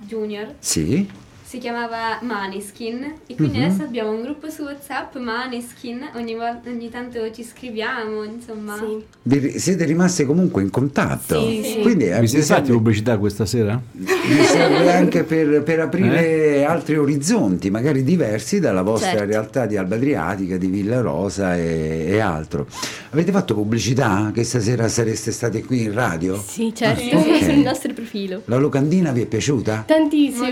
junior 0.00 0.54
Sì? 0.58 1.08
Si 1.48 1.56
chiamava 1.56 2.18
Maneskin 2.20 3.12
e 3.26 3.34
quindi 3.34 3.56
Mhm. 3.56 3.64
adesso 3.64 3.82
abbiamo 3.82 4.10
un 4.10 4.20
gruppo 4.20 4.50
su 4.50 4.64
WhatsApp 4.64 5.16
Maneskin, 5.16 6.10
ogni, 6.14 6.34
volta, 6.34 6.68
ogni 6.68 6.90
tanto 6.90 7.30
ci 7.32 7.42
scriviamo, 7.42 8.22
insomma. 8.22 8.76
Sì. 8.76 9.02
Vi- 9.22 9.58
siete 9.58 9.86
rimaste 9.86 10.26
comunque 10.26 10.60
in 10.60 10.68
contatto? 10.68 11.40
Sì, 11.48 11.62
sì. 11.64 11.78
Quindi 11.80 12.04
eh, 12.10 12.20
Vi 12.20 12.28
siete 12.28 12.44
fatti 12.44 12.60
serve, 12.66 12.72
pubblicità 12.74 13.16
questa 13.16 13.46
sera? 13.46 13.80
vi 13.92 14.42
serve 14.44 14.92
anche 14.92 15.24
per, 15.24 15.62
per 15.62 15.80
aprire 15.80 16.64
altri 16.66 16.98
orizzonti, 16.98 17.70
magari 17.70 18.04
diversi 18.04 18.60
dalla 18.60 18.82
vostra 18.82 19.10
Certo. 19.10 19.24
realtà 19.24 19.64
di 19.64 19.78
Alba 19.78 19.94
Adriatica, 19.94 20.58
di 20.58 20.66
Villa 20.66 21.00
Rosa 21.00 21.56
e, 21.56 22.08
e 22.08 22.18
altro. 22.18 22.66
Avete 23.10 23.32
fatto 23.32 23.54
pubblicità? 23.54 24.30
Che 24.34 24.44
stasera 24.44 24.86
sareste 24.88 25.32
state 25.32 25.64
qui 25.64 25.84
in 25.84 25.94
radio? 25.94 26.38
Sì, 26.46 26.72
certo, 26.74 27.16
Ah, 27.16 27.20
ok. 27.20 27.38
sul 27.42 27.54
nostro 27.54 27.94
profilo. 27.94 28.42
La 28.44 28.58
locandina 28.58 29.12
vi 29.12 29.22
è 29.22 29.26
piaciuta? 29.26 29.84
Tantissimo. 29.86 30.46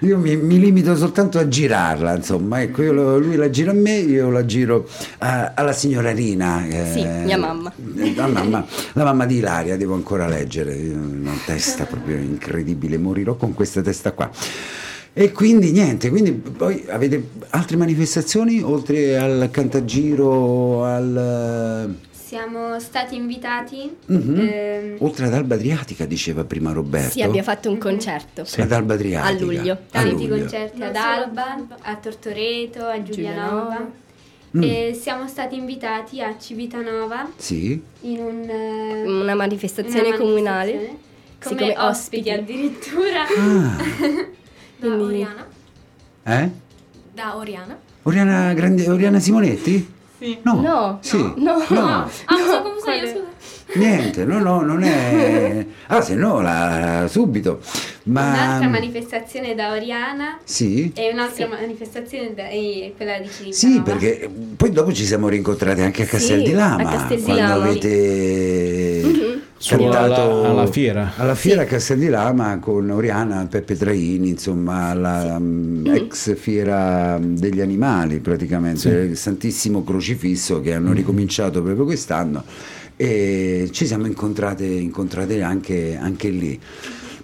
io 0.08 0.18
mi, 0.18 0.36
mi 0.36 0.58
limito 0.58 0.96
soltanto 0.96 1.38
a 1.38 1.46
girarla, 1.48 2.16
insomma, 2.16 2.62
ecco, 2.62 2.82
io 2.82 3.18
lui 3.18 3.36
la 3.36 3.50
gira 3.50 3.72
a 3.72 3.74
me, 3.74 3.96
io 3.98 4.30
la 4.30 4.44
giro 4.46 4.88
a- 5.18 5.52
alla 5.54 5.72
signorina 5.72 6.12
Rina. 6.12 6.66
eh, 6.66 6.92
Sì, 6.92 7.04
mia 7.24 7.36
mamma. 7.36 7.72
La 8.14 8.26
mamma, 8.26 8.64
la 8.94 9.04
mamma 9.04 9.26
di 9.26 9.36
Ilaria, 9.36 9.76
devo 9.76 9.94
ancora 9.94 10.26
leggere, 10.26 10.72
ho 10.74 10.94
una 10.96 11.32
testa 11.44 11.84
proprio 11.84 12.16
incredibile, 12.16 12.96
morirò 12.96 13.34
con 13.36 13.52
questa 13.52 13.82
testa 13.82 14.12
qua. 14.12 14.30
E 15.18 15.32
quindi 15.32 15.72
niente, 15.72 16.10
quindi 16.10 16.32
poi 16.32 16.84
avete 16.88 17.28
altre 17.50 17.76
manifestazioni 17.76 18.60
oltre 18.62 19.16
al 19.18 19.48
cantagiro, 19.50 20.84
al... 20.84 21.94
Siamo 22.26 22.80
stati 22.80 23.14
invitati 23.14 23.88
Mhm. 24.06 24.48
ehm, 24.50 24.96
Oltre 24.98 25.26
ad 25.26 25.34
Alba 25.34 25.54
Adriatica, 25.54 26.06
diceva 26.06 26.42
prima 26.42 26.72
Roberto. 26.72 27.10
Sì, 27.12 27.22
abbiamo 27.22 27.46
fatto 27.46 27.70
un 27.70 27.78
concerto. 27.78 28.44
Ad 28.56 28.72
Alba 28.72 28.94
Adriatica. 28.94 29.28
A 29.28 29.40
luglio. 29.40 29.72
A 29.74 29.78
tanti 29.92 30.26
luglio. 30.26 30.38
concerti 30.40 30.78
Non 30.80 30.88
ad 30.88 30.96
Alba, 30.96 31.56
a 31.82 31.94
Tortoreto, 31.94 32.84
a 32.84 33.00
Giulianova. 33.00 33.76
Giulianova. 33.76 33.90
Mm. 34.56 34.62
E 34.62 34.98
siamo 35.00 35.28
stati 35.28 35.54
invitati 35.56 36.20
a 36.20 36.36
Civitanova 36.36 37.30
Sì? 37.36 37.80
in 38.00 38.18
un, 38.18 38.42
eh, 38.48 39.04
Una 39.06 39.34
manifestazione 39.36 40.08
una 40.08 40.16
comunale. 40.16 40.72
manifestazione, 40.72 40.98
Sì, 41.38 41.48
come, 41.48 41.60
come 41.74 41.88
ospiti 41.88 42.28
ospiti. 42.28 42.30
addirittura. 42.30 43.22
Ah, 43.22 43.76
Da 44.78 44.86
Quindi- 44.88 45.04
Oriana. 45.04 45.46
eh? 46.24 46.50
Da 47.14 47.36
Oriana. 47.36 47.78
Oriana, 48.02 48.52
Grande- 48.52 48.90
Oriana 48.90 49.20
Simonetti? 49.20 49.94
Sì. 50.18 50.38
No. 50.42 50.60
No. 50.60 50.98
Sì. 51.02 51.32
No. 51.36 51.62
No. 51.68 52.08
Ah, 52.24 52.34
mi 52.34 52.42
sono 52.42 52.62
confusa 52.62 52.94
io, 52.94 53.12
quale? 53.12 53.26
Niente, 53.74 54.24
no, 54.24 54.38
no, 54.38 54.62
non 54.62 54.82
è... 54.82 55.66
Ah, 55.88 56.00
se 56.00 56.14
no, 56.14 56.40
la... 56.40 57.06
subito. 57.08 57.60
Ma... 58.04 58.32
Un'altra 58.32 58.68
manifestazione 58.68 59.54
da 59.54 59.70
Oriana 59.72 60.38
Sì? 60.44 60.92
e 60.94 61.10
un'altra 61.12 61.46
manifestazione 61.48 62.32
da 62.34 62.48
e 62.48 62.92
quella 62.96 63.18
di 63.18 63.28
Civitanova. 63.28 63.54
Sì, 63.54 63.80
perché 63.82 64.30
poi 64.56 64.70
dopo 64.70 64.92
ci 64.92 65.04
siamo 65.04 65.28
rincontrati 65.28 65.80
anche 65.82 66.02
a 66.04 66.06
Castel 66.06 66.38
Sì, 66.38 66.44
di 66.44 66.52
Lama. 66.52 66.88
a 66.88 66.92
Castel 66.96 67.16
di 67.18 67.22
quando 67.24 67.42
Lama. 67.42 67.64
avete 67.64 69.00
Mhm. 69.04 69.40
Solo 69.58 69.88
cantato 69.88 70.22
alla- 70.40 70.48
alla 70.50 70.66
fiera. 70.66 71.12
Alla 71.16 71.34
fiera 71.34 71.62
a 71.62 71.64
Castel 71.64 71.98
di 71.98 72.08
Lama 72.08 72.58
con 72.58 72.90
Oriana, 72.90 73.46
Peppe 73.48 73.76
Traini, 73.76 74.28
insomma, 74.30 74.92
la 74.94 75.36
mm, 75.38 75.86
ex 75.86 76.36
fiera 76.36 77.18
degli 77.20 77.60
animali 77.60 78.18
praticamente, 78.18 78.88
il 78.88 79.16
Santissimo 79.16 79.82
Crocifisso 79.84 80.60
che 80.60 80.74
hanno 80.74 80.92
ricominciato 80.92 81.62
proprio 81.62 81.84
quest'anno 81.84 82.42
e 82.96 83.68
ci 83.72 83.86
siamo 83.86 84.06
incontrate, 84.06 84.64
incontrate 84.64 85.42
anche, 85.42 85.96
anche 86.00 86.28
lì. 86.30 86.58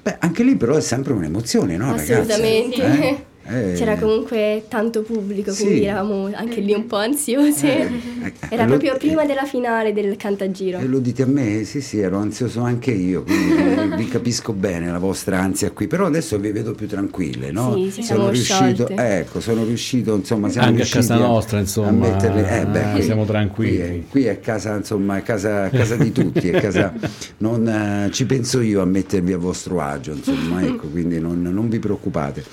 Beh, 0.03 0.17
anche 0.19 0.43
lì 0.43 0.57
però 0.57 0.77
è 0.77 0.81
sempre 0.81 1.13
un'emozione, 1.13 1.77
no? 1.77 1.93
Assolutamente. 1.95 2.83
Eh? 2.83 3.25
Eh, 3.53 3.75
C'era 3.75 3.97
comunque 3.97 4.65
tanto 4.69 5.03
pubblico, 5.03 5.53
Sì. 5.53 5.65
quindi 5.65 5.85
eravamo 5.85 6.31
anche 6.35 6.61
lì 6.61 6.73
un 6.73 6.87
po' 6.87 6.97
ansiose. 6.97 7.79
eh, 7.81 8.33
Era 8.49 8.63
lo- 8.65 8.71
proprio 8.71 8.97
prima 8.97 9.25
della 9.27 9.45
finale 9.45 9.93
del 9.93 10.17
Cantagiro. 10.17 10.79
E 10.79 10.87
lo 10.87 10.99
dite 10.99 11.23
a 11.23 11.27
me? 11.27 11.65
Sì, 11.65 11.81
sì, 11.81 11.99
ero 12.01 12.19
ansioso 12.19 12.61
anche 12.63 12.91
io, 12.93 13.23
quindi 13.25 13.95
vi- 13.97 14.09
capisco 14.09 14.53
bene 14.53 14.91
la 14.91 14.99
vostra 14.99 15.39
ansia 15.41 15.71
qui, 15.71 15.87
però 15.87 16.07
adesso 16.07 16.39
vi 16.39 16.51
vedo 16.53 16.73
più 16.73 16.87
tranquille, 16.87 17.51
no? 17.51 17.75
Sì, 17.75 17.85
sì, 17.91 18.03
sono 18.03 18.05
siamo 18.05 18.29
riuscito, 18.31 18.85
sciolte. 18.87 19.19
ecco, 19.19 19.41
sono 19.41 19.65
riuscito, 19.65 20.15
insomma, 20.15 20.49
siamo 20.49 20.67
Anche 20.69 20.83
a 20.83 20.87
casa 20.87 21.17
nostra, 21.17 21.59
insomma, 21.59 21.89
a 21.89 21.93
metterle, 21.93 22.61
eh, 22.61 22.67
beh, 22.67 22.89
eh, 22.89 22.93
qui- 22.95 23.03
siamo 23.03 23.25
tranquilli. 23.25 23.77
Qui 23.77 23.81
è, 23.85 24.03
qui 24.09 24.25
è 24.25 24.41
casa, 24.41 24.77
insomma, 24.77 25.17
è 25.19 25.23
casa, 25.23 25.69
casa 25.69 25.97
di 25.97 26.13
tutti, 26.13 26.49
è 26.49 26.61
casa, 26.61 26.93
non, 27.39 27.67
eh, 27.69 28.11
ci 28.13 28.25
penso 28.27 28.61
io 28.61 28.81
a 28.83 28.85
mettervi 28.87 29.33
a 29.33 29.39
vostro 29.39 29.81
agio, 29.81 30.13
insomma, 30.13 30.63
ecco, 30.65 30.87
quindi 30.89 31.19
non, 31.21 31.41
non 31.43 31.69
vi 31.69 31.79
preoccupate. 31.79 32.45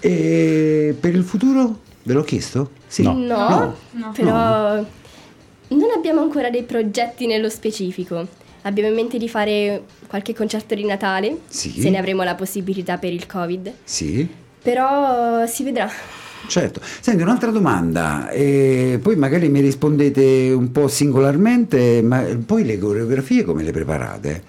E 0.00 0.96
per 0.98 1.14
il 1.14 1.22
futuro 1.22 1.78
ve 2.02 2.12
l'ho 2.12 2.22
chiesto? 2.22 2.70
Sì. 2.86 3.02
No. 3.02 3.14
No, 3.14 3.76
No. 3.92 4.12
però 4.14 4.74
non 5.68 5.88
abbiamo 5.94 6.20
ancora 6.22 6.50
dei 6.50 6.62
progetti 6.64 7.26
nello 7.26 7.48
specifico. 7.48 8.26
Abbiamo 8.62 8.88
in 8.90 8.94
mente 8.94 9.16
di 9.18 9.28
fare 9.28 9.84
qualche 10.06 10.34
concerto 10.34 10.74
di 10.74 10.84
Natale, 10.84 11.38
Sì. 11.48 11.80
se 11.80 11.88
ne 11.90 11.98
avremo 11.98 12.22
la 12.22 12.34
possibilità 12.34 12.98
per 12.98 13.12
il 13.12 13.26
Covid, 13.26 13.72
Sì. 13.84 14.26
però 14.62 15.46
si 15.46 15.62
vedrà. 15.64 15.88
Certo. 16.46 16.80
Senti, 17.00 17.22
un'altra 17.22 17.50
domanda, 17.50 18.28
e 18.30 18.98
poi 19.00 19.14
magari 19.16 19.48
mi 19.48 19.60
rispondete 19.60 20.50
un 20.52 20.72
po' 20.72 20.88
singolarmente, 20.88 22.02
ma 22.02 22.24
poi 22.44 22.64
le 22.64 22.78
coreografie 22.78 23.44
come 23.44 23.62
le 23.62 23.70
preparate? 23.72 24.42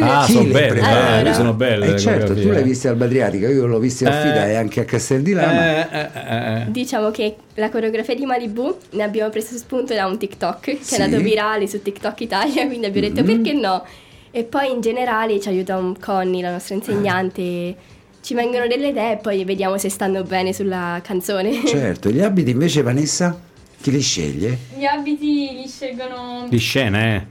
Ah, 0.00 0.24
Chi 0.26 0.32
sono 0.32 0.44
le 0.46 0.52
belle, 0.52 0.80
belle, 0.80 1.34
sono 1.34 1.52
belle. 1.54 1.94
Eh 1.94 1.98
certo, 1.98 2.34
tu 2.34 2.48
l'hai 2.50 2.62
vista 2.62 2.88
al 2.90 2.96
Badriatica, 2.96 3.48
io 3.48 3.66
l'ho 3.66 3.78
vista 3.78 4.08
a 4.10 4.14
Eh. 4.18 4.22
Fida 4.22 4.46
e 4.48 4.54
anche 4.56 4.80
a 4.80 4.84
Castel 4.84 5.22
di 5.22 5.32
Lama. 5.32 5.90
Eh, 5.90 6.62
eh. 6.62 6.64
Diciamo 6.70 7.10
che 7.10 7.36
la 7.54 7.70
coreografia 7.70 8.14
di 8.14 8.26
Malibu 8.26 8.76
ne 8.90 9.02
abbiamo 9.02 9.30
preso 9.30 9.56
spunto 9.56 9.94
da 9.94 10.06
un 10.06 10.18
TikTok 10.18 10.60
che 10.60 10.78
Sì. 10.80 10.96
è 10.96 11.02
andato 11.02 11.22
virale 11.22 11.66
su 11.66 11.80
TikTok 11.80 12.20
Italia, 12.20 12.66
quindi 12.68 12.86
abbiamo 12.86 13.08
detto 13.08 13.22
Mhm. 13.22 13.26
perché 13.42 13.52
no? 13.58 13.84
E 14.30 14.44
poi 14.44 14.70
in 14.70 14.80
generale 14.82 15.40
ci 15.40 15.48
aiuta 15.48 15.76
un 15.78 15.98
Connie, 15.98 16.42
la 16.42 16.50
nostra 16.50 16.74
insegnante, 16.74 17.74
ci 18.20 18.34
vengono 18.34 18.66
delle 18.66 18.88
idee 18.88 19.12
e 19.12 19.16
poi 19.16 19.44
vediamo 19.44 19.78
se 19.78 19.88
stanno 19.88 20.22
bene 20.24 20.52
sulla 20.52 21.00
canzone. 21.02 21.64
Certo, 21.64 22.10
gli 22.10 22.20
abiti 22.20 22.50
invece 22.50 22.82
Vanessa, 22.82 23.38
chi 23.80 23.90
li 23.90 24.00
sceglie? 24.02 24.58
Gli 24.76 24.84
abiti 24.84 25.52
li 25.54 25.66
scelgono, 25.68 26.46
Di 26.48 26.58
scena, 26.58 27.14
eh. 27.14 27.26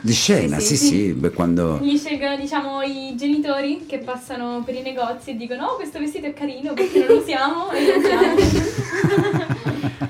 Di 0.00 0.12
scena, 0.12 0.58
sì 0.60 0.76
sì, 0.76 0.76
sì, 0.76 0.86
sì. 0.86 1.12
beh, 1.12 1.30
quando... 1.30 1.78
li 1.82 1.98
scelgono 1.98 2.36
diciamo 2.36 2.82
i 2.82 3.14
genitori 3.16 3.84
che 3.86 3.98
passano 3.98 4.62
per 4.64 4.74
i 4.76 4.82
negozi 4.82 5.30
e 5.30 5.36
dicono 5.36 5.64
oh 5.66 5.74
questo 5.76 5.98
vestito 5.98 6.26
è 6.26 6.32
carino 6.32 6.72
perché 6.72 7.00
non 7.00 7.08
lo 7.08 7.16
usiamo 7.22 7.70
e 7.72 7.86
lo 7.86 7.98
usiamo. 7.98 9.44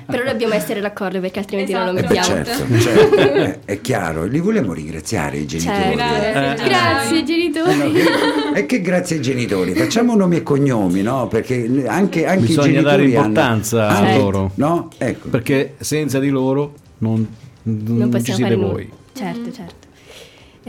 Però 0.05 0.23
dobbiamo 0.23 0.53
essere 0.53 0.79
d'accordo 0.79 1.19
perché 1.19 1.39
altrimenti 1.39 1.73
non 1.73 1.93
lo 1.93 1.97
Esatto. 1.99 2.13
Eh, 2.13 2.15
mettiamo. 2.15 2.43
certo, 2.45 2.79
certo, 2.79 3.15
eh, 3.17 3.59
è 3.65 3.81
chiaro, 3.81 4.25
li 4.25 4.39
vogliamo 4.39 4.73
ringraziare 4.73 5.37
i 5.37 5.45
genitori. 5.45 5.97
Certo. 5.97 6.63
Grazie. 6.63 6.67
Grazie 6.67 7.17
Eh, 7.19 7.23
genitori. 7.23 7.77
no, 7.77 7.91
che- 7.91 8.59
E 8.59 8.65
che 8.65 8.81
grazie 8.81 9.15
ai 9.17 9.21
genitori, 9.21 9.73
facciamo 9.73 10.15
nomi 10.15 10.37
e 10.37 10.43
cognomi, 10.43 11.01
no? 11.01 11.27
Perché 11.27 11.85
anche, 11.87 12.25
anche 12.25 12.43
i 12.43 12.47
Bisogna 12.47 12.67
genitori 12.67 12.83
dare 12.83 13.01
hanno- 13.03 13.09
importanza 13.27 13.87
a 13.89 13.97
anche- 13.97 14.17
loro. 14.17 14.51
No? 14.55 14.89
Ecco. 14.97 15.29
Perché 15.29 15.75
senza 15.79 16.19
di 16.19 16.29
loro 16.29 16.73
non, 16.99 17.27
Non 17.63 17.83
non 17.97 18.11
ci 18.13 18.17
possiamo 18.31 18.37
siete 18.37 18.55
voi. 18.55 18.89
Certo, 19.17 19.51
certo. 19.51 19.86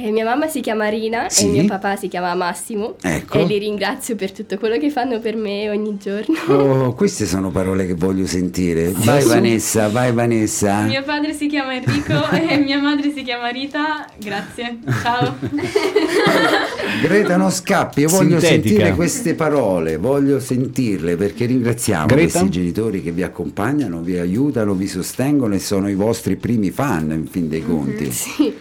Eh, 0.01 0.13
mia 0.13 0.25
mamma 0.25 0.47
si 0.47 0.61
chiama 0.61 0.87
Rina 0.89 1.29
Sì. 1.29 1.47
e 1.47 1.51
mio 1.51 1.65
papà 1.65 1.97
si 1.97 2.07
chiama 2.07 2.33
Massimo 2.35 2.95
Ecco. 3.03 3.39
e 3.39 3.45
li 3.47 3.59
ringrazio 3.59 4.15
per 4.15 4.31
tutto 4.31 4.57
quello 4.57 4.79
che 4.79 4.91
fanno 4.91 5.19
per 5.19 5.35
me 5.35 5.69
ogni 5.71 5.97
giorno. 5.99 6.37
Oh, 6.49 6.95
queste 6.95 7.27
sono 7.27 7.51
parole 7.51 7.85
che 7.85 7.95
voglio 7.95 8.25
sentire. 8.27 8.93
Vai 8.95 9.25
Vanessa, 9.25 9.89
vai 9.89 10.13
Vanessa. 10.13 10.83
Mio 10.83 11.03
padre 11.03 11.33
si 11.33 11.49
chiama 11.49 11.75
Enrico 11.75 12.31
e 12.31 12.59
mia 12.59 12.79
madre 12.81 13.13
si 13.13 13.23
chiama 13.25 13.49
Rita. 13.49 14.07
Grazie. 14.19 14.79
Ciao. 15.03 15.35
Greta 17.03 17.37
non 17.37 17.51
scappi, 17.51 18.01
io 18.03 18.09
voglio 18.09 18.39
Sintetica. 18.39 18.49
sentire 18.69 18.95
queste 18.95 19.35
parole, 19.35 19.97
voglio 19.97 20.41
sentirle 20.41 21.17
perché 21.17 21.47
ringraziamo 21.47 22.07
Greta? 22.07 22.39
questi 22.39 22.51
genitori 22.51 23.03
che 23.03 23.11
vi 23.13 23.23
accompagnano, 23.23 24.01
vi 24.01 24.19
aiutano, 24.19 24.75
vi 24.75 24.87
sostengono 24.87 25.55
e 25.55 25.59
sono 25.59 25.89
i 25.89 25.95
vostri 25.95 26.37
primi 26.37 26.71
fan 26.71 27.11
in 27.13 27.27
fin 27.27 27.49
dei 27.49 27.65
conti. 27.65 28.11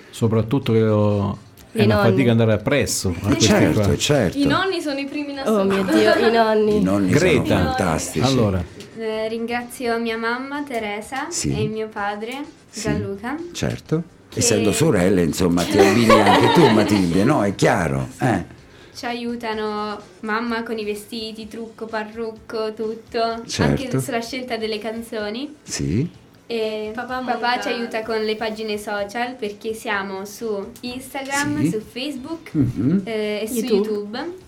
Soprattutto 0.10 0.74
che 0.74 0.80
lo- 0.80 1.27
è 1.72 1.82
I 1.82 1.86
una 1.86 1.96
nonni. 1.96 2.10
fatica 2.10 2.32
andare 2.32 2.54
appresso. 2.54 3.10
a 3.10 3.28
questi 3.28 3.48
qua. 3.48 3.60
Certo, 3.60 3.98
certo. 3.98 4.38
I 4.38 4.46
nonni 4.46 4.82
sono 4.82 5.00
i 5.00 5.06
primi 5.06 5.32
in 5.34 5.42
Oh 5.46 5.64
mio 5.64 5.82
assoluto. 5.82 5.98
Dio, 5.98 6.28
i 6.28 6.32
nonni. 6.32 6.76
I 6.78 6.82
nonni 6.82 7.10
Greta. 7.12 7.46
sono 7.46 7.64
fantastici. 7.66 8.26
Allora, 8.26 8.64
Eh, 9.00 9.28
ringrazio 9.28 10.00
mia 10.00 10.18
mamma 10.18 10.64
Teresa 10.64 11.28
Sì. 11.30 11.54
e 11.56 11.68
mio 11.68 11.88
padre 11.88 12.44
Sì. 12.70 12.82
Gianluca. 12.82 13.36
Certo. 13.52 14.04
Essendo 14.34 14.72
sorelle, 14.72 15.22
insomma, 15.24 15.64
ti 15.64 15.78
abbini 15.78 16.10
anche 16.12 16.52
tu, 16.54 16.68
Matilde, 16.70 17.24
no? 17.26 17.44
È 17.44 17.54
chiaro. 17.56 18.08
Eh. 18.20 18.56
Ci 18.96 19.06
aiutano 19.06 20.00
mamma 20.22 20.64
con 20.64 20.78
i 20.80 20.84
vestiti, 20.84 21.48
trucco, 21.48 21.86
parrucco, 21.86 22.74
tutto, 22.74 23.44
Certo. 23.46 23.62
anche 23.84 24.00
sulla 24.02 24.22
scelta 24.22 24.58
delle 24.58 24.80
canzoni. 24.80 25.56
Sì. 25.62 26.10
E 26.50 26.92
Papà 26.96 27.20
papà, 27.20 27.60
ci 27.60 27.68
aiuta 27.68 28.04
con 28.04 28.22
le 28.24 28.36
pagine 28.38 28.78
social 28.78 29.36
perché 29.36 29.74
siamo 29.74 30.24
su 30.24 30.72
Instagram, 30.80 31.62
Sì. 31.64 31.70
su 31.72 31.80
Facebook 31.82 32.54
Mhm. 32.54 33.02
eh, 33.04 33.40
e 33.44 33.48
su 33.48 33.56
YouTube. 33.66 34.46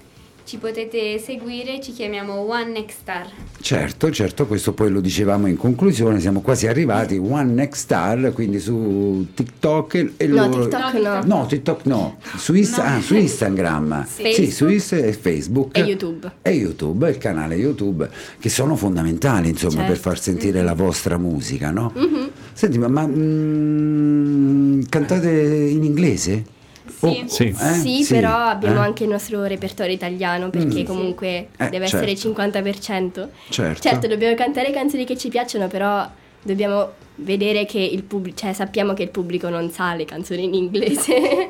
Ci 0.50 0.58
potete 0.58 1.20
seguire, 1.20 1.80
ci 1.80 1.91
chiamiamo 1.91 2.34
One 2.50 2.72
Next 2.72 2.97
Star. 3.02 3.28
Certo, 3.62 4.10
certo, 4.10 4.47
questo 4.47 4.74
poi 4.74 4.89
lo 4.89 5.00
dicevamo 5.00 5.45
in 5.45 5.56
conclusione, 5.56 6.20
siamo 6.20 6.41
quasi 6.41 6.66
arrivati, 6.66 7.18
One 7.18 7.52
Next 7.54 7.82
Star, 7.84 8.32
quindi 8.34 8.58
su 8.60 9.28
TikTok 9.32 10.14
e, 10.18 10.26
No, 10.26 10.47
loro... 10.47 10.68
TikTok 10.68 10.93
no. 10.95 11.22
No, 11.24 11.45
TikTok 11.45 11.86
no, 11.86 12.18
su, 12.36 12.56
Insta- 12.56 12.95
ah, 12.95 13.00
su 13.00 13.14
Instagram, 13.14 14.08
sì, 14.08 14.24
Facebook. 14.24 14.52
su 14.52 14.68
Insta 14.70 14.95
e 14.95 15.14
Facebook 15.14 15.78
E 15.78 15.82
YouTube. 15.82 16.32
e 16.41 16.50
YouTube, 16.50 17.08
il 17.10 17.20
canale 17.20 17.54
YouTube, 17.54 18.10
che 18.39 18.50
sono 18.50 18.76
fondamentali 18.76 19.50
insomma 19.50 19.74
Certo. 19.74 19.91
per 19.91 19.97
far 20.00 20.20
sentire 20.20 20.64
la 20.64 20.74
vostra 20.74 21.20
musica, 21.20 21.70
no? 21.70 21.91
Mhm. 21.93 22.30
Senti, 22.54 22.80
ma, 22.80 22.88
ma, 22.88 23.06
mm, 23.06 24.82
cantate 24.89 25.30
in 25.30 25.84
inglese? 25.84 26.58
Sì. 27.00 27.24
sì. 27.28 27.56
Eh? 27.58 27.74
Sì, 27.74 28.06
però 28.10 28.36
abbiamo 28.36 28.82
eh? 28.82 28.86
anche 28.86 29.04
il 29.04 29.10
nostro 29.10 29.45
repertorio 29.45 29.93
italiano 29.93 30.50
perché 30.50 30.82
Mm. 30.82 30.86
comunque 30.86 31.47
Eh, 31.58 31.70
deve 31.70 31.88
certo. 31.88 32.06
essere 32.06 32.32
50%. 32.34 33.30
Certo. 33.50 33.82
Certo, 33.82 34.08
dobbiamo 34.08 34.36
cantare 34.36 34.72
canzoni 34.72 35.06
che 35.06 35.18
ci 35.18 35.30
piacciono, 35.30 35.68
però 35.68 36.08
dobbiamo 36.41 36.91
vedere 37.22 37.66
che 37.66 37.80
il 37.80 38.04
pubblico, 38.04 38.38
cioè 38.38 38.54
sappiamo 38.54 38.93
che 38.93 39.04
il 39.04 39.10
pubblico 39.10 39.50
non 39.50 39.70
sa 39.72 39.93
le 39.93 40.06
canzoni 40.06 40.43
in 40.45 40.54
inglese. 40.54 41.47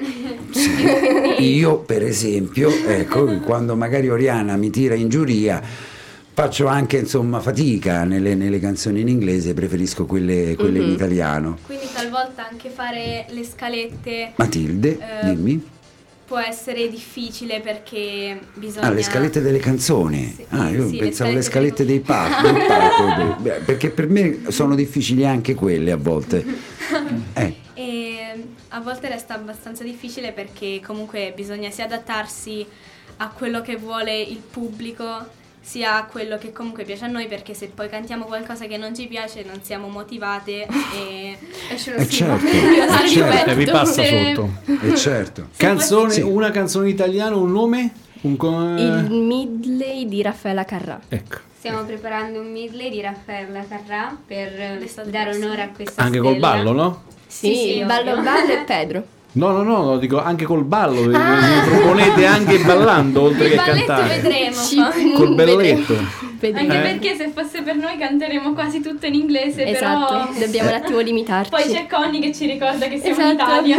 Io, 1.39 1.78
per 1.80 2.04
esempio, 2.04 2.70
ecco, 2.88 3.38
quando 3.39 3.76
magari 3.76 4.10
Oriana 4.10 4.56
mi 4.56 4.70
tira 4.70 4.95
in 4.95 5.10
giuria, 5.10 5.62
faccio 6.40 6.68
anche 6.68 7.00
insomma 7.00 7.42
fatica 7.42 8.06
nelle, 8.06 8.34
nelle 8.34 8.60
canzoni 8.60 9.02
in 9.02 9.10
inglese, 9.10 9.54
preferisco 9.54 10.06
quelle, 10.06 10.56
quelle 10.56 10.80
Mhm. 10.80 10.86
in 10.86 10.92
italiano. 10.94 11.58
Quindi 11.66 11.86
talvolta 11.94 12.48
anche 12.48 12.70
fare 12.70 13.26
le 13.30 13.44
scalette 13.44 14.32
Matilde, 14.38 14.98
Eh, 15.22 15.26
dimmi. 15.34 15.62
può 16.26 16.38
essere 16.40 16.88
difficile 16.88 17.60
perché 17.60 18.40
bisogna... 18.54 18.88
Ah, 18.88 18.92
le 18.92 19.04
scalette 19.04 19.42
delle 19.42 19.60
canzoni. 19.60 20.34
Sì, 20.34 20.46
ah, 20.52 20.70
io 20.70 20.88
sì, 20.88 20.94
le 20.94 21.00
pensavo 21.00 21.32
alle 21.32 21.42
scalette 21.42 21.84
scalette 21.84 21.86
dei 21.86 22.00
beh, 23.42 23.60
perché 23.66 23.90
per 23.90 24.08
me 24.08 24.40
sono 24.48 24.76
difficili 24.76 25.26
anche 25.26 25.56
quelle 25.56 25.92
a 25.92 25.98
volte. 25.98 26.46
Eh, 27.34 27.56
E 27.74 28.44
a 28.70 28.80
volte 28.80 29.10
resta 29.10 29.36
abbastanza 29.36 29.84
difficile 29.84 30.32
perché 30.32 30.82
comunque 30.86 31.34
bisogna 31.36 31.70
sia 31.70 31.84
adattarsi 31.84 32.66
a 33.18 33.30
quello 33.30 33.62
che 33.62 33.76
vuole 33.76 34.22
il 34.22 34.38
pubblico 34.50 35.38
sia 35.70 36.03
quello 36.09 36.39
che 36.39 36.51
comunque 36.51 36.84
piace 36.84 37.05
a 37.05 37.07
noi 37.07 37.28
perché 37.28 37.53
se 37.53 37.67
poi 37.67 37.88
cantiamo 37.89 38.26
qualcosa 38.26 38.65
che 38.65 38.76
non 38.78 38.95
ci 38.95 39.05
piace 39.05 39.43
non 39.43 39.61
siamo 39.61 39.88
motivate 39.88 40.65
e 40.95 41.38
Esce 41.72 41.91
uno 41.91 41.99
eh 42.01 42.05
schifo. 42.05 42.39
certo, 42.39 42.47
Ah, 42.91 43.03
eh 43.05 43.07
certo, 43.07 43.49
E 43.51 43.55
vi 43.55 43.65
passa 43.65 44.03
sotto. 44.03 44.49
eh 44.82 44.95
certo. 44.95 45.47
Canzone, 45.55 46.11
Sì. 46.11 46.22
una 46.22 46.49
canzone 46.49 46.89
italiana, 46.89 47.36
un 47.36 47.51
nome? 47.51 47.91
Un 48.22 48.36
co- 48.36 48.76
il 48.78 49.07
Midley 49.11 50.07
di 50.07 50.22
Raffaella 50.24 50.65
Carrà. 50.65 50.99
Ecco. 51.07 51.38
Stiamo 51.59 51.84
preparando 51.84 52.39
un 52.39 52.51
medley 52.51 52.89
di 52.89 53.01
Raffaella 53.01 53.63
Carrà 53.67 54.17
per 54.26 54.80
dare 55.05 55.36
onore 55.36 55.61
a 55.61 55.70
questa 55.70 56.01
Anche 56.01 56.17
col 56.20 56.32
stella. 56.32 56.47
ballo, 56.47 56.72
no? 56.72 57.03
Sì, 57.28 57.53
Sì, 57.53 57.74
sì, 57.74 57.84
Ballo 57.84 58.11
ovvio. 58.13 58.24
Ballo 58.24 58.51
e 58.53 58.63
Pedro. 58.65 59.03
No, 59.32 59.52
no, 59.52 59.64
no, 59.64 59.84
no, 59.84 59.98
dico 59.98 60.22
anche 60.22 60.46
col 60.46 60.64
ballo. 60.64 61.16
Ah. 61.16 61.40
Vi 61.40 61.70
proponete 61.70 62.26
anche 62.26 62.58
ballando 62.60 63.22
oltre 63.22 63.46
il 63.46 63.52
che 63.52 63.58
balletto 63.58 63.86
cantare. 63.86 64.22
vedremo. 64.22 64.56
Col 65.16 65.36
vedremo. 65.36 65.36
belletto. 65.36 66.28
Vedremo. 66.40 66.72
Anche 66.74 66.88
Eh. 66.88 66.92
perché 66.92 67.16
se 67.16 67.32
fosse 67.34 67.62
per 67.62 67.76
noi 67.76 67.98
canteremo 67.98 68.54
quasi 68.54 68.80
tutto 68.82 69.06
in 69.06 69.14
inglese, 69.14 69.66
Esatto, 69.66 70.14
però 70.34 70.46
dobbiamo 70.46 70.70
un 70.70 70.76
attimo 70.76 71.00
limitarci. 71.00 71.50
poi 71.52 71.64
c'è 71.64 71.86
Conny 71.88 72.20
che 72.20 72.34
ci 72.34 72.46
ricorda 72.46 72.88
che 72.88 73.00
siamo 73.00 73.20
Esatto. 73.20 73.66
in 73.66 73.70
Italia. 73.72 73.78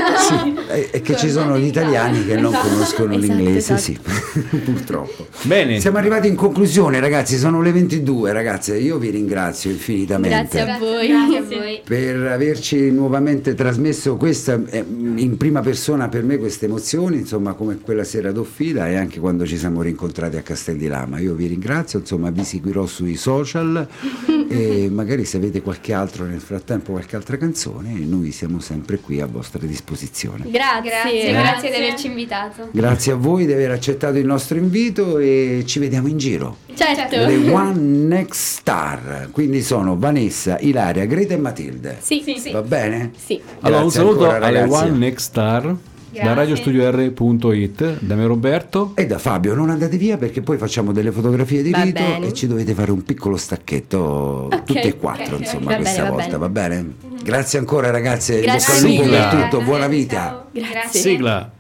E, 0.71 0.89
e 0.93 1.01
che 1.01 1.17
ci 1.17 1.31
sono 1.31 1.59
gli 1.59 1.67
italiani 1.67 2.25
che 2.25 2.37
non 2.37 2.53
Esatto. 2.53 2.69
conoscono 2.69 3.15
Esatto, 3.15 3.33
l'inglese, 3.35 3.75
esatto. 3.75 3.81
sì, 3.81 3.99
purtroppo. 4.65 5.27
Bene. 5.43 5.81
Siamo 5.81 5.99
arrivati 5.99 6.29
in 6.29 6.35
conclusione, 6.37 7.01
ragazzi. 7.01 7.37
Sono 7.37 7.61
le 7.63 7.73
22, 7.73 8.33
ragazze. 8.33 8.77
Io 8.79 8.99
vi 8.99 9.11
ringrazio 9.11 9.71
infinitamente. 9.71 10.37
Grazie 10.59 10.61
a 10.73 10.79
voi. 10.79 11.09
Grazie 11.09 11.39
a 11.39 11.43
voi. 11.43 11.81
per 11.85 12.17
averci 12.27 12.91
nuovamente 12.91 13.55
trasmesso 13.55 14.17
questa 14.17 14.61
eh, 14.71 14.85
in 14.89 15.37
prima 15.37 15.61
persona 15.61 16.09
per 16.09 16.23
me 16.23 16.37
queste 16.39 16.67
emozioni, 16.67 17.17
insomma, 17.19 17.55
come 17.55 17.79
quella 17.81 18.05
sera 18.05 18.31
d'Offida 18.33 18.89
e 18.89 18.97
anche 18.97 19.19
quando 19.21 19.47
ci 19.47 19.57
siamo 19.57 19.83
rincontrati 19.83 20.37
a 20.37 20.43
Castel 20.43 20.77
di 20.77 20.87
Lama. 20.87 21.19
Io 21.19 21.35
vi 21.35 21.47
ringrazio, 21.47 21.99
insomma, 21.99 22.31
vi 22.31 22.45
seguirò 22.51 22.85
sui 22.87 23.15
social 23.17 23.87
e 24.49 24.89
magari 24.91 25.25
se 25.25 25.37
avete 25.37 25.63
qualche 25.63 25.93
altro 25.93 26.25
nel 26.25 26.41
frattempo, 26.41 26.91
qualche 26.93 27.15
altra 27.15 27.37
canzone, 27.37 27.93
noi 28.01 28.33
siamo 28.33 28.59
sempre 28.59 28.99
qui 28.99 29.21
a 29.21 29.27
vostra 29.27 29.65
disposizione. 29.67 30.51
Grazie. 30.51 30.91
Grazie, 30.91 31.11
grazie 31.11 31.31
Grazie. 31.33 31.71
di 31.71 31.77
averci 31.77 32.07
invitato. 32.09 32.69
Grazie 32.73 33.13
a 33.13 33.15
voi 33.17 33.47
di 33.47 33.53
aver 33.53 33.71
accettato 33.71 34.19
il 34.19 34.27
nostro 34.27 34.59
invito 34.59 35.19
e 35.19 35.63
ci 35.67 35.79
vediamo 35.79 36.09
in 36.09 36.19
giro. 36.19 36.57
Certo. 36.75 37.17
Le 37.17 37.51
One 37.51 37.79
Next 37.79 38.59
Star, 38.59 39.29
quindi 39.31 39.63
sono 39.63 39.97
Vanessa, 39.99 40.59
Ilaria, 40.59 41.05
Greta 41.05 41.35
e 41.35 41.37
Matilde. 41.37 41.99
Sì, 42.01 42.23
Sì. 42.25 42.39
sì. 42.39 42.51
Va 42.51 42.63
bene? 42.63 43.13
Sì. 43.17 43.41
Allora, 43.61 43.83
un 43.83 43.89
Grazie 43.89 44.01
saluto 44.01 44.29
ancora, 44.29 44.47
alle. 44.47 44.63
One 44.63 44.91
Next 44.99 45.27
Star 45.29 45.77
da 46.13 46.35
Grazie. 46.35 46.35
radiostudio.it 46.35 47.99
da 48.01 48.15
me 48.17 48.27
Roberto. 48.27 48.93
E 48.97 49.07
da 49.07 49.19
Fabio, 49.19 49.55
non 49.55 49.71
andate 49.71 49.97
via 49.97 50.17
perché 50.17 50.41
poi 50.41 50.59
facciamo 50.59 50.93
delle 50.93 51.13
fotografie 51.13 51.63
di 51.63 51.71
Va 51.71 51.83
rito 51.83 52.01
bene. 52.03 52.27
e 52.27 52.33
ci 52.33 52.47
dovete 52.49 52.75
fare 52.75 52.91
un 52.91 53.03
piccolo 53.05 53.37
stacchetto 53.37 54.49
tutti 54.65 54.81
e 54.81 54.97
quattro, 54.97 55.37
ok, 55.37 55.41
insomma, 55.41 55.71
va 55.71 55.77
questa 55.77 56.03
bene, 56.03 56.09
va 56.09 56.11
volta, 56.11 56.27
bene. 56.27 56.39
va 56.39 56.49
bene? 56.49 56.95
Grazie 57.23 57.59
ancora 57.61 57.91
ragazze, 57.91 58.41
Grazie 58.41 58.75
bocca 58.75 58.87
al 58.87 58.91
lupo 58.91 59.03
mille. 59.05 59.19
per 59.31 59.43
tutto, 59.51 59.63
buona 59.65 59.87
vita. 59.87 60.47
Grazie. 60.53 61.01
Sigla. 61.01 61.51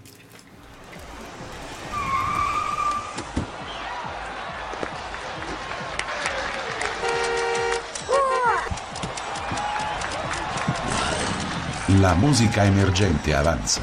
La 12.00 12.14
musica 12.14 12.64
emergente 12.64 13.34
avanza. 13.34 13.80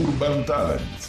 Urban 0.00 0.44
Talent. 0.44 0.99